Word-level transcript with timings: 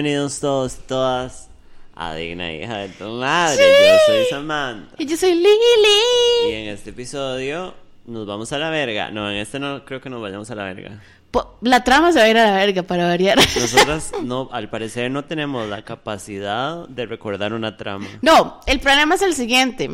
Bienvenidos 0.00 0.40
todos 0.40 0.74
y 0.76 0.86
todas 0.88 1.48
a 1.94 2.14
Digna 2.14 2.52
Hija 2.52 2.76
de 2.80 2.88
tu 2.90 3.04
Madre. 3.08 3.56
Yo 3.80 3.96
soy 4.06 4.24
Samantha. 4.28 4.94
Y 4.98 5.06
yo 5.06 5.16
soy 5.16 5.32
Lily. 5.32 6.50
Y 6.50 6.52
en 6.52 6.68
este 6.68 6.90
episodio 6.90 7.72
nos 8.04 8.26
vamos 8.26 8.52
a 8.52 8.58
la 8.58 8.68
verga. 8.68 9.10
No, 9.10 9.30
en 9.30 9.38
este 9.38 9.58
no 9.58 9.86
creo 9.86 10.02
que 10.02 10.10
nos 10.10 10.20
vayamos 10.20 10.50
a 10.50 10.54
la 10.54 10.64
verga. 10.64 11.00
Po- 11.30 11.56
La 11.62 11.82
trama 11.82 12.12
se 12.12 12.18
va 12.18 12.26
a 12.26 12.28
ir 12.28 12.36
a 12.36 12.44
la 12.50 12.56
verga 12.58 12.82
para 12.82 13.06
variar. 13.06 13.38
Nosotras 13.58 14.12
no, 14.22 14.50
al 14.52 14.68
parecer 14.68 15.10
no 15.10 15.24
tenemos 15.24 15.66
la 15.66 15.80
capacidad 15.82 16.86
de 16.88 17.06
recordar 17.06 17.54
una 17.54 17.78
trama. 17.78 18.06
No, 18.20 18.60
el 18.66 18.80
problema 18.80 19.14
es 19.14 19.22
el 19.22 19.32
siguiente. 19.32 19.88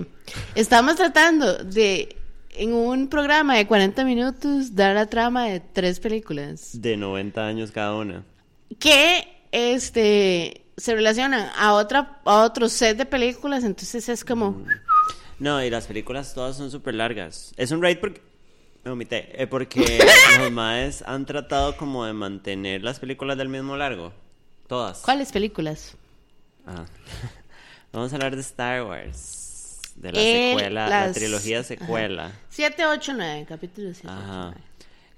Estamos 0.56 0.96
tratando 0.96 1.58
de, 1.58 2.16
en 2.50 2.74
un 2.74 3.06
programa 3.06 3.54
de 3.56 3.68
40 3.68 4.04
minutos, 4.04 4.74
dar 4.74 4.96
la 4.96 5.06
trama 5.06 5.44
de 5.46 5.60
tres 5.60 6.00
películas 6.00 6.70
De 6.82 6.96
90 6.96 7.46
años 7.46 7.70
cada 7.70 7.94
una. 7.94 8.24
que 8.80 9.28
este, 9.52 10.64
se 10.76 10.94
relacionan 10.94 11.48
a, 11.56 11.74
otra, 11.74 12.20
a 12.24 12.42
otro 12.42 12.68
set 12.68 12.96
de 12.96 13.06
películas. 13.06 13.62
Entonces 13.64 14.08
es 14.08 14.24
como. 14.24 14.64
No, 15.38 15.62
y 15.62 15.70
las 15.70 15.86
películas 15.86 16.34
todas 16.34 16.56
son 16.56 16.70
súper 16.70 16.94
largas. 16.94 17.52
Es 17.56 17.70
un 17.70 17.82
raid 17.82 17.98
porque... 17.98 18.20
Me 18.84 18.90
omité. 18.90 19.40
eh, 19.40 19.46
porque 19.46 20.00
los 20.40 20.50
maes 20.50 21.04
han 21.06 21.24
tratado 21.24 21.76
como 21.76 22.04
de 22.04 22.12
mantener 22.12 22.82
las 22.82 22.98
películas 22.98 23.38
del 23.38 23.48
mismo 23.48 23.76
largo. 23.76 24.12
Todas. 24.66 24.98
¿Cuáles 25.02 25.30
películas? 25.30 25.94
Ah. 26.66 26.84
Vamos 27.92 28.12
a 28.12 28.16
hablar 28.16 28.34
de 28.34 28.40
Star 28.40 28.82
Wars. 28.84 29.80
De 29.94 30.10
la 30.10 30.18
Eh, 30.20 30.48
secuela, 30.56 30.88
la 30.88 31.12
trilogía 31.12 31.62
secuela. 31.62 32.32
7, 32.50 32.86
8, 32.86 33.12
9, 33.14 33.46
capítulo 33.48 33.90
7. 33.92 34.08
Ajá. 34.08 34.54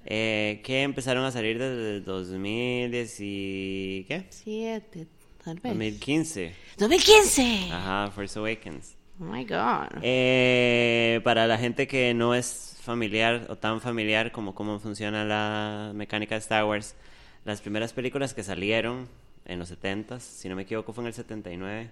Eh, 0.05 0.61
que 0.63 0.83
empezaron 0.83 1.25
a 1.25 1.31
salir 1.31 1.57
desde 1.57 1.97
el 1.97 2.05
2010 2.05 3.17
y... 3.21 4.05
¿Qué? 4.07 4.25
7, 4.29 5.07
tal 5.43 5.55
vez. 5.55 5.73
2015. 5.73 6.53
2015. 6.77 7.69
Ajá, 7.71 8.11
Force 8.11 8.37
Awakens. 8.37 8.95
Oh 9.19 9.23
my 9.23 9.43
god. 9.45 9.87
Eh, 10.01 11.21
para 11.23 11.47
la 11.47 11.57
gente 11.57 11.87
que 11.87 12.13
no 12.13 12.35
es 12.35 12.77
familiar 12.81 13.47
o 13.49 13.55
tan 13.55 13.81
familiar 13.81 14.31
como 14.31 14.53
cómo 14.53 14.79
funciona 14.79 15.25
la 15.25 15.91
mecánica 15.95 16.35
de 16.35 16.39
Star 16.39 16.65
Wars, 16.65 16.95
las 17.43 17.61
primeras 17.61 17.93
películas 17.93 18.33
que 18.33 18.43
salieron 18.43 19.07
en 19.45 19.57
los 19.59 19.71
70s, 19.71 20.19
si 20.19 20.49
no 20.49 20.55
me 20.55 20.63
equivoco 20.63 20.93
fue 20.93 21.03
en 21.03 21.07
el 21.07 21.13
79, 21.13 21.89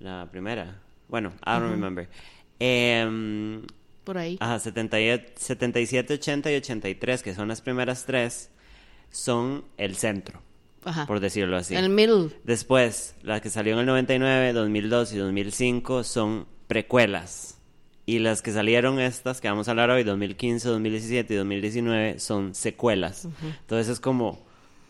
la 0.00 0.28
primera. 0.30 0.82
Bueno, 1.08 1.32
I 1.46 1.52
don't 1.52 1.70
remember. 1.70 2.08
Em, 2.58 3.62
Por 4.08 4.16
ahí. 4.16 4.38
Ajá, 4.40 4.58
78 4.58 5.34
77, 5.36 6.14
80 6.14 6.50
y 6.50 6.54
83, 6.54 7.22
que 7.22 7.34
son 7.34 7.48
las 7.48 7.60
primeras 7.60 8.06
tres, 8.06 8.48
son 9.10 9.66
el 9.76 9.96
centro, 9.96 10.40
Ajá. 10.82 11.04
por 11.04 11.20
decirlo 11.20 11.58
así. 11.58 11.74
El 11.74 11.90
middle. 11.90 12.30
Después, 12.42 13.16
las 13.20 13.42
que 13.42 13.50
salió 13.50 13.74
en 13.74 13.80
el 13.80 13.84
99, 13.84 14.54
2002 14.54 15.12
y 15.12 15.18
2005 15.18 16.04
son 16.04 16.46
precuelas. 16.68 17.58
Y 18.06 18.20
las 18.20 18.40
que 18.40 18.50
salieron 18.50 18.98
estas, 18.98 19.42
que 19.42 19.48
vamos 19.50 19.68
a 19.68 19.72
hablar 19.72 19.90
hoy, 19.90 20.04
2015, 20.04 20.66
2017 20.66 21.34
y 21.34 21.36
2019, 21.36 22.18
son 22.18 22.54
secuelas. 22.54 23.28
Entonces 23.60 23.92
es 23.92 24.00
como 24.00 24.42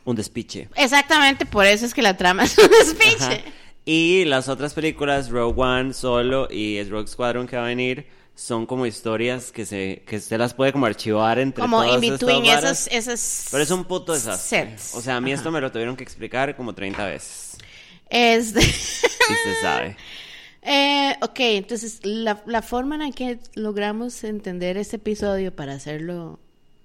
un 0.05 0.15
despiche. 0.15 0.69
Exactamente, 0.77 1.45
por 1.45 1.67
eso 1.67 1.87
es 1.87 1.93
que 1.93 2.03
la 2.03 2.17
trama 2.17 2.45
es 2.45 2.57
un 2.57 2.71
speech. 2.87 3.21
Ajá. 3.21 3.41
Y 3.85 4.27
las 4.27 4.49
otras 4.49 4.75
películas, 4.75 5.29
Rogue 5.31 5.61
One, 5.61 5.93
Solo 5.93 6.47
y 6.49 6.81
Rogue 6.85 7.09
Squadron 7.09 7.49
que 7.49 7.57
va 7.57 7.65
a 7.65 7.67
venir, 7.67 8.07
son 8.39 8.67
como 8.67 8.87
historias 8.87 9.51
que 9.51 9.67
se 9.67 10.05
que 10.07 10.17
usted 10.17 10.39
las 10.39 10.55
puede 10.55 10.73
como 10.73 10.87
archivar 10.87 11.41
entre 11.41 11.61
Como 11.63 11.83
todas 11.83 12.01
in 12.01 12.13
between 12.13 12.45
esas, 12.45 12.87
esas 12.87 13.49
Pero 13.51 13.65
es 13.65 13.71
un 13.73 13.85
puto 13.85 14.13
desastre. 14.13 14.71
sets. 14.77 14.95
O 14.95 15.01
sea, 15.01 15.17
a 15.17 15.21
mí 15.21 15.33
Ajá. 15.33 15.39
esto 15.39 15.51
me 15.51 15.61
lo 15.61 15.73
tuvieron 15.73 15.97
que 15.97 16.05
explicar 16.05 16.55
como 16.57 16.73
30 16.73 17.05
veces. 17.05 17.57
Este, 18.09 18.61
Y 18.61 18.65
se 18.65 19.61
sabe. 19.61 19.97
eh, 20.63 21.17
ok, 21.21 21.37
entonces 21.41 21.99
la, 22.05 22.41
la 22.47 22.63
forma 22.63 22.95
en 22.95 23.01
la 23.03 23.11
que 23.11 23.41
logramos 23.55 24.23
entender 24.23 24.77
este 24.77 24.97
episodio 24.97 25.55
para 25.55 25.73
hacerlo 25.73 26.39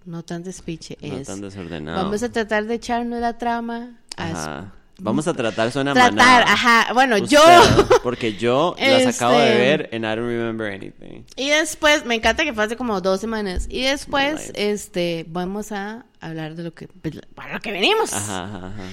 no 0.05 0.23
tan 0.23 0.43
despiche 0.43 0.97
No 1.01 1.17
es 1.17 1.27
tan 1.27 1.39
desordenado. 1.39 2.03
vamos 2.03 2.23
a 2.23 2.29
tratar 2.31 2.65
de 2.65 2.73
echarnos 2.73 3.19
la 3.21 3.37
trama 3.37 4.01
a. 4.17 4.73
Vamos 5.03 5.27
a 5.27 5.33
tratar 5.33 5.71
suena 5.71 5.93
tratar, 5.93 6.13
manada. 6.13 6.43
ajá, 6.53 6.93
bueno, 6.93 7.17
yo 7.17 7.39
porque 8.03 8.35
yo 8.37 8.75
las 8.79 9.15
acabo 9.15 9.37
de 9.37 9.47
Este- 9.49 9.57
ver 9.59 9.89
and 9.93 10.05
I 10.05 10.15
don't 10.15 10.27
remember 10.29 10.71
anything. 10.71 11.23
y 11.35 11.49
después 11.49 12.05
me 12.05 12.15
encanta 12.15 12.43
que 12.43 12.53
pase 12.53 12.75
como 12.77 12.99
dos 13.01 13.19
semanas 13.21 13.67
y 13.69 13.81
después 13.83 14.51
este 14.55 15.25
vamos 15.27 15.71
a 15.71 16.05
hablar 16.19 16.55
de 16.55 16.63
lo 16.63 16.73
que 16.73 16.87
pues, 16.87 17.19
para 17.35 17.53
lo 17.53 17.59
que 17.59 17.71
venimos. 17.71 18.13
Ajá, 18.13 18.45
ajá, 18.45 18.57
ajá. 18.67 18.83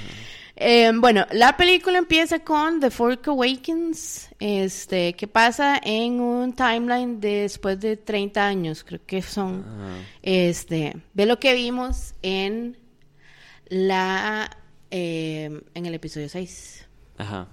Eh, 0.62 0.90
bueno, 0.94 1.26
la 1.30 1.56
película 1.56 1.96
empieza 1.96 2.40
con 2.40 2.80
The 2.80 2.90
Fork 2.90 3.28
Awakens, 3.28 4.28
este, 4.40 5.14
que 5.14 5.26
pasa 5.26 5.80
en 5.82 6.20
un 6.20 6.52
timeline 6.52 7.18
de 7.18 7.42
después 7.42 7.80
de 7.80 7.96
30 7.96 8.46
años, 8.46 8.84
creo 8.84 9.00
que 9.06 9.22
son, 9.22 9.64
este, 10.22 10.96
de 11.14 11.24
lo 11.26 11.38
que 11.38 11.54
vimos 11.54 12.12
en 12.20 12.76
la, 13.68 14.50
eh, 14.90 15.60
en 15.74 15.86
el 15.86 15.94
episodio 15.94 16.28
6. 16.28 16.86
Ajá. 17.18 17.46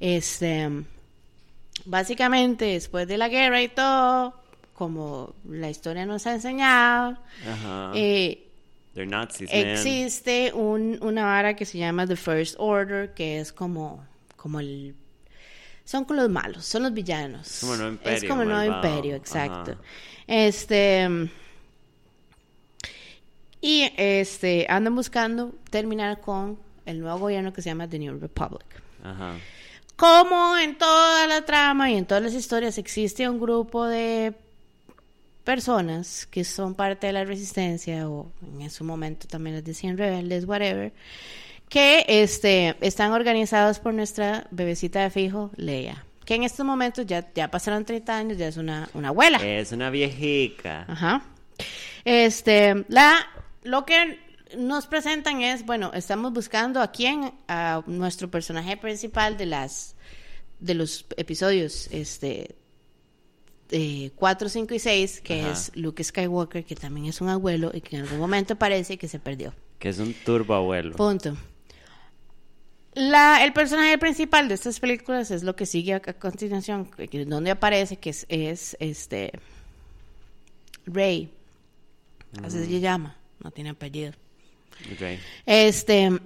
Este, 0.00 0.68
básicamente 1.84 2.64
después 2.66 3.06
de 3.08 3.18
la 3.18 3.28
guerra 3.28 3.62
y 3.62 3.68
todo, 3.68 4.34
como 4.74 5.34
la 5.48 5.70
historia 5.70 6.04
nos 6.06 6.26
ha 6.26 6.34
enseñado, 6.34 7.18
Ajá. 7.48 7.92
eh, 7.94 8.42
They're 8.94 9.08
Nazis, 9.10 9.50
man. 9.52 9.58
Existe 9.68 10.52
un, 10.54 10.98
una 11.02 11.24
vara 11.26 11.54
que 11.56 11.64
se 11.64 11.78
llama 11.78 12.06
The 12.06 12.16
First 12.16 12.54
Order, 12.58 13.12
que 13.14 13.40
es 13.40 13.52
como, 13.52 14.04
como 14.36 14.60
el... 14.60 14.94
Son 15.84 16.04
con 16.04 16.16
los 16.16 16.28
malos, 16.30 16.64
son 16.64 16.82
los 16.82 16.92
villanos. 16.94 17.58
Como 17.60 17.74
el 17.74 17.78
nuevo 17.78 17.92
imperio, 17.94 18.16
Es 18.18 18.24
como 18.24 18.42
el 18.42 18.48
nuevo 18.48 18.70
malvado. 18.70 18.88
imperio, 18.88 19.16
exacto. 19.16 19.72
Ajá. 19.72 19.80
Este... 20.26 21.28
Y 23.66 23.90
este 23.96 24.64
andan 24.68 24.94
buscando 24.94 25.52
terminar 25.70 26.20
con 26.20 26.56
el 26.84 27.00
nuevo 27.00 27.18
gobierno 27.18 27.52
que 27.52 27.62
se 27.62 27.68
llama 27.68 27.88
The 27.88 27.98
New 27.98 28.16
Republic. 28.20 28.64
Ajá. 29.02 29.34
Como 29.96 30.56
en 30.56 30.78
toda 30.78 31.26
la 31.26 31.44
trama 31.44 31.90
y 31.90 31.96
en 31.96 32.06
todas 32.06 32.22
las 32.22 32.34
historias 32.34 32.78
existe 32.78 33.28
un 33.28 33.40
grupo 33.40 33.84
de 33.84 34.34
personas 35.42 36.26
que 36.26 36.44
son 36.44 36.76
parte 36.76 37.08
de 37.08 37.14
la 37.14 37.24
resistencia 37.24 38.08
o 38.08 38.30
en 38.56 38.70
su 38.70 38.84
momento 38.84 39.26
también 39.26 39.56
les 39.56 39.64
decían 39.64 39.98
rebeldes, 39.98 40.44
whatever, 40.44 40.92
que 41.68 42.04
este, 42.06 42.76
están 42.80 43.10
organizados 43.10 43.80
por 43.80 43.94
nuestra 43.94 44.46
bebecita 44.52 45.02
de 45.02 45.10
fijo, 45.10 45.50
Leia, 45.56 46.06
que 46.24 46.36
en 46.36 46.44
estos 46.44 46.64
momentos 46.64 47.04
ya, 47.04 47.32
ya 47.34 47.50
pasaron 47.50 47.84
30 47.84 48.16
años, 48.16 48.38
ya 48.38 48.46
es 48.46 48.58
una, 48.58 48.88
una 48.94 49.08
abuela. 49.08 49.38
Es 49.38 49.72
una 49.72 49.90
viejica. 49.90 50.84
Ajá. 50.86 51.22
Este, 52.04 52.84
la, 52.86 53.26
lo 53.66 53.84
que 53.84 54.18
nos 54.56 54.86
presentan 54.86 55.42
es, 55.42 55.66
bueno, 55.66 55.90
estamos 55.92 56.32
buscando 56.32 56.80
a 56.80 56.92
quién, 56.92 57.32
a 57.48 57.82
nuestro 57.86 58.30
personaje 58.30 58.76
principal 58.76 59.36
de 59.36 59.46
las, 59.46 59.96
de 60.60 60.74
los 60.74 61.06
episodios, 61.16 61.88
este, 61.90 62.54
eh, 63.70 64.12
4, 64.14 64.48
5 64.48 64.74
y 64.74 64.78
6, 64.78 65.20
que 65.20 65.42
Ajá. 65.42 65.52
es 65.52 65.72
Luke 65.74 66.02
Skywalker, 66.02 66.64
que 66.64 66.76
también 66.76 67.06
es 67.06 67.20
un 67.20 67.28
abuelo 67.28 67.70
y 67.74 67.80
que 67.80 67.96
en 67.96 68.02
algún 68.02 68.18
momento 68.18 68.56
parece 68.56 68.96
que 68.98 69.08
se 69.08 69.18
perdió. 69.18 69.52
Que 69.78 69.88
es 69.88 69.98
un 69.98 70.14
turbo 70.14 70.54
abuelo. 70.54 70.96
Punto. 70.96 71.36
La, 72.94 73.44
el 73.44 73.52
personaje 73.52 73.98
principal 73.98 74.48
de 74.48 74.54
estas 74.54 74.80
películas 74.80 75.30
es 75.30 75.42
lo 75.42 75.54
que 75.54 75.66
sigue 75.66 75.92
a, 75.92 75.96
a 75.96 76.12
continuación, 76.14 76.88
donde 77.26 77.50
aparece, 77.50 77.98
que 77.98 78.10
es, 78.10 78.24
es 78.30 78.76
este 78.80 79.32
Rey. 80.86 81.30
Así 82.42 82.64
se 82.64 82.80
llama, 82.80 83.16
no 83.42 83.50
tiene 83.50 83.70
apellido. 83.70 84.12
Ok. 84.92 85.18
Este 85.46 86.10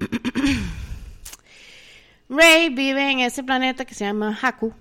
Rey 2.29 2.69
vive 2.71 3.11
en 3.11 3.21
ese 3.21 3.43
planeta 3.43 3.85
que 3.85 3.95
se 3.95 4.05
llama 4.05 4.39
Haku 4.41 4.73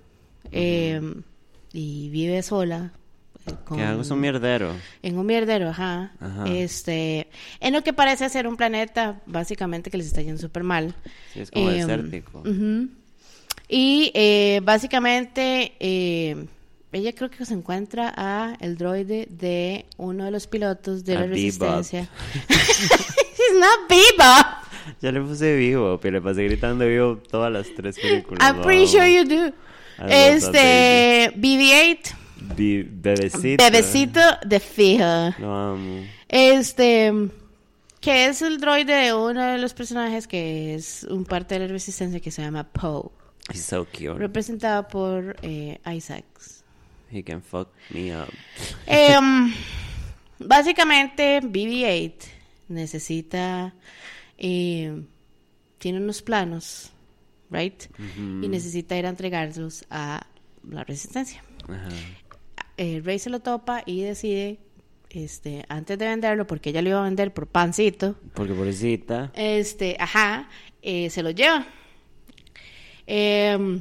eh, 0.52 1.00
y 1.72 2.08
vive 2.10 2.42
sola. 2.42 2.92
eh, 3.46 3.52
con- 3.64 3.78
Que 3.78 4.00
es 4.00 4.10
un 4.10 4.20
mierdero. 4.20 4.74
en 5.02 5.18
un 5.18 5.26
mierdero, 5.26 5.68
ajá. 5.70 6.12
Ajá. 6.20 6.44
Este, 6.48 7.28
en 7.60 7.72
lo 7.72 7.82
que 7.82 7.92
parece 7.92 8.28
ser 8.28 8.46
un 8.46 8.56
planeta 8.56 9.20
básicamente 9.26 9.90
que 9.90 9.96
les 9.98 10.06
está 10.06 10.22
yendo 10.22 10.40
súper 10.40 10.62
mal. 10.62 10.94
Sí, 11.32 11.40
es 11.40 11.50
como 11.50 11.70
Em, 11.70 11.78
desértico. 11.86 12.40
ujú. 12.40 12.88
Y 13.68 14.10
eh, 14.14 14.60
básicamente 14.62 15.74
eh, 15.80 16.46
ella 16.92 17.12
creo 17.14 17.30
que 17.30 17.44
se 17.44 17.54
encuentra 17.54 18.12
a 18.16 18.56
el 18.60 18.76
droide 18.76 19.26
de 19.30 19.86
uno 19.96 20.24
de 20.24 20.30
los 20.30 20.46
pilotos 20.46 21.04
de 21.04 21.12
A 21.16 21.20
la 21.20 21.26
Bebop. 21.26 21.34
resistencia. 21.34 22.08
He's 22.48 23.58
not 23.58 23.88
Bebop. 23.88 24.46
Ya 25.00 25.12
le 25.12 25.20
puse 25.20 25.54
vivo, 25.56 25.98
pero 26.00 26.14
le 26.18 26.20
pasé 26.22 26.44
gritando 26.44 26.86
vivo 26.86 27.16
todas 27.30 27.52
las 27.52 27.68
tres 27.74 27.98
películas. 27.98 28.40
I'm 28.42 28.60
pretty 28.62 28.86
sure 28.86 29.06
you 29.06 29.24
do. 29.24 29.52
Este, 30.08 31.32
BB-8, 31.36 31.98
Bi- 32.56 32.82
bebecito. 32.90 33.62
bebecito 33.62 34.20
de 34.46 34.60
fijo. 34.60 35.34
Lo 35.38 35.54
amo. 35.54 36.04
Este, 36.28 37.12
que 38.00 38.26
es 38.26 38.40
el 38.42 38.58
droide 38.60 38.94
de 38.94 39.14
uno 39.14 39.44
de 39.44 39.58
los 39.58 39.74
personajes 39.74 40.26
que 40.26 40.74
es 40.74 41.04
un 41.04 41.24
parte 41.24 41.54
de 41.58 41.66
la 41.66 41.72
resistencia 41.72 42.20
que 42.20 42.30
se 42.30 42.40
llama 42.42 42.64
Poe, 42.64 43.10
He's 43.52 43.64
so 43.64 43.84
cute. 43.84 44.14
representado 44.14 44.88
por 44.88 45.36
eh, 45.42 45.78
Isaacs. 45.94 46.59
He 47.12 47.22
can 47.22 47.42
fuck 47.42 47.68
me 47.90 48.14
up. 48.14 48.28
Em, 48.86 49.52
básicamente, 50.38 51.40
BB-8 51.42 52.14
necesita, 52.68 53.74
eh, 54.38 55.02
tiene 55.78 55.98
unos 55.98 56.22
planos, 56.22 56.90
right? 57.50 57.82
Y 57.98 58.48
necesita 58.48 58.96
ir 58.96 59.06
a 59.06 59.08
entregarlos 59.08 59.84
a 59.90 60.24
la 60.68 60.84
resistencia. 60.84 61.42
Eh, 62.76 63.00
Rey 63.04 63.18
se 63.18 63.28
lo 63.30 63.40
topa 63.40 63.82
y 63.84 64.02
decide, 64.02 64.58
este, 65.10 65.64
antes 65.68 65.98
de 65.98 66.06
venderlo, 66.06 66.46
porque 66.46 66.70
ella 66.70 66.80
lo 66.82 66.90
iba 66.90 67.00
a 67.00 67.04
vender 67.04 67.34
por 67.34 67.46
pancito, 67.48 68.14
Porque 68.34 68.52
pobrecita. 68.54 69.32
este, 69.34 69.96
ajá, 69.98 70.48
eh, 70.80 71.10
se 71.10 71.22
lo 71.22 71.30
lleva. 71.30 71.66
Em, 73.06 73.80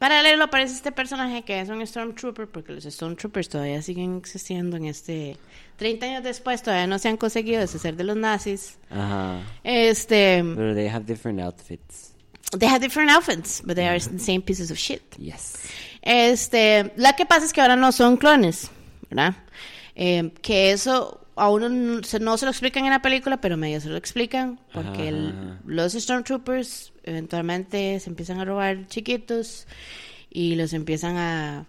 paralelo 0.00 0.44
aparece 0.44 0.74
este 0.74 0.92
personaje 0.92 1.42
que 1.42 1.60
es 1.60 1.68
un 1.68 1.86
Stormtrooper, 1.86 2.48
porque 2.48 2.72
los 2.72 2.84
Stormtroopers 2.84 3.50
todavía 3.50 3.82
siguen 3.82 4.16
existiendo 4.16 4.76
en 4.76 4.86
este... 4.86 5.36
30 5.76 6.06
años 6.06 6.22
después 6.22 6.62
todavía 6.62 6.86
no 6.86 6.98
se 6.98 7.08
han 7.08 7.16
conseguido 7.16 7.60
deshacer 7.60 7.96
de 7.96 8.04
los 8.04 8.16
nazis. 8.16 8.78
Ajá. 8.90 9.40
Este, 9.62 10.42
Pero 10.42 10.74
they 10.74 10.88
have 10.88 11.04
different 11.06 11.40
outfits. 11.40 12.12
they 12.58 12.68
have 12.68 12.80
different 12.80 13.10
outfits, 13.10 13.62
but 13.64 13.76
they 13.76 13.86
are 13.86 13.98
the 13.98 14.18
same 14.18 14.40
pieces 14.40 14.70
of 14.70 14.78
shit. 14.78 15.02
Yes. 15.16 15.54
Este, 16.02 16.92
la 16.96 17.14
que 17.14 17.26
pasa 17.26 17.44
es 17.46 17.52
que 17.52 17.60
ahora 17.60 17.76
no 17.76 17.92
son 17.92 18.16
clones, 18.16 18.70
¿verdad? 19.08 19.34
Eh, 19.94 20.32
que 20.42 20.72
eso 20.72 21.26
a 21.40 21.50
uno 21.50 21.68
no 21.68 22.02
se, 22.02 22.20
no 22.20 22.36
se 22.36 22.44
lo 22.46 22.50
explican 22.50 22.84
en 22.84 22.90
la 22.90 23.02
película, 23.02 23.40
pero 23.40 23.56
medio 23.56 23.80
se 23.80 23.88
lo 23.88 23.96
explican, 23.96 24.60
porque 24.72 25.08
el- 25.08 25.58
los 25.66 25.92
Stormtroopers 25.94 26.92
eventualmente 27.04 27.98
se 28.00 28.10
empiezan 28.10 28.38
a 28.40 28.44
robar 28.44 28.86
chiquitos 28.86 29.66
y 30.30 30.54
los 30.56 30.72
empiezan 30.72 31.16
a, 31.16 31.66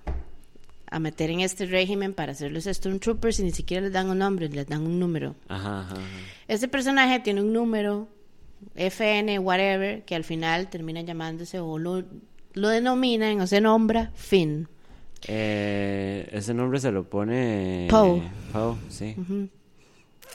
a 0.90 1.00
meter 1.00 1.30
en 1.32 1.40
este 1.40 1.66
régimen 1.66 2.14
para 2.14 2.34
ser 2.36 2.52
los 2.52 2.66
Stormtroopers 2.66 3.40
y 3.40 3.44
ni 3.44 3.52
siquiera 3.52 3.84
les 3.84 3.94
dan 3.94 4.10
un 4.10 4.18
nombre, 4.20 4.50
les 4.50 4.68
dan 4.68 4.82
un 4.86 5.00
número. 5.00 5.36
Ajá, 5.48 5.82
ajá. 5.82 5.94
ajá. 5.94 6.02
Este 6.48 6.68
personaje 6.68 7.20
tiene 7.22 7.42
un 7.42 7.54
número, 7.54 8.08
FN, 8.76 9.40
whatever, 9.40 10.04
que 10.04 10.16
al 10.16 10.24
final 10.24 10.70
termina 10.70 11.02
llamándose 11.02 11.60
o 11.60 11.80
lo, 11.80 12.04
lo 12.54 12.68
denominan 12.68 13.40
o 13.42 13.48
se 13.48 13.62
nombra 13.62 14.12
Finn. 14.16 14.68
Eh, 15.28 16.28
ese 16.32 16.54
nombre 16.54 16.80
se 16.80 16.92
lo 16.92 17.08
pone. 17.10 17.88
Poe. 17.90 18.22
Poe, 18.52 18.76
sí. 18.90 19.16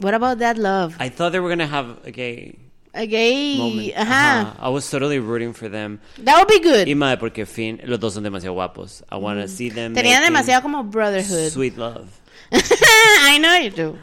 What 0.01 0.15
about 0.15 0.39
that 0.39 0.59
love? 0.59 0.95
I 0.99 1.09
thought 1.09 1.33
they 1.33 1.41
were 1.41 1.49
gonna 1.49 1.67
have 1.67 1.97
a 2.05 2.11
gay 2.11 2.57
A 2.93 3.07
gay, 3.07 3.57
moment. 3.59 3.95
ajá. 3.97 4.57
I 4.59 4.69
was 4.71 4.89
totally 4.91 5.19
rooting 5.19 5.53
for 5.53 5.69
them. 5.69 6.01
That 6.25 6.37
would 6.39 6.49
be 6.49 6.61
good. 6.61 6.87
Y 6.89 6.95
madre, 6.95 7.19
porque 7.19 7.45
Finn, 7.47 7.81
los 7.85 7.99
dos 8.01 8.15
son 8.15 8.23
demasiado 8.25 8.55
guapos. 8.55 9.03
I 9.11 9.17
wanna 9.17 9.49
see 9.49 9.71
them. 9.71 9.95
Tenían 9.95 10.23
demasiado 10.23 10.63
como 10.63 10.83
brotherhood. 10.85 11.51
Sweet 11.51 11.77
love. 11.77 12.09
I 12.53 13.39
know 13.39 13.55
you 13.59 13.71
do. 13.71 13.99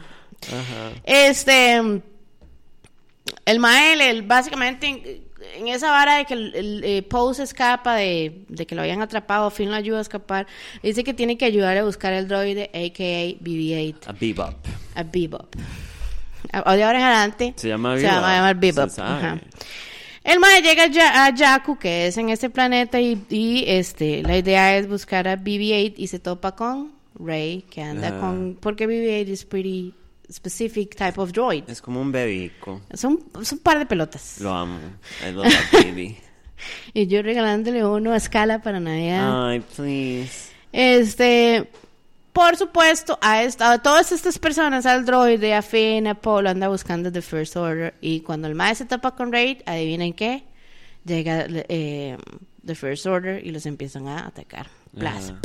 Ajá. 0.48 0.92
Este, 1.04 2.02
el 3.46 3.58
Mael, 3.58 4.00
el, 4.00 4.22
básicamente 4.22 4.86
en, 5.56 5.68
esa 5.68 5.90
vara 5.90 6.16
de 6.18 6.24
que 6.26 6.34
el, 6.34 6.54
el, 6.54 6.84
eh, 6.84 7.02
Poe 7.02 7.34
se 7.34 7.42
escapa 7.42 7.96
de, 7.96 8.44
de 8.48 8.66
que 8.66 8.74
lo 8.74 8.82
habían 8.82 9.02
atrapado, 9.02 9.50
Finn 9.50 9.70
lo 9.70 9.76
ayuda 9.76 9.98
a 9.98 10.02
escapar, 10.02 10.46
dice 10.82 11.02
que 11.04 11.14
tiene 11.14 11.36
que 11.38 11.44
ayudar 11.46 11.76
a 11.78 11.84
buscar 11.84 12.12
el 12.12 12.28
droide, 12.28 12.70
a.k.a. 12.74 13.42
BB-8, 13.44 13.94
A 14.06 14.12
bebop. 14.12 14.54
a 14.94 15.02
Bebop. 15.02 15.54
A- 16.52 16.76
De 16.76 16.82
ahora 16.84 16.98
en 16.98 17.04
adelante 17.04 17.54
Se 17.56 17.68
llama 17.68 17.96
se 17.96 18.02
Bebop. 18.02 18.14
llama 18.16 18.34
llamar 18.36 18.56
Bebop. 18.56 18.88
Se 18.88 18.96
sabe. 18.96 19.26
ajá. 19.26 19.40
El 20.24 20.40
mae 20.40 20.62
llega 20.62 20.86
ya- 20.86 21.26
a 21.26 21.36
Jakku, 21.36 21.78
que 21.78 22.06
es 22.06 22.16
en 22.16 22.30
este 22.30 22.48
planeta, 22.48 22.98
y, 23.00 23.22
y, 23.28 23.64
este, 23.66 24.22
la 24.22 24.38
idea 24.38 24.76
es 24.78 24.88
buscar 24.88 25.28
a 25.28 25.36
BB-8 25.36 25.94
y 25.98 26.06
se 26.06 26.18
topa 26.18 26.54
con 26.56 26.92
Rey, 27.18 27.62
que 27.70 27.82
anda 27.82 28.08
Ajá. 28.08 28.20
con... 28.20 28.56
Porque 28.60 28.88
BB-8 28.88 29.28
es 29.28 29.44
pretty 29.44 29.92
specific 30.32 30.96
type 30.96 31.20
of 31.20 31.30
droid. 31.32 31.64
Es 31.68 31.82
como 31.82 32.00
un 32.00 32.10
bebico. 32.10 32.80
Son, 32.94 33.20
son 33.42 33.58
un 33.58 33.62
par 33.62 33.78
de 33.78 33.84
pelotas. 33.84 34.40
Lo 34.40 34.54
amo. 34.54 34.78
I 35.28 35.30
love 35.32 35.44
that 35.72 35.82
baby. 35.84 36.16
Y 36.94 37.06
yo 37.06 37.20
regalándole 37.20 37.84
uno 37.84 38.12
a 38.12 38.16
escala 38.16 38.62
para 38.62 38.80
Navidad. 38.80 39.48
Ay, 39.48 39.60
please. 39.76 40.48
Este, 40.72 41.68
por 42.34 42.56
supuesto, 42.58 43.18
a, 43.22 43.42
esta- 43.44 43.70
a 43.72 43.78
todas 43.82 44.12
estas 44.12 44.38
personas, 44.38 44.84
al 44.84 45.06
droide, 45.06 45.54
a 45.54 45.62
Finn, 45.62 46.06
a 46.06 46.14
Paul, 46.14 46.46
anda 46.48 46.68
buscando 46.68 47.10
The 47.10 47.22
First 47.22 47.56
Order. 47.56 47.94
Y 48.02 48.20
cuando 48.20 48.46
el 48.48 48.54
maestro 48.54 48.84
se 48.84 48.88
topa 48.90 49.12
con 49.14 49.32
Raid, 49.32 49.62
adivinen 49.64 50.12
qué, 50.12 50.44
llega 51.06 51.46
eh, 51.48 52.18
The 52.66 52.74
First 52.74 53.06
Order 53.06 53.46
y 53.46 53.50
los 53.52 53.64
empiezan 53.66 54.06
a 54.08 54.26
atacar. 54.26 54.66
Plas. 54.98 55.30
Ajá. 55.30 55.38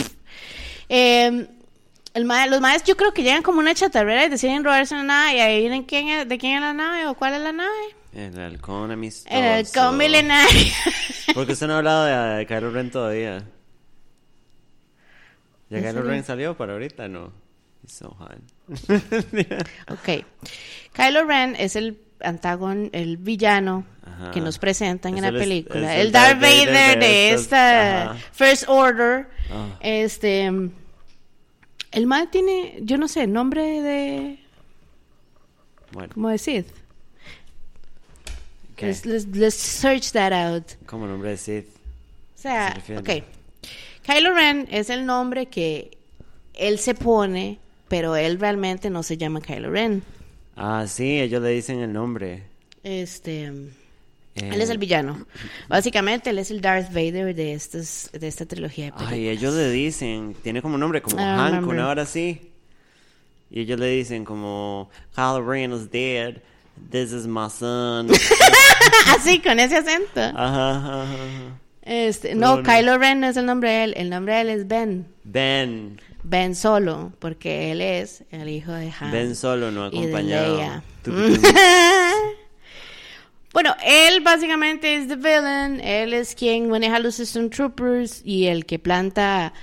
Eh, 0.89 1.47
el 2.15 2.25
ma- 2.25 2.47
los 2.47 2.59
maestros 2.59 2.87
yo 2.89 2.97
creo 2.97 3.13
que 3.13 3.21
llegan 3.23 3.43
como 3.43 3.59
una 3.59 3.75
chatarrera 3.75 4.25
y 4.25 4.29
deciden 4.29 4.63
robarse 4.63 4.95
una 4.95 5.03
nave 5.03 5.37
y 5.37 5.39
adivinen 5.39 5.83
quién 5.83 6.07
es, 6.09 6.27
de 6.27 6.37
quién 6.39 6.55
es 6.55 6.61
la 6.61 6.73
nave 6.73 7.05
o 7.07 7.13
cuál 7.13 7.35
es 7.35 7.41
la 7.41 7.51
nave. 7.51 7.69
El 8.13 8.39
halcón 8.39 8.89
amistoso. 8.89 9.35
El 9.35 9.43
halcón 9.45 9.95
milenario. 9.97 10.73
Porque 11.35 11.53
usted 11.53 11.67
no 11.67 11.75
ha 11.75 11.77
hablado 11.77 12.05
de, 12.05 12.37
de 12.39 12.45
Kylo 12.47 12.71
Ren 12.71 12.89
todavía. 12.89 13.43
¿Ya 15.69 15.77
¿En 15.77 15.83
Kylo? 15.85 16.01
Ren 16.03 16.23
salió 16.23 16.57
para 16.57 16.73
ahorita? 16.73 17.07
No. 17.07 17.31
He's 17.83 17.93
so 17.93 18.09
hot. 18.09 18.37
Ok. 19.89 20.25
Kylo 20.93 21.25
Ren 21.25 21.55
es 21.57 21.75
el 21.75 21.99
antagon, 22.21 22.89
el 22.91 23.17
villano 23.17 23.85
Ajá. 24.05 24.31
que 24.31 24.41
nos 24.41 24.57
presentan 24.59 25.13
Es 25.13 25.17
en 25.17 25.21
la 25.23 25.29
el- 25.29 25.37
película. 25.37 25.93
es 25.95 25.99
el 26.01 26.07
el 26.07 26.11
Darth 26.11 26.39
Darth 26.39 26.41
Vader 26.41 26.67
Vader 26.73 26.99
de 26.99 27.29
estos- 27.29 27.41
esta 27.43 28.01
ajá. 28.11 28.19
First 28.33 28.63
Order. 28.67 29.27
Ah. 29.51 29.77
Este. 29.81 30.45
El 31.91 32.05
mal 32.05 32.29
tiene, 32.29 32.79
yo 32.81 32.97
no 32.97 33.07
sé, 33.07 33.25
nombre 33.27 33.81
de. 33.81 34.39
Bueno, 35.91 36.13
¿Cómo 36.13 36.29
decir? 36.29 36.65
¿qué? 38.75 38.87
Let's, 38.87 39.05
let's- 39.05 39.27
let's 39.35 39.55
search 39.55 40.11
that 40.11 40.31
out. 40.33 40.73
Como 40.85 41.07
nombre 41.07 41.31
de 41.31 41.37
Sith. 41.37 41.67
O 42.35 42.41
sea, 42.41 42.79
se 42.85 42.97
ok. 42.97 43.09
Kylo 44.09 44.33
Ren 44.33 44.67
es 44.71 44.89
el 44.89 45.05
nombre 45.05 45.45
que 45.45 45.91
él 46.55 46.79
se 46.79 46.95
pone, 46.95 47.59
pero 47.87 48.15
él 48.15 48.39
realmente 48.39 48.89
no 48.89 49.03
se 49.03 49.17
llama 49.17 49.39
Kylo 49.39 49.69
Ren. 49.69 50.01
Ah, 50.55 50.85
sí, 50.87 51.19
ellos 51.19 51.43
le 51.43 51.49
dicen 51.49 51.79
el 51.79 51.93
nombre. 51.93 52.43
Este. 52.81 53.45
Eh, 54.35 54.51
Él 54.51 54.61
es 54.61 54.71
el 54.71 54.79
villano. 54.79 55.27
Básicamente, 55.67 56.31
él 56.31 56.39
es 56.39 56.49
el 56.49 56.59
Darth 56.59 56.87
Vader 56.87 57.35
de, 57.35 57.53
estos, 57.53 58.09
de 58.11 58.27
esta 58.27 58.47
trilogía 58.47 58.85
de 58.85 58.91
películas. 58.93 59.13
Ay, 59.13 59.29
ellos 59.29 59.53
le 59.53 59.69
dicen, 59.69 60.35
tiene 60.41 60.63
como 60.63 60.77
nombre 60.79 61.03
como 61.03 61.15
don't 61.15 61.53
Hank, 61.53 61.67
una 61.67 61.87
hora 61.87 62.01
así. 62.01 62.49
Y 63.51 63.61
ellos 63.61 63.79
le 63.79 63.89
dicen 63.91 64.25
como, 64.25 64.89
Kylo 65.13 65.45
Ren 65.45 65.71
is 65.71 65.91
dead, 65.91 66.37
this 66.89 67.11
is 67.11 67.27
my 67.27 67.47
son. 67.47 68.09
Así, 69.07 69.39
con 69.39 69.59
ese 69.59 69.77
acento. 69.77 70.19
ajá, 70.19 70.77
ajá, 70.77 71.03
ajá. 71.03 71.59
Este, 71.89 72.35
no, 72.35 72.57
no. 72.57 72.63
Kylo 72.63 72.99
Ren 72.99 73.19
no 73.19 73.27
es 73.27 73.35
el 73.35 73.47
nombre 73.47 73.71
de 73.71 73.83
él. 73.85 73.93
El 73.97 74.11
nombre 74.11 74.35
de 74.35 74.41
él 74.41 74.49
es 74.49 74.67
Ben. 74.67 75.07
Ben, 75.23 75.99
Ben 76.21 76.53
Solo, 76.53 77.13
porque 77.17 77.71
él 77.71 77.81
es 77.81 78.23
el 78.29 78.47
hijo 78.47 78.71
de 78.71 78.93
Han. 78.99 79.11
Ben 79.11 79.35
solo, 79.35 79.71
no 79.71 79.85
acompañado. 79.85 80.83
Bueno, 83.51 83.75
él 83.83 84.21
básicamente 84.21 84.95
es 84.95 85.07
the 85.07 85.15
villain. 85.15 85.81
Él 85.81 86.13
es 86.13 86.35
quien 86.35 86.69
maneja 86.69 86.99
los 86.99 87.17
Stormtroopers 87.17 88.21
y 88.23 88.45
el 88.45 88.67
que 88.67 88.77
planta 88.77 89.53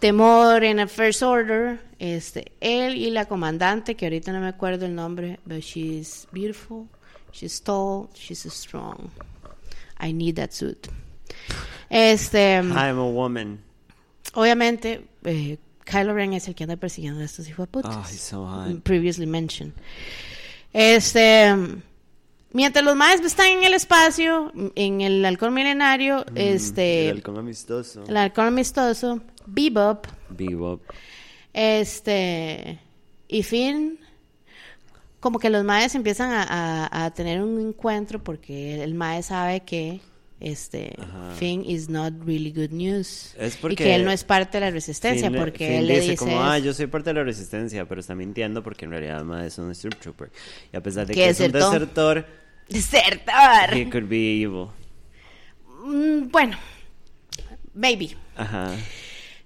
temor 0.00 0.64
en 0.64 0.78
el 0.78 0.88
First 0.88 1.22
Order. 1.22 1.78
Este, 1.98 2.52
él 2.62 2.96
y 2.96 3.10
la 3.10 3.26
comandante, 3.26 3.96
que 3.96 4.06
ahorita 4.06 4.32
no 4.32 4.40
me 4.40 4.48
acuerdo 4.48 4.86
el 4.86 4.94
nombre, 4.94 5.38
but 5.44 5.60
she's 5.60 6.26
beautiful, 6.32 6.86
she's 7.32 7.60
tall, 7.60 8.08
she's 8.14 8.50
strong. 8.50 9.10
I 10.00 10.14
need 10.14 10.36
that 10.36 10.52
suit. 10.52 10.88
Este, 11.90 12.56
I'm 12.56 12.98
a 12.98 13.04
woman. 13.04 13.60
obviamente, 14.34 15.06
eh, 15.24 15.58
Kylo 15.84 16.14
Ren 16.14 16.32
es 16.32 16.48
el 16.48 16.54
que 16.54 16.64
anda 16.64 16.76
persiguiendo 16.76 17.20
a 17.20 17.24
estos 17.24 17.46
hijos 17.48 17.66
de 17.66 17.70
putas. 17.72 17.96
Oh, 17.96 18.00
he's 18.10 18.20
so 18.20 18.46
hot. 18.46 18.82
previously 18.82 19.26
mentioned. 19.26 19.74
Este, 20.72 21.54
mientras 22.52 22.84
los 22.84 22.96
maes 22.96 23.20
están 23.20 23.46
en 23.48 23.64
el 23.64 23.74
espacio, 23.74 24.52
en 24.74 25.00
el 25.02 25.24
halcón 25.24 25.54
milenario, 25.54 26.24
este, 26.34 27.04
Mm, 27.06 27.10
El 27.10 27.16
halcón 27.18 27.38
amistoso. 27.38 28.04
el 28.08 28.16
halcón 28.16 28.46
amistoso, 28.46 29.20
Bebop, 29.46 30.06
Bebop. 30.30 30.82
este, 31.52 32.78
y 33.28 33.42
Finn, 33.42 33.98
como 35.20 35.38
que 35.38 35.50
los 35.50 35.64
maes 35.64 35.94
empiezan 35.94 36.32
a, 36.32 36.42
a- 36.86 37.04
a 37.06 37.10
tener 37.12 37.40
un 37.42 37.60
encuentro 37.60 38.22
porque 38.22 38.82
el 38.82 38.94
mae 38.94 39.22
sabe 39.22 39.60
que 39.60 40.00
este 40.44 40.94
Ajá. 40.98 41.34
Finn 41.36 41.64
is 41.64 41.88
not 41.88 42.12
really 42.24 42.52
good 42.52 42.70
news. 42.70 43.34
Es 43.38 43.54
y 43.54 43.58
porque 43.58 43.84
que 43.84 43.94
él 43.94 44.04
no 44.04 44.10
es 44.10 44.24
parte 44.24 44.58
de 44.58 44.66
la 44.66 44.70
resistencia, 44.70 45.30
Finn 45.30 45.38
porque 45.40 45.66
Finn 45.66 45.76
él 45.78 45.86
le 45.86 45.94
dice 45.94 46.10
dice 46.12 46.24
como, 46.24 46.42
ah, 46.42 46.58
yo 46.58 46.72
soy 46.74 46.86
parte 46.86 47.10
de 47.10 47.14
la 47.14 47.24
resistencia, 47.24 47.86
pero 47.86 48.00
está 48.00 48.14
mintiendo 48.14 48.62
porque 48.62 48.84
en 48.84 48.92
realidad 48.92 49.24
ma, 49.24 49.46
es 49.46 49.58
un 49.58 49.74
Stormtrooper. 49.74 50.30
Y 50.72 50.76
a 50.76 50.82
pesar 50.82 51.06
de 51.06 51.14
Que 51.14 51.28
es 51.28 51.40
un 51.40 51.52
desertor, 51.52 52.26
Desertor. 52.68 53.74
he 53.74 53.88
could 53.90 54.08
be 54.08 54.42
evil. 54.42 54.68
Mm, 55.84 56.30
bueno, 56.30 56.56
baby. 57.74 58.16
Ajá. 58.36 58.72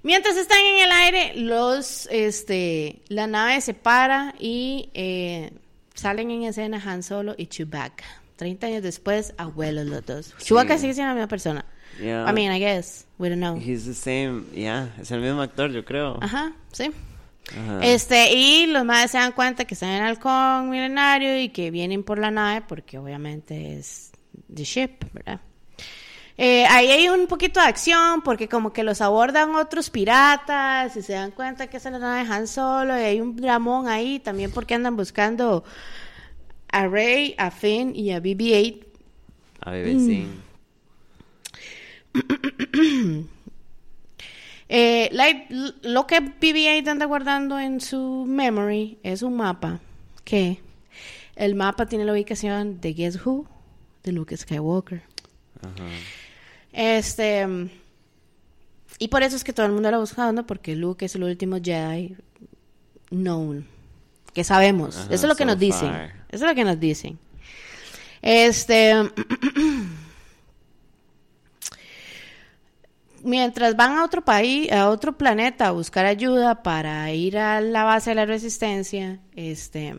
Mientras 0.02 0.36
están 0.36 0.58
en 0.64 0.84
el 0.84 0.92
aire, 0.92 1.32
los, 1.34 2.08
este, 2.10 3.02
la 3.08 3.26
nave 3.26 3.60
se 3.60 3.74
para 3.74 4.34
y 4.38 4.90
eh, 4.94 5.50
salen 5.94 6.30
en 6.30 6.44
escena 6.44 6.80
Han 6.84 7.02
Solo 7.02 7.34
y 7.36 7.46
Chewbacca. 7.46 8.04
30 8.38 8.68
años 8.68 8.82
después, 8.82 9.34
abuelos 9.36 9.86
los 9.86 10.06
dos. 10.06 10.26
Sí. 10.38 10.46
Chewbacca 10.46 10.78
sigue 10.78 10.94
siendo 10.94 11.10
la 11.10 11.14
misma 11.14 11.28
persona. 11.28 11.64
Yeah. 12.00 12.30
I 12.30 12.32
mean, 12.32 12.52
I 12.52 12.60
guess. 12.60 13.04
We 13.18 13.28
don't 13.28 13.40
know. 13.40 13.56
He's 13.56 13.84
the 13.84 13.94
same, 13.94 14.44
yeah, 14.54 14.94
es 15.00 15.10
el 15.10 15.20
mismo 15.20 15.42
actor, 15.42 15.70
yo 15.72 15.84
creo. 15.84 16.18
Ajá, 16.22 16.52
sí. 16.72 16.92
Ajá. 17.50 17.80
Este, 17.82 18.32
y 18.32 18.66
los 18.66 18.84
madres 18.84 19.10
se 19.10 19.18
dan 19.18 19.32
cuenta 19.32 19.64
que 19.64 19.74
están 19.74 19.90
en 19.90 20.02
el 20.02 20.08
halcón 20.08 20.70
milenario 20.70 21.40
y 21.40 21.48
que 21.48 21.72
vienen 21.72 22.04
por 22.04 22.18
la 22.18 22.30
nave 22.30 22.64
porque 22.68 22.96
obviamente 22.98 23.76
es 23.76 24.12
the 24.54 24.62
ship, 24.62 25.04
¿verdad? 25.12 25.40
Eh, 26.36 26.64
ahí 26.66 26.92
hay 26.92 27.08
un 27.08 27.26
poquito 27.26 27.58
de 27.58 27.66
acción 27.66 28.22
porque 28.22 28.48
como 28.48 28.72
que 28.72 28.84
los 28.84 29.00
abordan 29.00 29.56
otros 29.56 29.90
piratas 29.90 30.96
y 30.96 31.02
se 31.02 31.14
dan 31.14 31.32
cuenta 31.32 31.66
que 31.66 31.78
esa 31.78 31.88
es 31.88 31.94
la 31.94 31.98
nave 31.98 32.24
de 32.24 32.32
Han 32.32 32.46
Solo 32.46 32.96
y 32.96 33.02
hay 33.02 33.20
un 33.20 33.34
dramón 33.34 33.88
ahí 33.88 34.20
también 34.20 34.52
porque 34.52 34.74
andan 34.74 34.96
buscando 34.96 35.64
a 36.70 36.86
Rey, 36.86 37.34
a 37.38 37.50
Finn 37.50 37.94
y 37.94 38.12
a 38.12 38.20
BB-8 38.20 38.84
A 39.60 39.70
bebé, 39.70 39.94
sí. 39.98 40.26
Eh, 44.70 45.08
lo 45.80 46.06
que 46.06 46.20
BB-8 46.20 46.86
anda 46.88 47.06
guardando 47.06 47.58
en 47.58 47.80
su 47.80 48.26
memory 48.28 48.98
es 49.02 49.22
un 49.22 49.34
mapa 49.34 49.80
que 50.24 50.60
el 51.36 51.54
mapa 51.54 51.86
tiene 51.86 52.04
la 52.04 52.12
ubicación 52.12 52.78
de 52.78 52.92
Guess 52.92 53.24
Who, 53.24 53.48
de 54.04 54.12
Luke 54.12 54.36
Skywalker. 54.36 55.00
Ajá. 55.62 55.88
Este 56.70 57.46
mm, 57.46 57.70
y 58.98 59.08
por 59.08 59.22
eso 59.22 59.36
es 59.36 59.44
que 59.44 59.52
todo 59.52 59.66
el 59.66 59.72
mundo 59.72 59.90
lo 59.90 60.00
buscando 60.00 60.44
porque 60.44 60.74
Luke 60.74 61.04
es 61.04 61.14
el 61.14 61.24
último 61.24 61.58
Jedi 61.62 62.16
known, 63.10 63.66
que 64.34 64.44
sabemos. 64.44 64.96
Ajá, 64.96 65.14
eso 65.14 65.26
es 65.26 65.28
lo 65.28 65.36
que 65.36 65.44
so 65.44 65.50
nos 65.50 65.58
dicen. 65.58 65.92
Eso 66.28 66.44
es 66.44 66.50
lo 66.50 66.54
que 66.54 66.64
nos 66.64 66.78
dicen. 66.78 67.18
Este 68.22 68.92
mientras 73.22 73.76
van 73.76 73.98
a 73.98 74.04
otro 74.04 74.24
país, 74.24 74.70
a 74.72 74.88
otro 74.88 75.16
planeta 75.16 75.68
a 75.68 75.72
buscar 75.72 76.06
ayuda 76.06 76.62
para 76.62 77.12
ir 77.12 77.38
a 77.38 77.60
la 77.60 77.84
base 77.84 78.10
de 78.10 78.16
la 78.16 78.26
resistencia, 78.26 79.20
este 79.36 79.96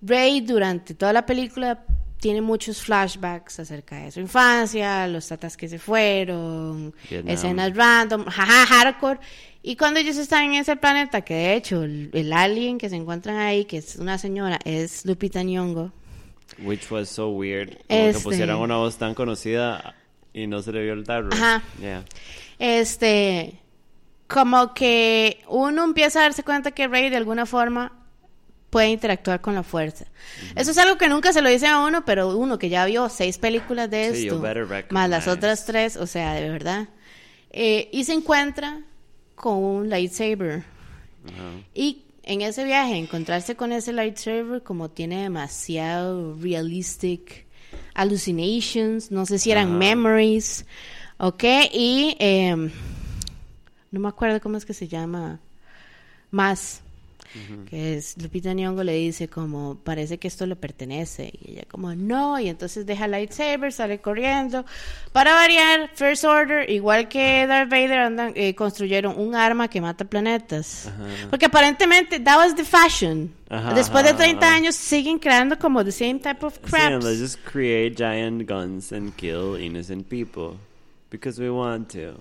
Rey 0.00 0.40
durante 0.40 0.94
toda 0.94 1.12
la 1.12 1.26
película 1.26 1.84
tiene 2.22 2.40
muchos 2.40 2.80
flashbacks 2.80 3.58
acerca 3.58 3.96
de 3.96 4.12
su 4.12 4.20
infancia, 4.20 5.08
los 5.08 5.26
tatas 5.26 5.56
que 5.56 5.68
se 5.68 5.80
fueron, 5.80 6.94
Vietnam. 7.10 7.34
escenas 7.34 7.74
random, 7.76 8.24
jaja, 8.26 8.64
hardcore. 8.66 9.18
Y 9.60 9.74
cuando 9.74 9.98
ellos 9.98 10.16
están 10.16 10.44
en 10.44 10.54
ese 10.54 10.76
planeta, 10.76 11.22
que 11.22 11.34
de 11.34 11.54
hecho 11.56 11.82
el, 11.82 12.10
el 12.12 12.32
alien 12.32 12.78
que 12.78 12.88
se 12.88 12.94
encuentran 12.94 13.38
ahí, 13.38 13.64
que 13.64 13.78
es 13.78 13.96
una 13.96 14.18
señora, 14.18 14.60
es 14.64 15.04
Lupita 15.04 15.42
Nyong'o. 15.42 15.90
Which 16.62 16.88
was 16.92 17.08
so 17.08 17.30
weird. 17.30 17.70
Como 17.70 17.82
Este- 17.88 18.18
que 18.18 18.22
pusieran 18.24 18.56
una 18.58 18.76
voz 18.76 18.98
tan 18.98 19.14
conocida 19.14 19.96
y 20.32 20.46
no 20.46 20.62
se 20.62 20.70
le 20.70 20.84
vio 20.84 20.92
el 20.92 21.02
tarro. 21.02 21.30
Ajá. 21.32 21.60
Yeah. 21.80 22.04
Este, 22.60 23.58
como 24.28 24.74
que 24.74 25.42
uno 25.48 25.82
empieza 25.82 26.20
a 26.20 26.22
darse 26.22 26.44
cuenta 26.44 26.70
que 26.70 26.86
Rey 26.86 27.10
de 27.10 27.16
alguna 27.16 27.46
forma 27.46 27.92
puede 28.72 28.88
interactuar 28.88 29.42
con 29.42 29.54
la 29.54 29.62
fuerza. 29.62 30.06
Eso 30.56 30.70
es 30.70 30.78
algo 30.78 30.96
que 30.96 31.06
nunca 31.06 31.34
se 31.34 31.42
lo 31.42 31.50
dicen 31.50 31.68
a 31.68 31.84
uno, 31.86 32.06
pero 32.06 32.34
uno 32.38 32.58
que 32.58 32.70
ya 32.70 32.86
vio 32.86 33.10
seis 33.10 33.36
películas 33.36 33.90
de 33.90 34.08
esto, 34.08 34.42
más 34.88 35.10
las 35.10 35.28
otras 35.28 35.66
tres, 35.66 35.98
o 35.98 36.06
sea, 36.06 36.32
de 36.32 36.48
verdad. 36.48 36.88
Eh, 37.50 37.90
y 37.92 38.04
se 38.04 38.14
encuentra 38.14 38.80
con 39.34 39.62
un 39.62 39.90
lightsaber. 39.90 40.64
Y 41.74 42.04
en 42.22 42.40
ese 42.40 42.64
viaje, 42.64 42.96
encontrarse 42.96 43.56
con 43.56 43.72
ese 43.72 43.92
lightsaber, 43.92 44.62
como 44.62 44.88
tiene 44.90 45.22
demasiado 45.24 46.34
realistic 46.40 47.46
hallucinations, 47.94 49.10
no 49.10 49.26
sé 49.26 49.38
si 49.38 49.50
eran 49.50 49.76
memories, 49.76 50.64
ok, 51.18 51.44
y 51.74 52.16
em, 52.18 52.70
no 53.90 54.00
me 54.00 54.08
acuerdo 54.08 54.40
cómo 54.40 54.56
es 54.56 54.64
que 54.64 54.72
se 54.72 54.88
llama, 54.88 55.40
más, 56.30 56.81
que 57.68 57.94
es 57.96 58.20
Lupita 58.20 58.52
Nyong'o 58.52 58.82
le 58.84 58.94
dice 58.94 59.28
como, 59.28 59.76
parece 59.82 60.18
que 60.18 60.28
esto 60.28 60.46
le 60.46 60.56
pertenece, 60.56 61.32
y 61.40 61.52
ella 61.52 61.62
como, 61.68 61.94
no, 61.94 62.38
y 62.38 62.48
entonces 62.48 62.84
deja 62.86 63.06
lightsaber, 63.08 63.72
sale 63.72 64.00
corriendo, 64.00 64.64
para 65.12 65.34
variar, 65.34 65.90
First 65.94 66.24
Order, 66.24 66.68
igual 66.70 67.08
que 67.08 67.46
Darth 67.46 67.70
Vader, 67.70 67.98
andan, 67.98 68.32
eh, 68.36 68.54
construyeron 68.54 69.18
un 69.18 69.34
arma 69.34 69.68
que 69.68 69.80
mata 69.80 70.04
planetas, 70.04 70.90
porque 71.30 71.46
aparentemente 71.46 72.20
that 72.20 72.36
was 72.36 72.54
the 72.54 72.64
fashion, 72.64 73.32
Ajá, 73.48 73.74
después 73.74 74.04
de 74.04 74.10
ajá, 74.10 74.18
30 74.18 74.46
ajá. 74.46 74.54
años 74.56 74.74
siguen 74.74 75.18
creando 75.18 75.58
como 75.58 75.84
the 75.84 75.92
same 75.92 76.18
type 76.18 76.44
of 76.44 76.58
crap. 76.60 77.02
let's 77.02 77.18
just 77.18 77.38
create 77.44 77.96
giant 77.96 78.48
guns 78.48 78.92
and 78.92 79.14
kill 79.16 79.56
innocent 79.56 80.08
people. 80.08 80.56
Because 81.10 81.38
we 81.38 81.50
want 81.50 81.90
to. 81.90 82.14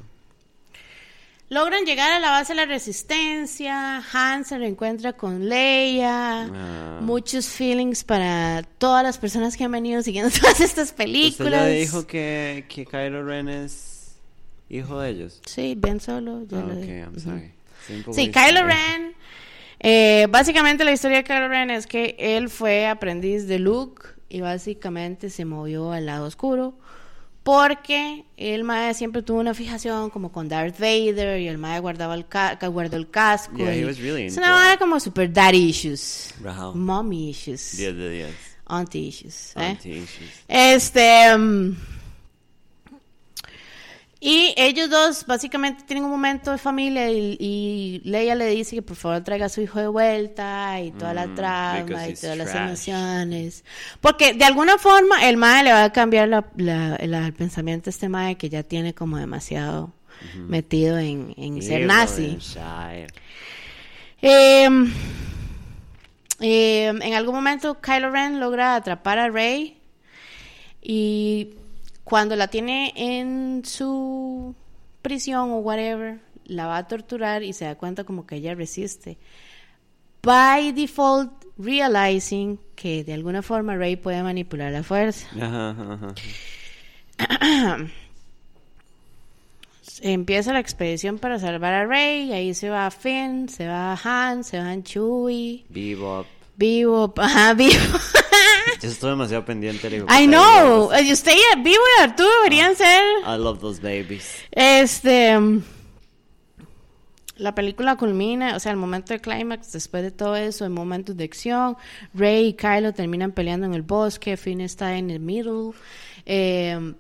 Logran 1.53 1.83
llegar 1.83 2.13
a 2.13 2.19
la 2.19 2.31
base 2.31 2.53
de 2.53 2.55
la 2.61 2.65
resistencia. 2.65 4.01
Han 4.13 4.45
se 4.45 4.57
reencuentra 4.57 5.11
con 5.13 5.49
Leia. 5.49 6.43
Ah. 6.43 6.99
Muchos 7.01 7.47
feelings 7.49 8.05
para 8.05 8.63
todas 8.77 9.03
las 9.03 9.17
personas 9.17 9.57
que 9.57 9.65
han 9.65 9.71
venido 9.73 10.01
siguiendo 10.01 10.31
todas 10.39 10.61
estas 10.61 10.85
¿Usted 10.91 10.95
películas. 10.95 11.51
ya 11.51 11.65
dijo 11.67 12.07
que, 12.07 12.65
que 12.69 12.85
Kylo 12.85 13.25
Ren 13.25 13.49
es 13.49 14.15
hijo 14.69 14.99
de 15.01 15.09
ellos? 15.09 15.41
Sí, 15.45 15.75
Ben 15.77 15.99
Solo. 15.99 16.43
ya 16.47 16.59
Ah, 16.59 16.61
lo 16.61 16.73
ok, 16.73 16.79
dije. 16.79 16.99
I'm 17.01 17.19
sorry. 17.19 17.51
Sí, 18.13 18.31
Kylo 18.31 18.63
Ren. 18.65 19.13
eh, 19.79 20.27
básicamente 20.29 20.85
la 20.85 20.93
historia 20.93 21.17
de 21.17 21.23
Kylo 21.25 21.49
Ren 21.49 21.69
es 21.69 21.85
que 21.85 22.15
él 22.17 22.47
fue 22.49 22.87
aprendiz 22.87 23.47
de 23.47 23.59
Luke 23.59 24.03
y 24.29 24.39
básicamente 24.39 25.29
se 25.29 25.43
movió 25.43 25.91
al 25.91 26.05
lado 26.05 26.27
oscuro 26.27 26.75
porque 27.43 28.25
el 28.37 28.63
mae 28.63 28.93
siempre 28.93 29.21
tuvo 29.23 29.39
una 29.39 29.53
fijación 29.53 30.09
como 30.11 30.31
con 30.31 30.47
Darth 30.47 30.79
Vader 30.79 31.39
y 31.41 31.47
el 31.47 31.57
mae 31.57 31.79
guardaba 31.79 32.13
el, 32.15 32.27
ca 32.27 32.55
guardó 32.67 32.97
el 32.97 33.09
casco. 33.09 33.57
Yeah, 33.57 33.73
he 33.73 33.81
y- 33.81 33.85
was 33.85 33.97
really 33.99 34.25
es 34.27 34.37
una 34.37 34.77
como 34.77 34.99
super 34.99 35.31
daddy 35.31 35.69
issues, 35.69 36.33
Wow. 36.41 36.75
mommy 36.75 37.29
issues, 37.31 37.77
10 37.77 37.95
de 37.95 38.09
10. 38.09 38.35
auntie 38.65 38.99
issues. 39.07 39.53
¿eh? 39.55 39.59
Anti-issues. 39.65 40.29
Este. 40.47 41.35
mm, 41.37 41.75
y 44.23 44.53
ellos 44.55 44.89
dos 44.91 45.25
básicamente 45.25 45.83
tienen 45.83 46.05
un 46.05 46.11
momento 46.11 46.51
de 46.51 46.59
familia 46.59 47.09
y, 47.09 47.35
y 47.39 48.01
Leia 48.05 48.35
le 48.35 48.45
dice 48.47 48.75
que 48.75 48.81
por 48.83 48.95
favor 48.95 49.23
traiga 49.23 49.47
a 49.47 49.49
su 49.49 49.61
hijo 49.61 49.79
de 49.79 49.87
vuelta 49.87 50.79
y 50.79 50.91
toda 50.91 51.13
la 51.15 51.25
Mm, 51.27 51.35
trama 51.35 51.83
because 51.83 52.11
y 52.11 52.13
todas 52.15 52.37
las 52.37 52.51
trash. 52.51 52.67
emociones. 52.67 53.65
Porque 53.99 54.33
de 54.35 54.45
alguna 54.45 54.77
forma 54.77 55.27
el 55.27 55.37
mae 55.37 55.63
le 55.63 55.73
va 55.73 55.85
a 55.85 55.91
cambiar 55.91 56.27
la, 56.29 56.45
la- 56.55 56.99
la- 57.01 57.25
el 57.25 57.33
pensamiento 57.33 57.89
a 57.89 57.91
este 57.91 58.09
mae 58.09 58.35
que 58.35 58.47
ya 58.49 58.61
tiene 58.61 58.93
como 58.93 59.17
demasiado 59.17 59.91
metido 60.47 60.99
en, 60.99 61.33
en 61.35 61.59
ser 61.63 61.87
nazi. 61.87 62.37
Eh, 64.21 64.69
eh, 66.39 66.85
en 66.87 67.13
algún 67.15 67.33
momento 67.35 67.81
Kylo 67.81 68.11
Ren 68.11 68.39
logra 68.39 68.75
atrapar 68.75 69.17
a 69.17 69.29
Rey 69.29 69.77
y 70.81 71.55
cuando 72.11 72.35
la 72.35 72.49
tiene 72.49 72.91
en 72.97 73.63
su 73.63 74.53
prisión 75.01 75.49
o 75.51 75.59
whatever, 75.59 76.19
la 76.43 76.67
va 76.67 76.75
a 76.75 76.85
torturar 76.85 77.41
y 77.41 77.53
se 77.53 77.63
da 77.63 77.75
cuenta 77.75 78.03
como 78.03 78.27
que 78.27 78.35
ella 78.35 78.53
resiste. 78.53 79.17
By 80.21 80.73
default, 80.73 81.31
realizing 81.57 82.59
que 82.75 83.05
de 83.05 83.13
alguna 83.13 83.41
forma 83.41 83.77
Rey 83.77 83.95
puede 83.95 84.21
manipular 84.23 84.73
la 84.73 84.83
fuerza. 84.83 85.25
Ajá, 85.39 85.69
ajá, 85.69 86.13
ajá. 87.17 87.77
Empieza 90.01 90.51
la 90.51 90.59
expedición 90.59 91.17
para 91.17 91.39
salvar 91.39 91.73
a 91.73 91.85
Rey, 91.85 92.33
ahí 92.33 92.53
se 92.53 92.69
va 92.69 92.91
Finn, 92.91 93.47
se 93.47 93.67
va 93.67 93.97
Han, 94.03 94.43
se 94.43 94.59
va 94.59 94.83
Chewie. 94.83 95.63
Bebop. 95.69 96.27
Vivo, 96.57 97.13
ajá, 97.15 97.53
vivo. 97.53 97.71
Yo 98.81 98.89
estoy 98.89 99.09
demasiado 99.11 99.45
pendiente. 99.45 99.89
le 99.89 99.97
digo, 99.97 100.07
I 100.09 100.25
know. 100.27 100.89
Bebop. 100.89 101.05
Y 101.05 101.11
Usted 101.13 101.31
y 101.33 101.61
Vivo 101.61 101.83
y 101.99 102.01
Arturo 102.03 102.29
deberían 102.43 102.75
ser. 102.75 103.01
I 103.25 103.37
love 103.37 103.59
those 103.59 103.81
babies. 103.81 104.35
Este. 104.51 105.37
La 107.37 107.55
película 107.55 107.95
culmina, 107.95 108.55
o 108.55 108.59
sea, 108.59 108.71
el 108.71 108.77
momento 108.77 109.13
de 109.13 109.19
clímax, 109.19 109.71
después 109.71 110.03
de 110.03 110.11
todo 110.11 110.35
eso, 110.35 110.63
en 110.65 110.73
momentos 110.73 111.17
de 111.17 111.23
acción, 111.23 111.75
Rey 112.13 112.47
y 112.49 112.53
Kylo 112.53 112.93
terminan 112.93 113.31
peleando 113.31 113.65
en 113.65 113.73
el 113.73 113.81
bosque, 113.81 114.37
Finn 114.37 114.61
está 114.61 114.95
en 114.97 115.09
el 115.09 115.19
middle. 115.19 115.71
Eh, 116.25 116.93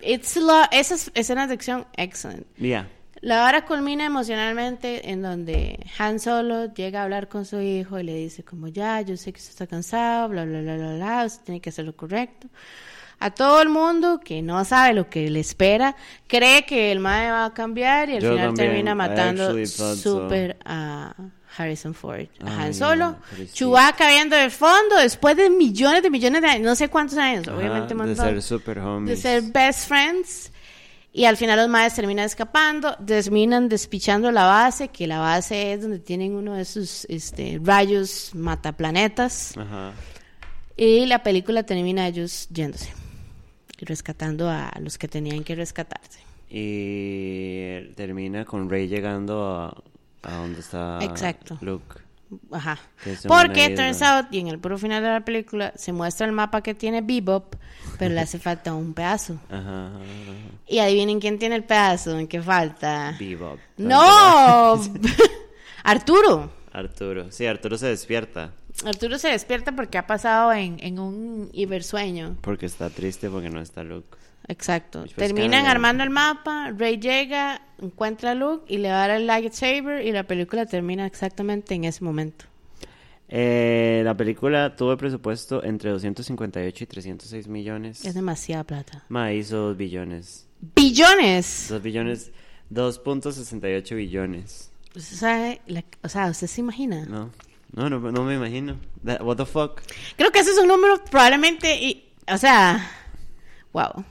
It's 0.00 0.36
a 0.36 0.40
lot- 0.40 0.68
esas 0.70 1.10
escenas 1.14 1.48
de 1.48 1.54
acción, 1.54 1.84
excellent. 1.96 2.46
Yeah. 2.56 2.88
La 3.20 3.44
hora 3.46 3.64
culmina 3.64 4.04
emocionalmente 4.06 5.10
en 5.10 5.22
donde 5.22 5.78
Han 5.98 6.20
Solo 6.20 6.72
llega 6.72 7.00
a 7.00 7.04
hablar 7.04 7.28
con 7.28 7.44
su 7.44 7.60
hijo 7.60 7.98
y 7.98 8.04
le 8.04 8.14
dice 8.14 8.44
como 8.44 8.68
ya, 8.68 9.00
yo 9.00 9.16
sé 9.16 9.32
que 9.32 9.38
usted 9.38 9.50
está 9.50 9.66
cansado, 9.66 10.28
bla, 10.28 10.44
bla, 10.44 10.60
bla, 10.60 10.76
bla, 10.76 10.94
bla, 10.94 11.24
usted 11.26 11.44
tiene 11.44 11.60
que 11.60 11.70
hacer 11.70 11.84
lo 11.84 11.96
correcto. 11.96 12.46
A 13.20 13.30
todo 13.32 13.60
el 13.60 13.68
mundo 13.68 14.20
que 14.24 14.42
no 14.42 14.64
sabe 14.64 14.94
lo 14.94 15.10
que 15.10 15.28
le 15.28 15.40
espera, 15.40 15.96
cree 16.28 16.64
que 16.64 16.92
el 16.92 17.00
mae 17.00 17.28
va 17.32 17.46
a 17.46 17.52
cambiar 17.54 18.08
y 18.10 18.14
al 18.16 18.22
Yo 18.22 18.30
final 18.30 18.46
también, 18.48 18.68
termina 18.68 18.94
matando 18.94 19.66
so. 19.66 19.96
súper 19.96 20.56
a 20.64 21.14
Harrison 21.56 21.94
Ford, 21.94 22.28
a 22.44 22.46
Ay, 22.46 22.52
Han 22.60 22.68
no, 22.68 22.74
Solo. 22.74 23.16
pobrecito. 23.30 23.54
Chewbacca 23.56 24.06
viendo 24.08 24.36
de 24.36 24.50
fondo 24.50 24.96
después 25.00 25.36
de 25.36 25.50
millones 25.50 26.04
de 26.04 26.10
millones 26.10 26.42
de 26.42 26.48
años, 26.48 26.62
no 26.64 26.74
sé 26.76 26.88
cuántos 26.88 27.18
años, 27.18 27.48
Ajá, 27.48 27.56
obviamente 27.56 27.94
un 27.94 28.06
de 28.06 28.14
ser 28.14 28.40
super 28.40 28.78
homies. 28.78 29.08
de 29.08 29.16
ser 29.20 29.42
best 29.52 29.88
friends. 29.88 30.52
Y 31.18 31.24
al 31.24 31.36
final 31.36 31.58
los 31.58 31.68
maes 31.68 31.96
terminan 31.96 32.26
escapando, 32.26 32.94
terminan 33.04 33.68
despichando 33.68 34.30
la 34.30 34.46
base, 34.46 34.86
que 34.86 35.08
la 35.08 35.18
base 35.18 35.72
es 35.72 35.82
donde 35.82 35.98
tienen 35.98 36.36
uno 36.36 36.54
de 36.54 36.62
esos 36.62 37.06
este, 37.06 37.58
rayos 37.60 38.30
mataplanetas. 38.36 39.56
Ajá. 39.58 39.94
Y 40.76 41.06
la 41.06 41.24
película 41.24 41.64
termina 41.64 42.06
ellos 42.06 42.46
yéndose 42.50 42.92
y 43.80 43.84
rescatando 43.84 44.48
a 44.48 44.70
los 44.80 44.96
que 44.96 45.08
tenían 45.08 45.42
que 45.42 45.56
rescatarse. 45.56 46.20
Y 46.48 47.92
termina 47.96 48.44
con 48.44 48.70
Rey 48.70 48.86
llegando 48.86 49.44
a, 49.44 49.82
a 50.22 50.36
donde 50.36 50.60
está 50.60 51.00
Exacto. 51.02 51.58
Luke. 51.62 51.96
Ajá. 52.52 52.78
Porque 53.26 53.70
turns 53.70 54.02
out, 54.02 54.26
y 54.30 54.38
en 54.38 54.48
el 54.48 54.58
puro 54.58 54.78
final 54.78 55.02
de 55.02 55.08
la 55.08 55.24
película, 55.24 55.72
se 55.76 55.92
muestra 55.92 56.26
el 56.26 56.32
mapa 56.32 56.62
que 56.62 56.74
tiene 56.74 57.00
Bebop, 57.00 57.54
pero 57.98 58.14
le 58.14 58.20
hace 58.20 58.38
falta 58.48 58.74
un 58.74 58.94
pedazo. 58.94 59.38
Ajá. 59.50 59.88
ajá, 59.88 59.98
Y 60.66 60.78
adivinen 60.78 61.20
quién 61.20 61.38
tiene 61.38 61.56
el 61.56 61.64
pedazo, 61.64 62.18
en 62.18 62.28
qué 62.28 62.42
falta. 62.42 63.16
Bebop. 63.18 63.58
¡No! 63.76 64.80
Arturo. 65.84 66.50
Arturo. 66.72 67.32
Sí, 67.32 67.46
Arturo 67.46 67.78
se 67.78 67.86
despierta 67.86 68.52
Arturo 68.84 69.18
se 69.18 69.28
despierta 69.28 69.72
porque 69.72 69.98
ha 69.98 70.06
pasado 70.06 70.52
en, 70.52 70.76
en 70.80 70.98
un 71.00 71.50
hibersueño. 71.52 72.36
porque 72.42 72.66
está 72.66 72.90
triste 72.90 73.28
porque 73.28 73.50
no 73.50 73.60
está 73.60 73.82
Luke. 73.82 74.16
Exacto. 74.48 75.00
Was 75.02 75.12
Terminan 75.14 75.66
armando 75.66 76.02
el 76.04 76.10
mapa, 76.10 76.70
Rey 76.76 76.98
llega, 76.98 77.60
encuentra 77.80 78.30
a 78.32 78.34
Luke 78.34 78.64
y 78.66 78.78
le 78.78 78.88
va 78.88 78.96
a 79.04 79.08
dar 79.08 79.10
el 79.10 79.26
lightsaber 79.26 80.04
y 80.06 80.10
la 80.12 80.22
película 80.24 80.64
termina 80.66 81.06
exactamente 81.06 81.74
en 81.74 81.84
ese 81.84 82.02
momento. 82.02 82.46
Eh, 83.28 84.00
la 84.04 84.16
película 84.16 84.74
tuvo 84.74 84.96
presupuesto 84.96 85.62
entre 85.62 85.90
258 85.90 86.84
y 86.84 86.86
306 86.86 87.46
millones. 87.48 88.04
Es 88.06 88.14
demasiada 88.14 88.64
plata. 88.64 89.04
Ma, 89.10 89.32
hizo 89.32 89.58
2 89.68 89.76
billones. 89.76 90.46
¡Billones! 90.74 91.66
2 91.68 91.82
billones. 91.82 92.32
2.68 92.72 93.94
billones. 93.96 94.70
Usted 94.96 95.16
sabe, 95.16 95.60
la- 95.66 95.84
o 96.02 96.08
sea, 96.08 96.26
¿usted 96.30 96.46
se 96.46 96.60
imagina? 96.62 97.04
No. 97.06 97.30
No, 97.74 97.90
no, 97.90 98.00
no 98.10 98.24
me 98.24 98.34
imagino. 98.34 98.78
That- 99.04 99.20
what 99.22 99.36
the 99.36 99.44
fuck? 99.44 99.82
Creo 100.16 100.32
que 100.32 100.38
ese 100.38 100.52
es 100.52 100.58
un 100.58 100.68
número 100.68 101.04
probablemente, 101.04 101.76
y- 101.82 102.08
o 102.32 102.38
sea, 102.38 102.90
wow. 103.74 104.04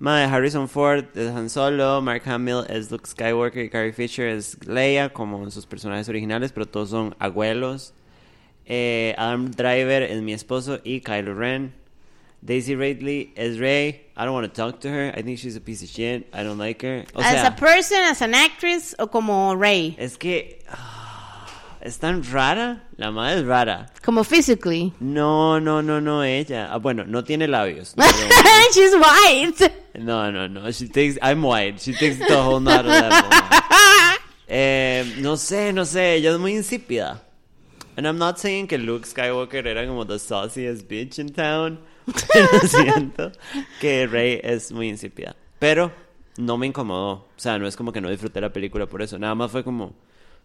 Mae, 0.00 0.24
Harrison 0.24 0.66
Ford 0.66 1.04
es 1.14 1.28
Han 1.28 1.50
Solo, 1.50 2.00
Mark 2.00 2.22
Hamill 2.24 2.64
es 2.70 2.90
Luke 2.90 3.06
Skywalker 3.06 3.66
y 3.66 3.68
Carrie 3.68 3.92
Fisher 3.92 4.28
es 4.28 4.56
Leia, 4.66 5.12
como 5.12 5.44
en 5.44 5.50
sus 5.50 5.66
personajes 5.66 6.08
originales, 6.08 6.52
pero 6.52 6.64
todos 6.64 6.88
son 6.88 7.14
abuelos. 7.18 7.92
Eh, 8.64 9.14
Adam 9.18 9.50
Driver 9.50 10.02
es 10.02 10.22
mi 10.22 10.32
esposo 10.32 10.80
y 10.84 11.02
Kylo 11.02 11.34
Ren. 11.34 11.74
Daisy 12.40 12.76
Ridley 12.76 13.34
es 13.36 13.58
Rey. 13.58 14.06
I 14.16 14.24
don't 14.24 14.32
want 14.32 14.50
to 14.50 14.54
talk 14.54 14.80
to 14.80 14.88
her. 14.88 15.12
I 15.14 15.22
think 15.22 15.38
she's 15.38 15.56
a 15.56 15.60
piece 15.60 15.82
of 15.82 15.90
shit. 15.90 16.26
I 16.32 16.44
don't 16.44 16.56
like 16.56 16.82
her. 16.82 17.04
O 17.14 17.20
as 17.20 17.32
sea, 17.32 17.48
a 17.48 17.50
person, 17.50 17.98
as 17.98 18.22
an 18.22 18.34
actress 18.34 18.96
o 18.98 19.08
como 19.08 19.54
Rey, 19.54 19.94
es 19.98 20.16
que 20.16 20.60
ah, 20.70 21.46
es 21.82 21.98
tan 21.98 22.22
rara. 22.22 22.84
La 22.96 23.10
madre 23.10 23.40
es 23.40 23.44
rara. 23.44 23.90
como 24.02 24.24
physically. 24.24 24.94
No, 24.98 25.60
no, 25.60 25.82
no, 25.82 26.00
no, 26.00 26.24
ella. 26.24 26.70
Ah, 26.72 26.78
bueno, 26.78 27.04
no 27.04 27.22
tiene 27.22 27.46
labios. 27.48 27.94
She's 28.72 28.94
white. 28.94 29.70
No, 29.94 30.30
no, 30.30 30.48
no. 30.48 30.70
She 30.70 30.88
takes. 30.88 31.18
I'm 31.22 31.42
white. 31.42 31.80
She 31.80 31.92
takes 31.92 32.18
the 32.18 32.42
whole 32.42 32.60
nother 32.60 32.88
level. 32.88 33.30
Eh, 34.52 35.04
no 35.18 35.36
sé, 35.36 35.72
no 35.72 35.84
sé. 35.84 36.16
Ella 36.16 36.32
es 36.32 36.38
muy 36.40 36.56
insípida. 36.56 37.22
And 37.96 38.04
I'm 38.04 38.18
not 38.18 38.38
saying 38.38 38.66
que 38.66 38.78
Luke 38.78 39.06
Skywalker 39.06 39.64
era 39.64 39.86
como 39.86 40.04
the 40.04 40.18
sauciest 40.18 40.88
bitch 40.88 41.20
in 41.20 41.32
town. 41.32 41.78
Pero 42.32 42.48
siento 42.66 43.30
que 43.80 44.08
Rey 44.08 44.40
es 44.42 44.72
muy 44.72 44.88
insípida. 44.88 45.36
Pero 45.60 45.92
no 46.36 46.58
me 46.58 46.66
incomodó. 46.66 47.12
O 47.12 47.28
sea, 47.36 47.58
no 47.60 47.66
es 47.68 47.76
como 47.76 47.92
que 47.92 48.00
no 48.00 48.10
disfruté 48.10 48.40
la 48.40 48.52
película 48.52 48.86
por 48.86 49.02
eso. 49.02 49.20
Nada 49.20 49.36
más 49.36 49.52
fue 49.52 49.62
como. 49.62 49.94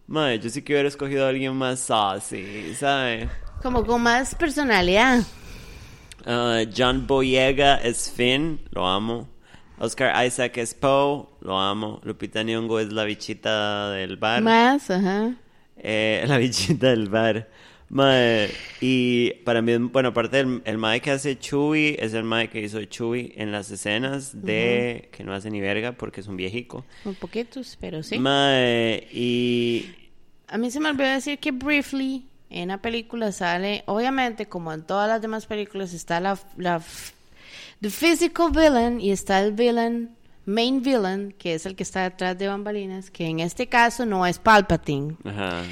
Madre, 0.06 0.38
yo 0.38 0.50
sí 0.50 0.62
que 0.62 0.72
hubiera 0.74 0.88
escogido 0.88 1.26
a 1.26 1.30
alguien 1.30 1.56
más 1.56 1.80
saucy, 1.80 2.74
¿sabes? 2.78 3.28
Como 3.60 3.84
con 3.84 4.02
más 4.02 4.36
personalidad. 4.36 5.24
Uh, 6.24 6.68
John 6.76 7.06
Boyega 7.06 7.76
es 7.76 8.10
Finn, 8.10 8.60
lo 8.70 8.86
amo. 8.86 9.28
Oscar 9.78 10.26
Isaac 10.26 10.56
es 10.58 10.74
Poe, 10.74 11.26
lo 11.40 11.58
amo. 11.58 12.00
Lupita 12.04 12.42
Nyong'o 12.42 12.80
es 12.80 12.92
la 12.92 13.04
bichita 13.04 13.90
del 13.90 14.16
bar. 14.16 14.42
Más, 14.42 14.90
ajá. 14.90 15.34
Eh, 15.76 16.24
la 16.28 16.38
bichita 16.38 16.88
del 16.88 17.08
bar. 17.08 17.48
Mae, 17.88 18.50
y 18.80 19.30
para 19.44 19.62
mí, 19.62 19.76
bueno, 19.76 20.08
aparte 20.08 20.38
del 20.38 20.60
el 20.64 20.76
mae 20.76 21.00
que 21.00 21.12
hace 21.12 21.38
Chewie, 21.38 21.96
es 22.00 22.14
el 22.14 22.24
mae 22.24 22.50
que 22.50 22.60
hizo 22.60 22.84
Chewie 22.84 23.32
en 23.36 23.52
las 23.52 23.70
escenas 23.70 24.42
de 24.42 25.08
que 25.12 25.22
no 25.22 25.32
hace 25.32 25.50
ni 25.50 25.60
verga 25.60 25.92
porque 25.92 26.20
es 26.20 26.26
un 26.26 26.36
viejico. 26.36 26.84
Un 27.04 27.14
poquitos, 27.14 27.78
pero 27.80 28.02
sí. 28.02 28.18
Mae, 28.18 29.06
y 29.12 29.94
A 30.48 30.58
mí 30.58 30.70
se 30.70 30.80
me 30.80 30.88
olvidó 30.88 31.10
decir 31.10 31.38
que 31.38 31.52
Briefly 31.52 32.26
en 32.50 32.68
la 32.68 32.78
película 32.78 33.30
sale, 33.30 33.84
obviamente, 33.86 34.46
como 34.46 34.72
en 34.72 34.82
todas 34.82 35.08
las 35.08 35.22
demás 35.22 35.46
películas, 35.46 35.92
está 35.92 36.18
la, 36.20 36.38
la 36.56 36.82
the 37.80 37.90
physical 37.90 38.50
villain 38.50 39.00
y 39.00 39.10
está 39.10 39.40
el 39.40 39.52
villain, 39.52 40.16
main 40.44 40.82
villain, 40.82 41.32
que 41.38 41.54
es 41.54 41.66
el 41.66 41.74
que 41.76 41.82
está 41.82 42.02
detrás 42.04 42.36
de 42.38 42.48
bambalinas, 42.48 43.10
que 43.10 43.26
en 43.26 43.40
este 43.40 43.68
caso 43.68 44.06
no 44.06 44.26
es 44.26 44.38
Palpatine. 44.38 45.16
ajá. 45.24 45.62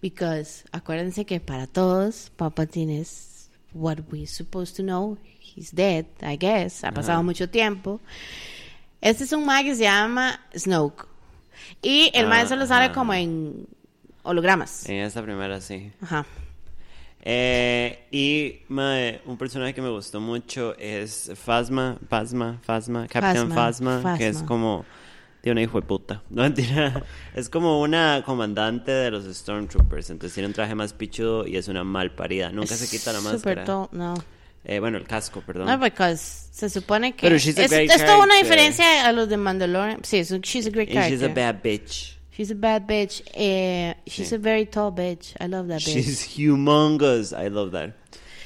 Because 0.00 0.64
acuérdense 0.72 1.24
que 1.24 1.38
para 1.38 1.66
todos, 1.68 2.30
Palpatine 2.36 2.98
es 3.00 3.48
what 3.72 3.98
we 4.10 4.26
supposed 4.26 4.74
to 4.76 4.82
know. 4.82 5.16
He's 5.54 5.70
dead, 5.72 6.06
I 6.22 6.36
guess. 6.36 6.82
Ha 6.82 6.90
pasado 6.92 7.22
mucho 7.22 7.48
tiempo. 7.48 8.00
Este 9.00 9.24
es 9.24 9.32
un 9.32 9.44
mag 9.44 9.64
que 9.64 9.76
se 9.76 9.82
llama 9.82 10.40
Snoke. 10.56 11.06
Y 11.82 12.10
el 12.14 12.26
mag 12.26 12.48
solo 12.48 12.66
sale 12.66 12.86
Ajá. 12.86 12.94
como 12.94 13.14
en 13.14 13.66
hologramas. 14.24 14.88
En 14.88 14.96
esta 14.96 15.22
primera 15.22 15.60
sí. 15.60 15.92
Ajá. 16.00 16.26
Eh, 17.24 18.06
y 18.10 18.62
mae, 18.68 19.20
un 19.26 19.36
personaje 19.38 19.72
que 19.72 19.80
me 19.80 19.90
gustó 19.90 20.20
mucho 20.20 20.76
es 20.76 21.30
Phasma, 21.36 21.96
Phasma, 22.08 22.58
Phasma, 22.64 23.06
Captain 23.06 23.48
Phasma, 23.48 24.00
Phasma, 24.02 24.18
que 24.18 24.26
es 24.26 24.42
como 24.42 24.84
de 25.42 25.52
una 25.52 25.62
hijo 25.62 25.80
de 25.80 25.86
puta. 25.86 26.22
No 26.30 26.42
mentira. 26.42 27.04
Es 27.34 27.48
como 27.48 27.80
una 27.80 28.22
comandante 28.26 28.90
de 28.90 29.10
los 29.10 29.24
Stormtroopers. 29.24 30.10
Entonces 30.10 30.34
tiene 30.34 30.48
un 30.48 30.52
traje 30.52 30.74
más 30.74 30.92
pichudo 30.92 31.46
y 31.46 31.56
es 31.56 31.68
una 31.68 31.84
mal 31.84 32.12
parida. 32.12 32.50
Nunca 32.50 32.74
se 32.74 32.88
quita 32.88 33.12
la 33.12 33.20
máscara. 33.20 33.64
no. 33.92 34.14
Eh, 34.64 34.78
bueno, 34.78 34.96
el 34.96 35.04
casco, 35.04 35.42
perdón. 35.44 35.66
No, 35.66 35.76
because 35.78 36.48
se 36.52 36.70
supone 36.70 37.16
que 37.16 37.26
Pero 37.26 37.36
she's 37.36 37.58
a 37.58 37.64
es, 37.64 37.70
great 37.70 37.90
es 37.90 38.04
toda 38.04 38.22
una 38.22 38.36
diferencia 38.36 39.06
a 39.06 39.10
los 39.12 39.28
de 39.28 39.36
Mandalorian. 39.36 40.04
Sí, 40.04 40.22
she's 40.22 40.66
a 40.66 40.70
great 40.70 40.88
And 40.88 40.98
character. 40.98 41.18
she's 41.18 41.22
a 41.22 41.34
bad 41.34 41.62
bitch. 41.62 42.16
She's 42.36 42.50
a 42.50 42.54
bad 42.54 42.86
bitch. 42.86 43.22
Eh, 43.34 43.94
she's 44.06 44.30
Sí. 44.30 44.34
a 44.36 44.38
very 44.38 44.66
tall 44.66 44.90
bitch. 44.92 45.34
I 45.40 45.46
love 45.48 45.68
that 45.68 45.80
bitch. 45.80 45.92
She's 45.94 46.22
humongous. 46.36 47.32
I 47.32 47.48
love 47.48 47.72
that. 47.72 47.94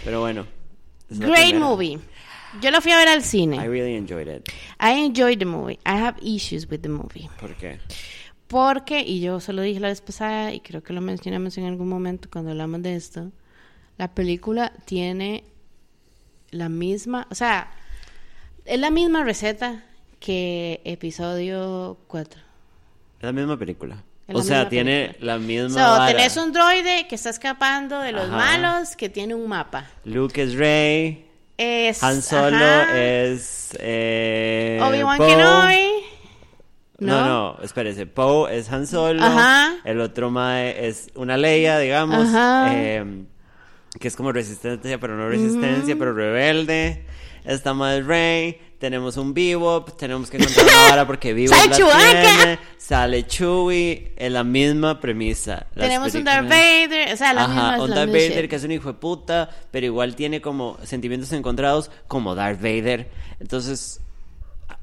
Pero 0.04 0.20
bueno. 0.20 0.46
Great 1.08 1.54
movie. 1.54 1.98
Yo 2.60 2.70
la 2.70 2.80
fui 2.80 2.90
a 2.92 2.96
ver 2.96 3.08
al 3.08 3.22
cine. 3.22 3.56
I 3.56 3.66
really 3.68 3.94
enjoyed 3.94 4.28
it. 4.28 4.48
I 4.80 5.04
enjoyed 5.04 5.38
the 5.38 5.44
movie. 5.44 5.78
I 5.84 5.96
have 5.98 6.16
issues 6.22 6.68
with 6.68 6.80
the 6.80 6.88
movie. 6.88 7.28
¿Por 7.38 7.54
qué? 7.56 7.78
Porque, 8.48 9.00
y 9.02 9.20
yo 9.20 9.40
se 9.40 9.52
lo 9.52 9.62
dije 9.62 9.78
la 9.80 9.88
vez 9.88 10.00
pasada, 10.00 10.52
y 10.54 10.60
creo 10.60 10.82
que 10.82 10.92
lo 10.92 11.00
mencionamos 11.00 11.58
en 11.58 11.64
algún 11.66 11.88
momento 11.88 12.28
cuando 12.30 12.52
hablamos 12.52 12.80
de 12.82 12.94
esto, 12.94 13.32
la 13.98 14.14
película 14.14 14.72
tiene 14.84 15.42
la 16.50 16.68
misma, 16.68 17.26
o 17.30 17.34
sea, 17.34 17.72
es 18.64 18.78
la 18.78 18.90
misma 18.90 19.24
receta 19.24 19.84
que 20.20 20.80
episodio 20.84 21.98
4. 22.06 22.40
Es 23.18 23.22
la 23.22 23.32
misma 23.32 23.56
película. 23.58 23.96
La 24.28 24.38
O 24.38 24.42
sea, 24.42 24.68
tiene 24.68 25.06
película. 25.08 25.32
la 25.34 25.38
misma. 25.38 25.68
So, 25.70 25.98
vara. 25.98 26.06
tenés 26.08 26.36
un 26.36 26.52
droide 26.52 27.06
que 27.08 27.14
está 27.14 27.30
escapando 27.30 28.00
de 28.00 28.12
los 28.12 28.24
Ajá. 28.28 28.36
malos, 28.36 28.96
que 28.96 29.08
tiene 29.08 29.34
un 29.34 29.48
mapa. 29.48 29.86
Luke 30.04 30.42
es 30.42 30.54
Rey. 30.54 31.22
Es, 31.58 32.02
Han 32.02 32.20
Solo 32.22 32.56
ajá, 32.56 32.98
es. 33.00 33.70
Eh, 33.80 34.78
Obi-Wan. 34.82 35.18
Kenobi. 35.18 35.90
No, 36.98 37.20
¿No? 37.20 37.26
no, 37.26 37.58
espérese. 37.62 38.06
Poe 38.06 38.56
es 38.56 38.70
Han 38.70 38.86
Solo. 38.86 39.22
Ajá. 39.24 39.74
El 39.84 40.00
otro 40.00 40.30
Mae 40.30 40.86
es 40.88 41.08
una 41.14 41.36
Leia, 41.36 41.78
digamos. 41.78 42.28
Ajá. 42.28 42.68
eh, 42.74 43.24
que 44.00 44.08
es 44.08 44.16
como 44.16 44.32
resistencia, 44.32 44.98
pero 44.98 45.16
no 45.16 45.28
resistencia, 45.28 45.96
pero 45.98 46.12
rebelde. 46.14 47.06
Esta 47.44 47.72
Mae 47.74 47.98
es 48.00 48.06
Rey. 48.06 48.60
Tenemos 48.78 49.16
un 49.16 49.32
Bebop, 49.32 49.96
tenemos 49.96 50.28
que 50.30 50.36
encontrar 50.36 50.66
una 50.66 50.88
vara 50.90 51.06
porque 51.06 51.32
Bebop 51.32 51.56
¡Sale 51.56 51.78
la 51.78 52.36
tiene, 52.36 52.58
sale 52.76 53.26
Chewie, 53.26 54.12
es 54.16 54.30
la 54.32 54.44
misma 54.44 55.00
premisa. 55.00 55.66
Las 55.74 55.86
Tenemos 55.88 56.14
un 56.14 56.24
Darth 56.24 56.48
Vader, 56.48 57.12
o 57.12 57.16
sea, 57.16 57.32
la 57.32 57.48
misma 57.48 57.68
Ajá, 57.68 57.76
es 57.76 57.82
un 57.82 57.90
la 57.90 57.96
Darth 57.96 58.08
misma 58.08 58.28
Vader 58.28 58.42
shit. 58.42 58.50
que 58.50 58.56
es 58.56 58.64
un 58.64 58.72
hijo 58.72 58.88
de 58.92 58.98
puta, 58.98 59.50
pero 59.70 59.86
igual 59.86 60.14
tiene 60.14 60.40
como 60.40 60.78
sentimientos 60.84 61.32
encontrados 61.32 61.90
como 62.06 62.34
Darth 62.34 62.60
Vader. 62.60 63.08
Entonces, 63.40 64.00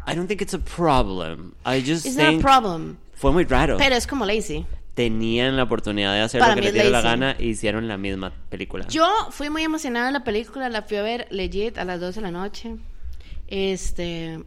I 0.08 0.16
don't 0.16 0.28
think 0.28 0.42
it's 0.42 0.54
a 0.54 0.60
problem. 0.60 1.54
I 1.66 1.80
just 1.82 2.06
It's 2.06 2.16
not 2.18 2.26
a 2.26 2.30
think 2.32 2.42
problem. 2.42 2.98
fue 3.14 3.32
muy 3.32 3.44
raro. 3.46 3.78
Pero 3.78 3.96
es 3.96 4.08
como 4.08 4.26
lazy. 4.26 4.66
Tenían 4.96 5.56
la 5.58 5.64
oportunidad 5.64 6.14
de 6.14 6.22
hacer 6.22 6.40
Para 6.40 6.56
lo 6.56 6.62
que 6.62 6.62
les 6.62 6.70
es 6.70 6.74
diera 6.74 6.90
la 6.90 7.02
gana 7.02 7.36
y 7.40 7.48
hicieron 7.50 7.88
la 7.88 7.98
misma 7.98 8.32
película. 8.50 8.86
Yo 8.90 9.08
fui 9.32 9.50
muy 9.50 9.64
emocionada 9.64 10.08
en 10.08 10.14
la 10.14 10.24
película, 10.24 10.70
la 10.70 10.84
fui 10.84 10.98
a 10.98 11.02
ver 11.02 11.28
legit 11.32 11.78
a 11.80 11.86
las 11.86 12.00
12 12.00 12.20
de 12.20 12.22
la 12.22 12.32
noche. 12.32 12.76
Este, 13.48 14.44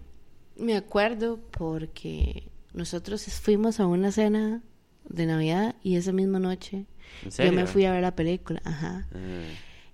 me 0.56 0.76
acuerdo 0.76 1.40
porque 1.50 2.50
nosotros 2.72 3.24
fuimos 3.40 3.80
a 3.80 3.86
una 3.86 4.12
cena 4.12 4.62
de 5.08 5.26
Navidad 5.26 5.76
y 5.82 5.96
esa 5.96 6.12
misma 6.12 6.38
noche 6.38 6.86
¿En 7.24 7.30
yo 7.30 7.52
me 7.52 7.66
fui 7.66 7.84
a 7.84 7.92
ver 7.92 8.02
la 8.02 8.14
película, 8.14 8.60
ajá. 8.64 9.06
Ah. 9.14 9.18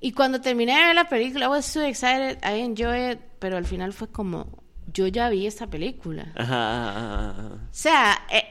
Y 0.00 0.12
cuando 0.12 0.40
terminé 0.40 0.74
de 0.74 0.86
ver 0.86 0.94
la 0.94 1.08
película, 1.08 1.46
I 1.46 1.48
was 1.48 1.64
so 1.64 1.80
excited, 1.82 2.38
I 2.42 2.60
enjoyed 2.60 3.12
it, 3.12 3.20
pero 3.38 3.56
al 3.56 3.64
final 3.64 3.92
fue 3.92 4.08
como, 4.08 4.62
yo 4.92 5.06
ya 5.06 5.28
vi 5.28 5.46
esta 5.46 5.68
película. 5.68 6.32
Ajá. 6.34 7.60
O 7.70 7.74
sea, 7.74 8.26
eh, 8.30 8.44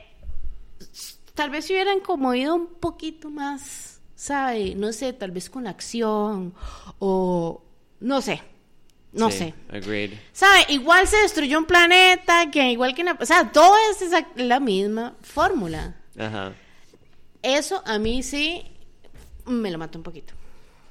tal 1.33 1.49
vez 1.49 1.65
si 1.65 1.73
hubieran 1.73 1.99
como 1.99 2.33
ido 2.33 2.55
un 2.55 2.67
poquito 2.79 3.29
más, 3.29 4.01
¿sabe? 4.15 4.75
No 4.75 4.93
sé, 4.93 5.11
tal 5.11 5.31
vez 5.31 5.49
con 5.49 5.67
acción 5.67 6.53
o 6.99 7.63
no 7.99 8.21
sé, 8.21 8.41
no 9.13 9.29
Sí, 9.31 9.37
sé. 9.39 9.53
Agreed. 9.69 10.11
¿Sabe? 10.33 10.65
Igual 10.69 11.07
se 11.07 11.17
destruyó 11.17 11.57
un 11.57 11.65
planeta, 11.65 12.49
que 12.51 12.71
igual 12.71 12.93
que... 12.95 13.01
en 13.01 13.07
la- 13.07 13.17
o 13.19 13.25
sea, 13.25 13.51
todo 13.51 13.73
es 13.91 14.01
esa- 14.01 14.27
la 14.35 14.59
misma 14.59 15.15
fórmula. 15.21 15.95
Ajá. 16.17 16.53
Eso 17.41 17.81
a 17.85 17.97
mí 17.99 18.23
sí 18.23 18.63
me 19.45 19.71
lo 19.71 19.77
mató 19.77 19.97
un 19.97 20.03
poquito. 20.03 20.33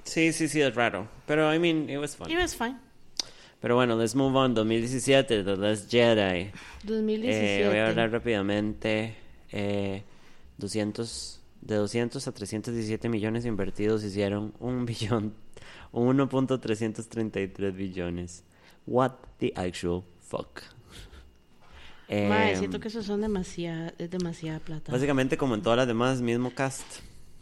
Sí, 0.04 0.32
sí, 0.32 0.48
sí, 0.48 0.60
es 0.60 0.74
raro. 0.74 1.08
Pero, 1.26 1.54
I 1.54 1.58
mean, 1.58 1.88
it 1.88 1.98
was 1.98 2.16
fun. 2.16 2.30
It 2.30 2.38
was 2.38 2.54
fine. 2.56 2.76
Pero 3.60 3.74
bueno, 3.76 3.96
let's 3.96 4.14
move 4.14 4.36
on. 4.36 4.54
2017, 4.54 5.44
The 5.44 5.56
Last 5.56 5.90
Jedi. 5.90 6.50
2017. 6.84 7.62
Eh, 7.64 7.68
voy 7.68 7.78
a 7.78 7.88
hablar 7.88 8.10
rápidamente. 8.10 9.14
Eh, 9.52 10.02
200, 10.58 11.40
de 11.60 11.74
200 11.76 12.26
a 12.26 12.32
317 12.32 13.08
millones 13.08 13.44
invertidos 13.44 14.02
hicieron 14.02 14.54
un 14.60 14.84
billón, 14.86 15.34
1.333 15.92 17.72
billones. 17.74 18.44
What 18.86 19.12
the 19.38 19.52
actual 19.56 20.04
fuck. 20.20 20.62
Eh, 22.12 22.56
siento 22.58 22.80
que 22.80 22.88
eso 22.88 23.04
son 23.04 23.20
demasiada, 23.20 23.94
es 23.96 24.10
demasiada 24.10 24.58
plata. 24.58 24.90
Básicamente, 24.90 25.36
como 25.36 25.54
en 25.54 25.62
todas 25.62 25.76
las 25.76 25.86
demás, 25.86 26.20
mismo 26.20 26.52
cast. 26.52 26.82